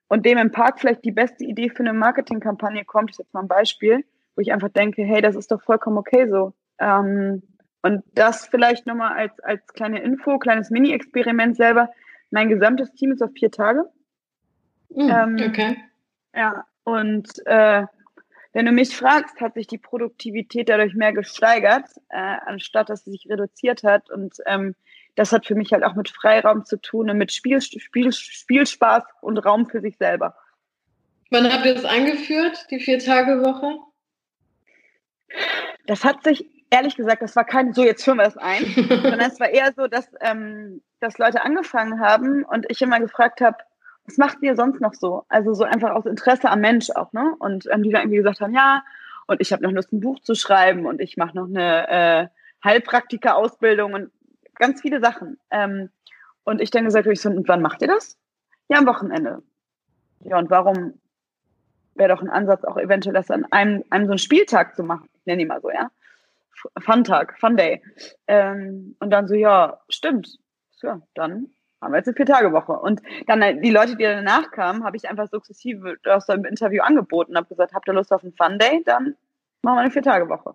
und 0.09 0.27
dem 0.27 0.39
im 0.39 0.53
Park 0.53 0.81
vielleicht 0.81 1.05
die 1.05 1.13
beste 1.13 1.45
Idee 1.45 1.71
für 1.71 1.81
eine 1.81 1.93
Marketingkampagne 1.93 2.85
kommt, 2.85 3.11
ist 3.11 3.19
jetzt 3.19 3.35
mal 3.35 3.41
ein 3.41 3.49
Beispiel, 3.49 4.05
wo 4.35 4.41
ich 4.41 4.53
einfach 4.53 4.69
denke, 4.69 5.03
hey, 5.03 5.21
das 5.21 5.37
ist 5.37 5.51
doch 5.51 5.63
vollkommen 5.63 5.99
okay 5.99 6.29
so. 6.29 6.53
Ähm, 6.79 7.43
und 7.87 8.03
das 8.15 8.47
vielleicht 8.47 8.87
nochmal 8.87 9.17
als, 9.17 9.39
als 9.41 9.65
kleine 9.69 10.03
Info, 10.03 10.39
kleines 10.39 10.71
Mini-Experiment 10.71 11.57
selber. 11.57 11.91
Mein 12.31 12.49
gesamtes 12.49 12.93
Team 12.95 13.13
ist 13.13 13.23
auf 13.23 13.31
vier 13.33 13.53
Tage. 13.53 13.85
Mm, 14.89 15.09
ähm, 15.09 15.37
okay. 15.49 15.77
Ja, 16.35 16.67
und 16.83 17.29
äh, 17.47 17.85
wenn 18.53 18.67
du 18.67 18.73
mich 18.73 18.97
fragst, 18.97 19.41
hat 19.41 19.55
sich 19.55 19.69
die 19.69 19.79
Produktivität 19.79 20.69
dadurch 20.69 20.95
mehr 20.95 21.13
gesteigert, 21.13 21.85
äh, 22.09 22.37
anstatt 22.47 22.91
dass 22.91 23.05
sie 23.05 23.13
sich 23.13 23.29
reduziert 23.29 23.85
hat. 23.85 24.11
Und 24.11 24.39
ähm, 24.47 24.75
das 25.15 25.31
hat 25.31 25.47
für 25.47 25.55
mich 25.55 25.73
halt 25.73 25.85
auch 25.85 25.95
mit 25.95 26.09
Freiraum 26.09 26.65
zu 26.65 26.81
tun 26.81 27.09
und 27.09 27.19
mit 27.19 27.33
Spiel, 27.33 27.61
Spiel, 27.61 28.13
Spielspaß 28.13 29.05
und 29.21 29.39
Raum 29.39 29.69
für 29.69 29.81
sich 29.81 29.97
selber. 29.97 30.35
Wann 31.31 31.53
habt 31.53 31.67
ihr 31.67 31.75
das 31.75 31.85
eingeführt, 31.85 32.67
die 32.71 32.81
Vier-Tage-Woche? 32.81 33.79
Das 35.87 36.05
hat 36.05 36.25
sich, 36.25 36.47
ehrlich 36.77 36.97
gesagt, 36.97 37.23
das 37.23 37.35
war 37.37 37.45
kein, 37.45 37.73
so 37.73 37.83
jetzt 37.83 38.05
führen 38.05 38.19
wir 38.19 38.25
das 38.25 38.37
ein, 38.37 38.65
sondern 38.89 39.21
es 39.21 39.41
war 39.41 39.49
eher 39.49 39.73
so, 39.75 39.87
dass, 39.87 40.09
ähm, 40.21 40.83
dass 41.01 41.19
Leute 41.19 41.43
angefangen 41.43 42.01
haben 42.01 42.45
und 42.45 42.67
ich 42.71 42.81
immer 42.83 43.01
gefragt 43.01 43.41
habe, 43.41 43.57
was 44.05 44.19
macht 44.19 44.39
ihr 44.43 44.55
sonst 44.55 44.81
noch 44.81 44.95
so? 44.95 45.25
Also 45.29 45.53
so 45.55 45.65
einfach 45.65 45.91
aus 45.91 46.07
Interesse 46.07 46.49
am 46.49 46.61
Mensch 46.61 46.91
auch, 46.91 47.13
ne? 47.13 47.35
Und 47.39 47.67
ähm, 47.73 47.83
die 47.83 47.91
dann 47.91 48.03
irgendwie 48.03 48.19
gesagt 48.19 48.41
haben, 48.41 48.55
ja, 48.55 48.85
und 49.27 49.41
ich 49.41 49.53
habe 49.53 49.65
noch 49.65 49.73
Lust, 49.73 49.93
ein 49.93 50.01
Buch 50.01 50.21
zu 50.21 50.35
schreiben 50.35 50.87
und 50.87 51.01
ich 51.01 51.17
mache 51.17 51.37
noch 51.37 51.49
eine 51.49 51.89
äh, 51.89 52.29
Heilpraktika-Ausbildung 52.65 53.95
und 53.95 54.11
ganz 54.55 54.81
viele 54.81 55.01
Sachen. 55.01 55.39
Ähm, 55.51 55.91
und 56.45 56.61
ich 56.61 56.71
dann 56.71 56.85
gesagt, 56.85 57.07
ich 57.07 57.21
so, 57.21 57.29
und 57.29 57.49
wann 57.49 57.63
macht 57.63 57.83
ihr 57.83 57.89
das? 57.89 58.17
Ja, 58.69 58.79
am 58.79 58.87
Wochenende. 58.87 59.43
Ja, 60.21 60.39
und 60.39 60.51
warum 60.51 61.01
wäre 61.95 62.11
doch 62.11 62.23
ein 62.23 62.31
Ansatz 62.31 62.65
auch 62.65 62.77
eventuell, 62.77 63.15
das 63.15 63.31
an 63.31 63.45
einem, 63.51 63.83
einem 63.91 64.07
so 64.07 64.13
einen 64.13 64.19
Spieltag 64.19 64.77
zu 64.77 64.85
machen? 64.85 65.09
Ich 65.15 65.27
nenne 65.27 65.43
ihn 65.43 65.49
mal 65.49 65.61
so, 65.61 65.71
ja. 65.71 65.91
Fun-Tag, 66.79 67.39
Fun-Day. 67.39 67.83
Ähm, 68.27 68.97
und 69.01 69.11
dann 69.11 69.29
so, 69.29 69.35
ja, 69.35 69.81
stimmt. 69.89 70.39
Ja, 70.83 71.01
dann 71.15 71.49
haben 71.81 71.93
wir 71.93 71.99
jetzt 71.99 72.09
eine 72.09 72.17
Vier-Tage-Woche. 72.17 72.73
Und 72.73 73.03
dann 73.27 73.43
äh, 73.43 73.61
die 73.61 73.71
Leute, 73.71 73.97
die 73.97 74.05
danach 74.05 74.51
kamen, 74.51 74.85
habe 74.85 74.97
ich 74.97 75.09
einfach 75.09 75.29
sukzessive 75.29 75.97
das 76.03 76.29
im 76.29 76.45
Interview 76.45 76.83
angeboten, 76.83 77.37
habe 77.37 77.49
gesagt, 77.49 77.75
habt 77.75 77.89
ihr 77.89 77.95
Lust 77.95 78.13
auf 78.13 78.23
einen 78.23 78.35
Fun-Day? 78.35 78.83
Dann 78.85 79.17
machen 79.63 79.77
wir 79.77 79.81
eine 79.81 79.91
Vier-Tage-Woche. 79.91 80.55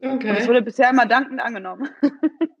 Okay. 0.00 0.30
Und 0.30 0.36
es 0.36 0.48
wurde 0.48 0.62
bisher 0.62 0.90
immer 0.90 1.06
dankend 1.06 1.40
angenommen. 1.40 1.88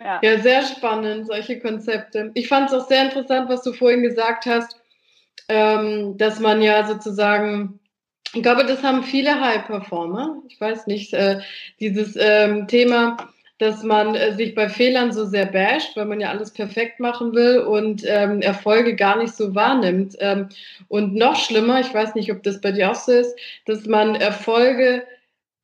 ja. 0.00 0.20
ja, 0.22 0.38
sehr 0.38 0.62
spannend, 0.62 1.26
solche 1.26 1.60
Konzepte. 1.60 2.30
Ich 2.34 2.48
fand 2.48 2.70
es 2.70 2.74
auch 2.74 2.88
sehr 2.88 3.04
interessant, 3.04 3.48
was 3.48 3.62
du 3.62 3.72
vorhin 3.72 4.02
gesagt 4.02 4.46
hast, 4.46 4.80
ähm, 5.48 6.16
dass 6.16 6.40
man 6.40 6.62
ja 6.62 6.84
sozusagen 6.86 7.80
ich 8.34 8.42
glaube, 8.42 8.64
das 8.64 8.82
haben 8.82 9.02
viele 9.02 9.40
High-Performer. 9.40 10.42
Ich 10.48 10.60
weiß 10.60 10.86
nicht, 10.86 11.14
äh, 11.14 11.40
dieses 11.80 12.16
ähm, 12.18 12.66
Thema, 12.66 13.16
dass 13.58 13.82
man 13.82 14.14
äh, 14.14 14.34
sich 14.34 14.54
bei 14.54 14.68
Fehlern 14.68 15.12
so 15.12 15.24
sehr 15.24 15.46
basht, 15.46 15.96
weil 15.96 16.06
man 16.06 16.20
ja 16.20 16.30
alles 16.30 16.52
perfekt 16.52 16.98
machen 16.98 17.34
will 17.34 17.60
und 17.60 18.02
ähm, 18.06 18.42
Erfolge 18.42 18.96
gar 18.96 19.16
nicht 19.18 19.34
so 19.34 19.54
wahrnimmt. 19.54 20.16
Ähm, 20.18 20.48
und 20.88 21.14
noch 21.14 21.36
schlimmer, 21.36 21.80
ich 21.80 21.94
weiß 21.94 22.14
nicht, 22.16 22.32
ob 22.32 22.42
das 22.42 22.60
bei 22.60 22.72
dir 22.72 22.90
auch 22.90 22.96
so 22.96 23.12
ist, 23.12 23.36
dass 23.66 23.86
man 23.86 24.16
Erfolge 24.16 25.04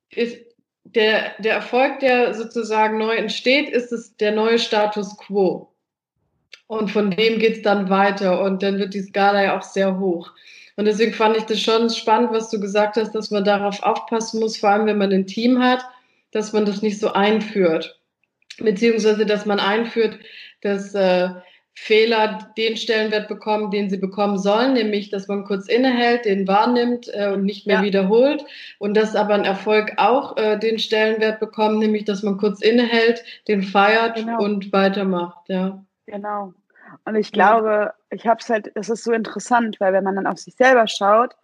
ist, 0.09 0.37
der, 0.83 1.33
der 1.39 1.55
Erfolg, 1.55 1.99
der 1.99 2.33
sozusagen 2.33 2.97
neu 2.97 3.15
entsteht, 3.15 3.69
ist 3.69 3.91
es 3.91 4.15
der 4.17 4.31
neue 4.31 4.59
Status 4.59 5.17
quo. 5.17 5.69
Und 6.67 6.89
von 6.89 7.11
dem 7.11 7.37
geht 7.39 7.57
es 7.57 7.61
dann 7.61 7.89
weiter 7.89 8.41
und 8.41 8.63
dann 8.63 8.79
wird 8.79 8.93
die 8.93 9.01
Skala 9.01 9.43
ja 9.43 9.57
auch 9.57 9.61
sehr 9.61 9.99
hoch. 9.99 10.31
Und 10.81 10.85
deswegen 10.85 11.13
fand 11.13 11.37
ich 11.37 11.43
das 11.43 11.61
schon 11.61 11.91
spannend, 11.91 12.31
was 12.31 12.49
du 12.49 12.59
gesagt 12.59 12.95
hast, 12.95 13.11
dass 13.13 13.29
man 13.29 13.43
darauf 13.43 13.83
aufpassen 13.83 14.39
muss, 14.39 14.57
vor 14.57 14.71
allem 14.71 14.87
wenn 14.87 14.97
man 14.97 15.11
ein 15.11 15.27
Team 15.27 15.61
hat, 15.61 15.85
dass 16.31 16.53
man 16.53 16.65
das 16.65 16.81
nicht 16.81 16.99
so 16.99 17.13
einführt. 17.13 17.99
Beziehungsweise, 18.57 19.27
dass 19.27 19.45
man 19.45 19.59
einführt, 19.59 20.17
dass 20.61 20.95
äh, 20.95 21.29
Fehler 21.75 22.51
den 22.57 22.77
Stellenwert 22.77 23.27
bekommen, 23.27 23.69
den 23.69 23.91
sie 23.91 23.99
bekommen 23.99 24.39
sollen, 24.39 24.73
nämlich, 24.73 25.11
dass 25.11 25.27
man 25.27 25.43
kurz 25.43 25.67
innehält, 25.67 26.25
den 26.25 26.47
wahrnimmt 26.47 27.11
äh, 27.13 27.29
und 27.31 27.43
nicht 27.43 27.67
mehr 27.67 27.81
ja. 27.81 27.83
wiederholt. 27.83 28.43
Und 28.79 28.97
dass 28.97 29.15
aber 29.15 29.35
ein 29.35 29.45
Erfolg 29.45 29.93
auch 29.97 30.35
äh, 30.35 30.57
den 30.57 30.79
Stellenwert 30.79 31.39
bekommt, 31.39 31.77
nämlich, 31.77 32.05
dass 32.05 32.23
man 32.23 32.37
kurz 32.37 32.59
innehält, 32.59 33.23
den 33.47 33.61
feiert 33.61 34.15
genau. 34.15 34.43
und 34.43 34.73
weitermacht. 34.73 35.47
Ja. 35.47 35.85
Genau. 36.07 36.55
Und 37.05 37.15
ich 37.17 37.31
glaube, 37.31 37.93
ich 38.11 38.27
habe 38.27 38.39
es 38.41 38.49
halt, 38.49 38.71
es 38.75 38.89
ist 38.89 39.03
so 39.03 39.11
interessant, 39.13 39.79
weil 39.79 39.93
wenn 39.93 40.03
man 40.03 40.15
dann 40.15 40.27
auf 40.27 40.37
sich 40.37 40.55
selber 40.55 40.87
schaut, 40.87 41.35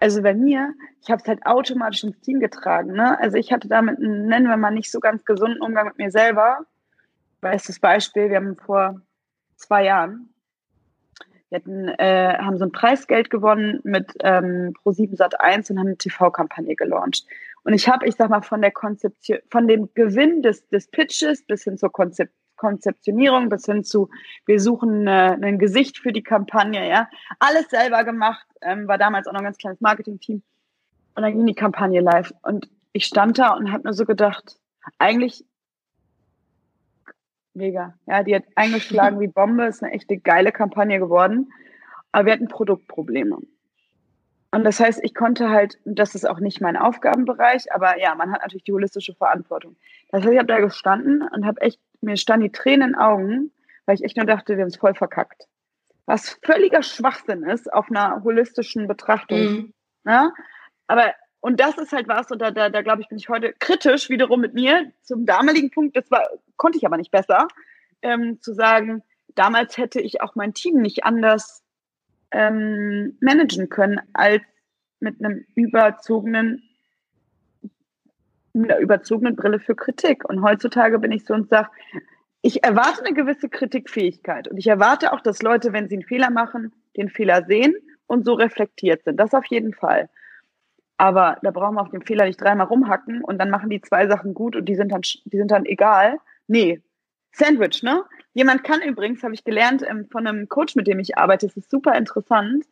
also 0.00 0.22
bei 0.22 0.34
mir, 0.34 0.74
ich 1.02 1.10
habe 1.10 1.20
es 1.22 1.28
halt 1.28 1.44
automatisch 1.44 2.04
ins 2.04 2.20
Team 2.20 2.40
getragen. 2.40 2.92
Ne? 2.92 3.18
Also 3.20 3.36
ich 3.36 3.52
hatte 3.52 3.68
damit, 3.68 3.98
einen, 3.98 4.26
nennen 4.26 4.48
wir 4.48 4.56
mal, 4.56 4.70
nicht 4.70 4.90
so 4.90 5.00
ganz 5.00 5.24
gesunden 5.24 5.60
Umgang 5.60 5.86
mit 5.86 5.98
mir 5.98 6.10
selber. 6.10 6.60
Bestes 7.40 7.80
Beispiel, 7.80 8.30
wir 8.30 8.36
haben 8.36 8.56
vor 8.56 9.00
zwei 9.56 9.84
Jahren, 9.84 10.32
wir 11.48 11.56
hatten, 11.56 11.88
äh, 11.88 12.36
haben 12.38 12.58
so 12.58 12.64
ein 12.64 12.72
Preisgeld 12.72 13.30
gewonnen 13.30 13.80
mit 13.82 14.12
ähm, 14.20 14.74
Pro7 14.84 15.16
Sat 15.16 15.40
1 15.40 15.70
und 15.70 15.78
haben 15.78 15.86
eine 15.86 15.96
TV-Kampagne 15.96 16.76
gelauncht. 16.76 17.24
Und 17.64 17.72
ich 17.72 17.88
habe, 17.88 18.06
ich 18.06 18.16
sag 18.16 18.30
mal, 18.30 18.42
von 18.42 18.60
der 18.60 18.70
Konzeption, 18.70 19.38
von 19.50 19.66
dem 19.66 19.92
Gewinn 19.94 20.42
des, 20.42 20.68
des 20.68 20.88
Pitches 20.88 21.42
bis 21.42 21.64
hin 21.64 21.78
zur 21.78 21.90
Konzept, 21.90 22.32
Konzeptionierung 22.58 23.48
bis 23.48 23.64
hin 23.64 23.84
zu, 23.84 24.10
wir 24.44 24.60
suchen 24.60 25.06
äh, 25.06 25.38
ein 25.40 25.58
Gesicht 25.58 25.98
für 25.98 26.12
die 26.12 26.22
Kampagne, 26.22 26.86
ja. 26.86 27.08
Alles 27.38 27.70
selber 27.70 28.04
gemacht, 28.04 28.46
ähm, 28.60 28.86
war 28.86 28.98
damals 28.98 29.26
auch 29.26 29.32
noch 29.32 29.40
ein 29.40 29.44
ganz 29.44 29.56
kleines 29.56 29.80
Marketing-Team. 29.80 30.42
Und 31.14 31.22
dann 31.22 31.32
ging 31.32 31.46
die 31.46 31.54
Kampagne 31.54 32.00
live. 32.00 32.32
Und 32.42 32.68
ich 32.92 33.06
stand 33.06 33.38
da 33.38 33.54
und 33.54 33.72
habe 33.72 33.88
mir 33.88 33.94
so 33.94 34.04
gedacht, 34.04 34.58
eigentlich 34.98 35.44
mega. 37.54 37.94
Ja, 38.06 38.22
die 38.22 38.34
hat 38.34 38.44
eingeschlagen 38.54 39.20
wie 39.20 39.28
Bombe, 39.28 39.66
ist 39.66 39.82
eine 39.82 39.92
echte 39.92 40.18
geile 40.18 40.52
Kampagne 40.52 40.98
geworden. 40.98 41.52
Aber 42.12 42.26
wir 42.26 42.32
hatten 42.32 42.48
Produktprobleme. 42.48 43.38
Und 44.50 44.64
das 44.64 44.80
heißt, 44.80 45.00
ich 45.02 45.14
konnte 45.14 45.50
halt, 45.50 45.78
das 45.84 46.14
ist 46.14 46.26
auch 46.26 46.40
nicht 46.40 46.60
mein 46.60 46.76
Aufgabenbereich, 46.76 47.72
aber 47.72 47.98
ja, 47.98 48.14
man 48.14 48.32
hat 48.32 48.40
natürlich 48.40 48.64
die 48.64 48.72
holistische 48.72 49.14
Verantwortung. 49.14 49.76
Das 50.10 50.22
heißt, 50.22 50.32
ich 50.32 50.38
habe 50.38 50.48
da 50.48 50.60
gestanden 50.60 51.22
und 51.22 51.44
habe 51.44 51.60
echt 51.60 51.80
mir 52.00 52.16
standen 52.16 52.44
die 52.44 52.52
Tränen 52.52 52.88
in 52.88 52.92
den 52.92 53.00
Augen, 53.00 53.52
weil 53.86 53.96
ich 53.96 54.04
echt 54.04 54.16
nur 54.16 54.26
dachte, 54.26 54.56
wir 54.56 54.62
haben 54.62 54.68
es 54.68 54.76
voll 54.76 54.94
verkackt. 54.94 55.46
Was 56.06 56.38
völliger 56.44 56.82
Schwachsinn 56.82 57.42
ist 57.42 57.72
auf 57.72 57.90
einer 57.90 58.22
holistischen 58.24 58.88
Betrachtung. 58.88 59.38
Mhm. 59.38 59.74
Ja? 60.04 60.32
Aber, 60.86 61.14
und 61.40 61.60
das 61.60 61.76
ist 61.78 61.92
halt 61.92 62.08
was, 62.08 62.30
und 62.30 62.40
da, 62.40 62.50
da, 62.50 62.70
da 62.70 62.82
glaube 62.82 63.02
ich, 63.02 63.08
bin 63.08 63.18
ich 63.18 63.28
heute 63.28 63.52
kritisch 63.58 64.08
wiederum 64.08 64.40
mit 64.40 64.54
mir 64.54 64.92
zum 65.02 65.26
damaligen 65.26 65.70
Punkt, 65.70 65.96
das 65.96 66.10
war, 66.10 66.26
konnte 66.56 66.78
ich 66.78 66.86
aber 66.86 66.96
nicht 66.96 67.10
besser, 67.10 67.48
ähm, 68.02 68.40
zu 68.40 68.54
sagen, 68.54 69.02
damals 69.34 69.76
hätte 69.76 70.00
ich 70.00 70.20
auch 70.20 70.34
mein 70.34 70.54
Team 70.54 70.80
nicht 70.80 71.04
anders 71.04 71.62
ähm, 72.30 73.16
managen 73.20 73.68
können 73.68 74.00
als 74.12 74.42
mit 75.00 75.22
einem 75.22 75.44
überzogenen 75.54 76.67
mit 78.52 78.70
einer 78.70 78.80
überzogenen 78.80 79.36
Brille 79.36 79.60
für 79.60 79.74
Kritik. 79.74 80.28
Und 80.28 80.42
heutzutage 80.42 80.98
bin 80.98 81.12
ich 81.12 81.24
so 81.24 81.34
und 81.34 81.48
sage, 81.48 81.68
ich 82.42 82.64
erwarte 82.64 83.04
eine 83.04 83.14
gewisse 83.14 83.48
Kritikfähigkeit. 83.48 84.48
Und 84.48 84.58
ich 84.58 84.66
erwarte 84.66 85.12
auch, 85.12 85.20
dass 85.20 85.42
Leute, 85.42 85.72
wenn 85.72 85.88
sie 85.88 85.96
einen 85.96 86.04
Fehler 86.06 86.30
machen, 86.30 86.72
den 86.96 87.08
Fehler 87.08 87.44
sehen 87.44 87.74
und 88.06 88.24
so 88.24 88.34
reflektiert 88.34 89.04
sind. 89.04 89.18
Das 89.18 89.34
auf 89.34 89.44
jeden 89.46 89.74
Fall. 89.74 90.08
Aber 90.96 91.38
da 91.42 91.50
brauchen 91.52 91.76
wir 91.76 91.82
auf 91.82 91.90
dem 91.90 92.02
Fehler 92.02 92.24
nicht 92.24 92.40
dreimal 92.40 92.66
rumhacken 92.66 93.22
und 93.22 93.38
dann 93.38 93.50
machen 93.50 93.70
die 93.70 93.80
zwei 93.80 94.08
Sachen 94.08 94.34
gut 94.34 94.56
und 94.56 94.64
die 94.64 94.74
sind 94.74 94.90
dann, 94.90 95.02
die 95.02 95.36
sind 95.36 95.50
dann 95.50 95.64
egal. 95.64 96.18
Nee. 96.48 96.82
Sandwich, 97.32 97.82
ne? 97.82 98.04
Jemand 98.34 98.64
kann 98.64 98.80
übrigens, 98.82 99.22
habe 99.22 99.34
ich 99.34 99.44
gelernt 99.44 99.84
ähm, 99.86 100.08
von 100.10 100.26
einem 100.26 100.48
Coach, 100.48 100.74
mit 100.74 100.86
dem 100.86 100.98
ich 100.98 101.16
arbeite, 101.16 101.46
es 101.46 101.56
ist 101.56 101.70
super 101.70 101.94
interessant. 101.94 102.64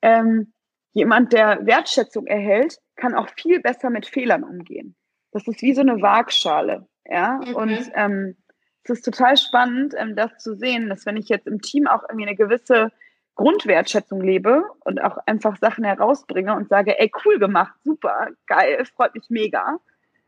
Ähm, 0.00 0.52
jemand, 0.92 1.32
der 1.32 1.66
Wertschätzung 1.66 2.26
erhält, 2.26 2.78
kann 2.96 3.14
auch 3.14 3.28
viel 3.36 3.60
besser 3.60 3.90
mit 3.90 4.06
Fehlern 4.06 4.44
umgehen. 4.44 4.94
Das 5.36 5.46
ist 5.46 5.60
wie 5.60 5.74
so 5.74 5.82
eine 5.82 6.00
Waagschale. 6.00 6.86
Ja, 7.04 7.38
okay. 7.42 7.52
und 7.52 7.90
ähm, 7.92 8.36
es 8.84 8.90
ist 8.90 9.04
total 9.04 9.36
spannend, 9.36 9.92
ähm, 9.94 10.16
das 10.16 10.38
zu 10.38 10.56
sehen, 10.56 10.88
dass 10.88 11.04
wenn 11.04 11.18
ich 11.18 11.28
jetzt 11.28 11.46
im 11.46 11.60
Team 11.60 11.86
auch 11.86 12.04
irgendwie 12.04 12.26
eine 12.26 12.36
gewisse 12.36 12.90
Grundwertschätzung 13.34 14.22
lebe 14.22 14.64
und 14.86 14.98
auch 14.98 15.18
einfach 15.26 15.58
Sachen 15.58 15.84
herausbringe 15.84 16.56
und 16.56 16.70
sage, 16.70 16.98
ey, 16.98 17.12
cool 17.26 17.38
gemacht, 17.38 17.74
super, 17.84 18.28
geil, 18.46 18.82
freut 18.96 19.14
mich 19.14 19.28
mega, 19.28 19.78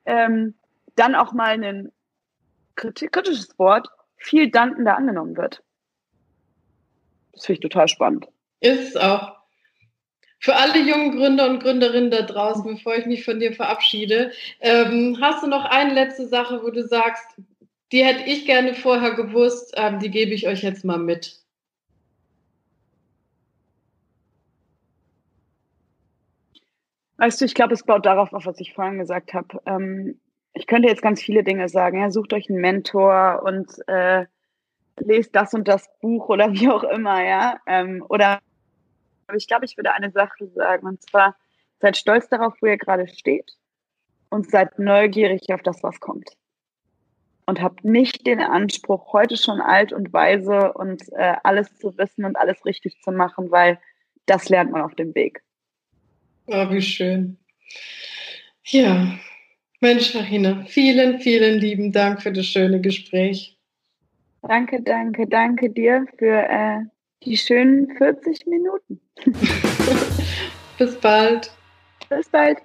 ähm, 0.04 0.54
dann 0.94 1.14
auch 1.14 1.32
mal 1.32 1.52
ein 1.52 1.90
kritisches 2.74 3.58
Wort 3.58 3.88
viel 4.18 4.50
dankender 4.50 4.98
angenommen 4.98 5.38
wird. 5.38 5.62
Das 7.32 7.46
finde 7.46 7.54
ich 7.54 7.60
total 7.60 7.88
spannend. 7.88 8.28
Ist 8.60 9.00
auch. 9.00 9.37
Für 10.40 10.54
alle 10.54 10.78
jungen 10.78 11.16
Gründer 11.16 11.50
und 11.50 11.60
Gründerinnen 11.60 12.10
da 12.10 12.22
draußen, 12.22 12.64
bevor 12.64 12.94
ich 12.96 13.06
mich 13.06 13.24
von 13.24 13.40
dir 13.40 13.52
verabschiede, 13.52 14.32
ähm, 14.60 15.18
hast 15.20 15.42
du 15.42 15.48
noch 15.48 15.64
eine 15.64 15.94
letzte 15.94 16.28
Sache, 16.28 16.62
wo 16.62 16.70
du 16.70 16.86
sagst, 16.86 17.24
die 17.90 18.04
hätte 18.04 18.24
ich 18.24 18.46
gerne 18.46 18.74
vorher 18.74 19.14
gewusst, 19.14 19.74
ähm, 19.76 19.98
die 19.98 20.10
gebe 20.10 20.32
ich 20.32 20.46
euch 20.46 20.62
jetzt 20.62 20.84
mal 20.84 20.98
mit. 20.98 21.42
Weißt 27.16 27.40
du, 27.40 27.44
ich 27.44 27.54
glaube, 27.54 27.74
es 27.74 27.82
baut 27.82 28.06
darauf 28.06 28.32
auf, 28.32 28.46
was 28.46 28.60
ich 28.60 28.74
vorhin 28.74 28.98
gesagt 28.98 29.34
habe. 29.34 29.60
Ähm, 29.66 30.20
ich 30.54 30.68
könnte 30.68 30.88
jetzt 30.88 31.02
ganz 31.02 31.20
viele 31.20 31.42
Dinge 31.42 31.68
sagen. 31.68 32.00
Ja, 32.00 32.10
sucht 32.10 32.32
euch 32.32 32.48
einen 32.48 32.60
Mentor 32.60 33.42
und 33.44 33.68
äh, 33.88 34.26
lest 35.00 35.34
das 35.34 35.52
und 35.52 35.66
das 35.66 35.88
Buch 36.00 36.28
oder 36.28 36.52
wie 36.52 36.68
auch 36.68 36.84
immer, 36.84 37.24
ja. 37.24 37.58
Ähm, 37.66 38.04
oder 38.08 38.40
aber 39.28 39.36
ich 39.36 39.46
glaube, 39.46 39.66
ich 39.66 39.76
würde 39.76 39.92
eine 39.92 40.10
Sache 40.10 40.48
sagen, 40.48 40.86
und 40.86 41.02
zwar, 41.02 41.36
seid 41.80 41.96
stolz 41.96 42.28
darauf, 42.28 42.54
wo 42.60 42.66
ihr 42.66 42.78
gerade 42.78 43.06
steht 43.06 43.52
und 44.30 44.50
seid 44.50 44.78
neugierig 44.78 45.52
auf 45.52 45.62
das, 45.62 45.82
was 45.82 46.00
kommt. 46.00 46.30
Und 47.46 47.62
habt 47.62 47.84
nicht 47.84 48.26
den 48.26 48.40
Anspruch, 48.40 49.12
heute 49.12 49.36
schon 49.36 49.60
alt 49.60 49.92
und 49.92 50.12
weise 50.12 50.72
und 50.72 51.02
äh, 51.12 51.36
alles 51.44 51.74
zu 51.76 51.96
wissen 51.96 52.24
und 52.24 52.36
alles 52.36 52.64
richtig 52.64 53.00
zu 53.00 53.12
machen, 53.12 53.50
weil 53.50 53.78
das 54.26 54.48
lernt 54.48 54.72
man 54.72 54.82
auf 54.82 54.94
dem 54.94 55.14
Weg. 55.14 55.42
Oh, 56.46 56.70
wie 56.70 56.82
schön. 56.82 57.38
Ja, 58.64 59.18
Mensch, 59.80 60.12
Farina, 60.12 60.64
vielen, 60.66 61.20
vielen 61.20 61.58
lieben 61.58 61.92
Dank 61.92 62.22
für 62.22 62.32
das 62.32 62.46
schöne 62.46 62.80
Gespräch. 62.80 63.58
Danke, 64.42 64.82
danke, 64.82 65.26
danke 65.26 65.70
dir 65.70 66.06
für 66.18 66.48
äh, 66.48 66.80
Die 67.22 67.36
schönen 67.36 67.96
40 67.96 68.46
Minuten. 68.46 69.00
Bis 70.78 70.94
bald. 71.00 71.50
Bis 72.08 72.28
bald. 72.28 72.58